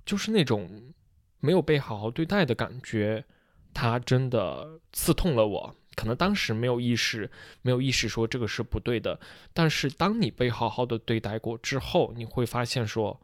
[0.04, 0.92] 就是那种
[1.40, 3.24] 没有被好好对待的感觉，
[3.72, 5.76] 它真的刺痛了我。
[5.94, 7.30] 可能当时没有意识，
[7.60, 9.20] 没有意识说这个是不对的。
[9.52, 13.20] 但是当你被好好的对待过之后，你会发现说，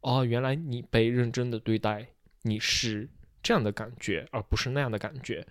[0.00, 2.06] 哦，原来你被认真的对待，
[2.42, 3.08] 你是
[3.42, 5.44] 这样的感觉，而不是那样的感觉。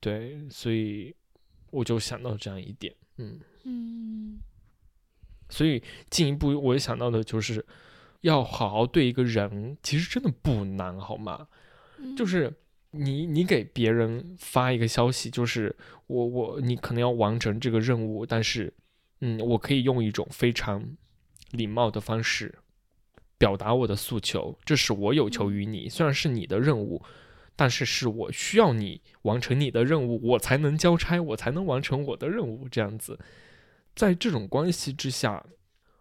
[0.00, 1.14] 对，所以
[1.70, 4.40] 我就想到这样一点，嗯嗯。
[5.54, 7.64] 所以进一步，我想到的就是
[8.22, 11.46] 要好好对一个人，其实真的不难，好吗？
[12.16, 12.52] 就是。
[12.96, 15.74] 你你给别人发一个消息，就是
[16.06, 18.72] 我我你可能要完成这个任务，但是，
[19.20, 20.80] 嗯，我可以用一种非常
[21.50, 22.54] 礼貌的方式
[23.36, 27.02] 表达我的诉求，这是我有求于你，虽然是你的任务，
[27.56, 33.18] 但是是我需要你完成你的任务，我才能交差，我才能完成我的任务，这样子，
[33.94, 35.44] 在这种关系之下，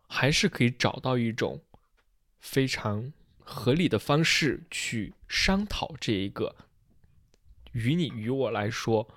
[0.08, 1.62] 还是可以找到一种
[2.40, 6.56] 非常合理的方式去商讨这一个。
[7.72, 9.08] 于你于我来说，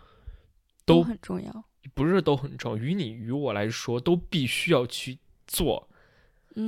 [0.85, 2.83] 都很重要，不是都很重要。
[2.83, 5.89] 于你于我来说，都必须要去做，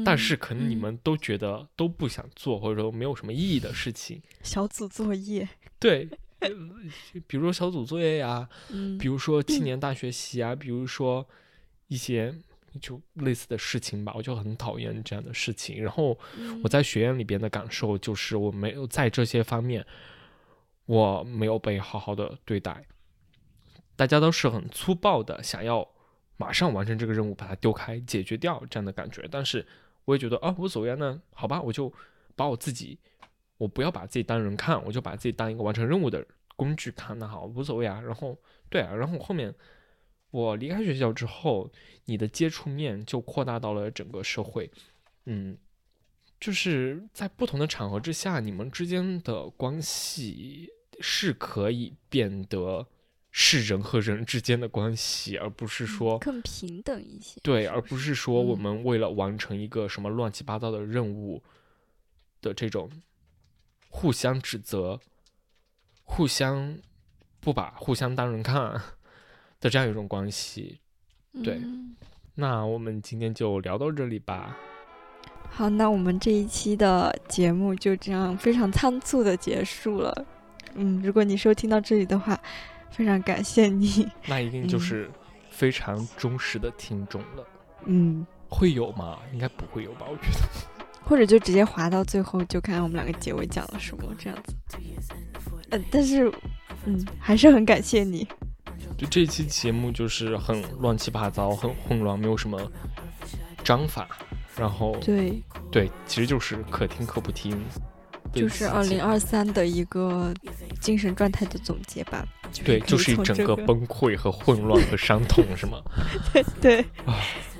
[0.04, 4.20] 但是可能你们都觉得都不想做，或者说没有什么意义的事情。
[4.42, 5.48] 小组作业，
[5.80, 6.08] 对，
[7.26, 8.48] 比如说小组作业呀，
[8.98, 11.26] 比如说青年大学习啊，比如说
[11.88, 12.34] 一些
[12.80, 15.82] 就类似的事情吧，我就很讨厌这样的事情。
[15.82, 16.18] 然后
[16.62, 19.84] 我在学院里边的感受就是，我没有在这些方面。
[20.86, 22.82] 我没有被好好的对待，
[23.94, 25.86] 大家都是很粗暴的，想要
[26.38, 29.28] 马上完成这个任务，把它丢开解决掉这样的感觉。
[29.30, 29.66] 但是
[30.06, 31.92] 我也觉得啊，无所谓呢，好吧，我就
[32.34, 32.98] 把我自己，
[33.58, 38.00] 我不要把自己当人看，我就把自己当一个完成任务的工具看，那好，无所谓啊。
[38.00, 38.34] 然后
[38.70, 39.54] 对啊，然后后面
[40.30, 41.70] 我离开学校之后，
[42.04, 44.70] 你的接触面就扩大到了整个社会，
[45.24, 45.56] 嗯。
[46.40, 52.86] 就是在不同的场合之下，你们之间的关系是可以变得
[53.32, 57.40] 是人和人之间的关系，而不是说更平等一些。
[57.42, 61.42] 对，而不是说我们为了完成一个什么乱七八糟的任务
[62.40, 62.88] 的这种
[63.88, 65.00] 互相指责、
[66.04, 66.78] 互相
[67.40, 68.80] 不把互相当人看
[69.60, 70.80] 的这样一种关系。
[71.44, 71.60] 对，
[72.34, 74.56] 那我们今天就聊到这里吧。
[75.50, 80.26] 好，那我们这一期的节目就这样非常仓促的结束了。
[80.74, 82.38] 嗯，如果你收听到这里的话，
[82.90, 84.08] 非常感谢你。
[84.28, 85.10] 那一定就是
[85.50, 87.46] 非常忠实的听众了。
[87.86, 89.18] 嗯，会有吗？
[89.32, 90.06] 应该不会有吧？
[90.08, 90.38] 我觉得。
[91.08, 94.54] 或者就直接滑到最后，就看我们两个结尾讲了什么这样子。
[95.70, 96.30] 呃，但是，
[96.84, 98.28] 嗯，还是很感谢你。
[98.98, 102.60] 就这期节目就是很乱七八糟，很混乱，没有什么
[103.62, 104.08] 章法。
[104.56, 107.56] 然后对对，其实就是可听可不听，
[108.32, 110.34] 就是二零二三的一个
[110.80, 112.26] 精神状态的总结吧。
[112.64, 115.80] 对，就是一整个崩溃和混乱和伤痛，是吗？
[116.34, 116.84] 对对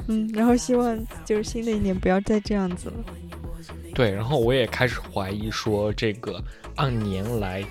[0.09, 2.97] 嗯，然后希望就是新的一年不要再这样子了。
[3.95, 6.43] 对，然后我也开始怀疑说，这个
[6.75, 7.65] 按年来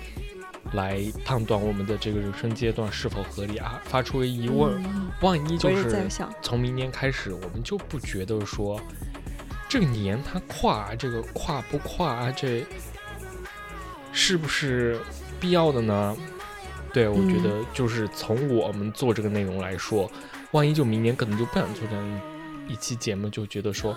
[0.72, 3.80] 来判断我们的这个人生阶段是否合理啊？
[3.84, 4.82] 发出疑问，
[5.20, 6.06] 万一就是
[6.42, 8.80] 从明年开始，我们就不觉得说。
[9.70, 12.64] 这个年它跨，这个跨不跨，这
[14.12, 14.98] 是不是
[15.38, 16.16] 必要的呢？
[16.90, 20.10] 对，我觉得就是从我们做这个内容来说，
[20.52, 22.20] 万一就明年可能就不想做这样
[22.66, 23.96] 一一期节目，就觉得说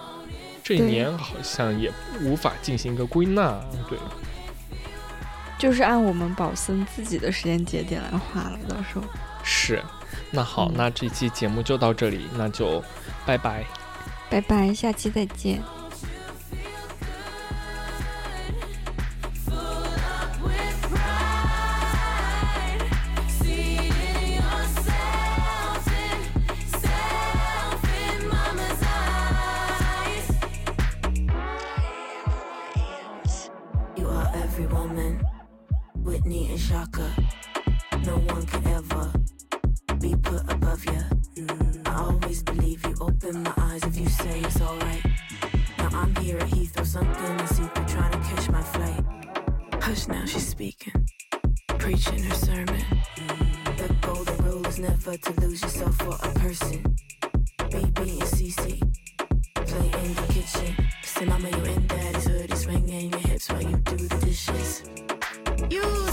[0.64, 1.92] 这一年好像也
[2.22, 3.60] 无法进行一个归纳。
[3.90, 3.98] 对，
[5.62, 9.04] 就是按我们宝森自己的时间节点来画了，到时候
[9.44, 9.80] 是。
[10.32, 12.84] 那好，那这期节目就到这里，那就
[13.28, 13.64] 拜拜。
[14.28, 15.62] 拜拜，下期再见。
[36.32, 37.12] And Shaka.
[38.06, 39.12] No one can ever
[40.00, 41.04] be put above you.
[41.44, 42.96] Mm, I always believe you.
[43.02, 45.06] Open my eyes if you say it's alright.
[45.78, 49.04] Now I'm here at Heathrow, something to see trying to catch my flight.
[49.84, 51.06] Hush now, she's speaking,
[51.80, 52.82] preaching her sermon.
[53.76, 56.96] The golden rule is never to lose yourself for a person.
[57.60, 58.80] BB and CC
[59.54, 60.88] play in the kitchen.
[61.04, 64.84] Say, Mama, you in daddy's hood, is swinging your hips while you do the dishes.
[65.70, 66.11] You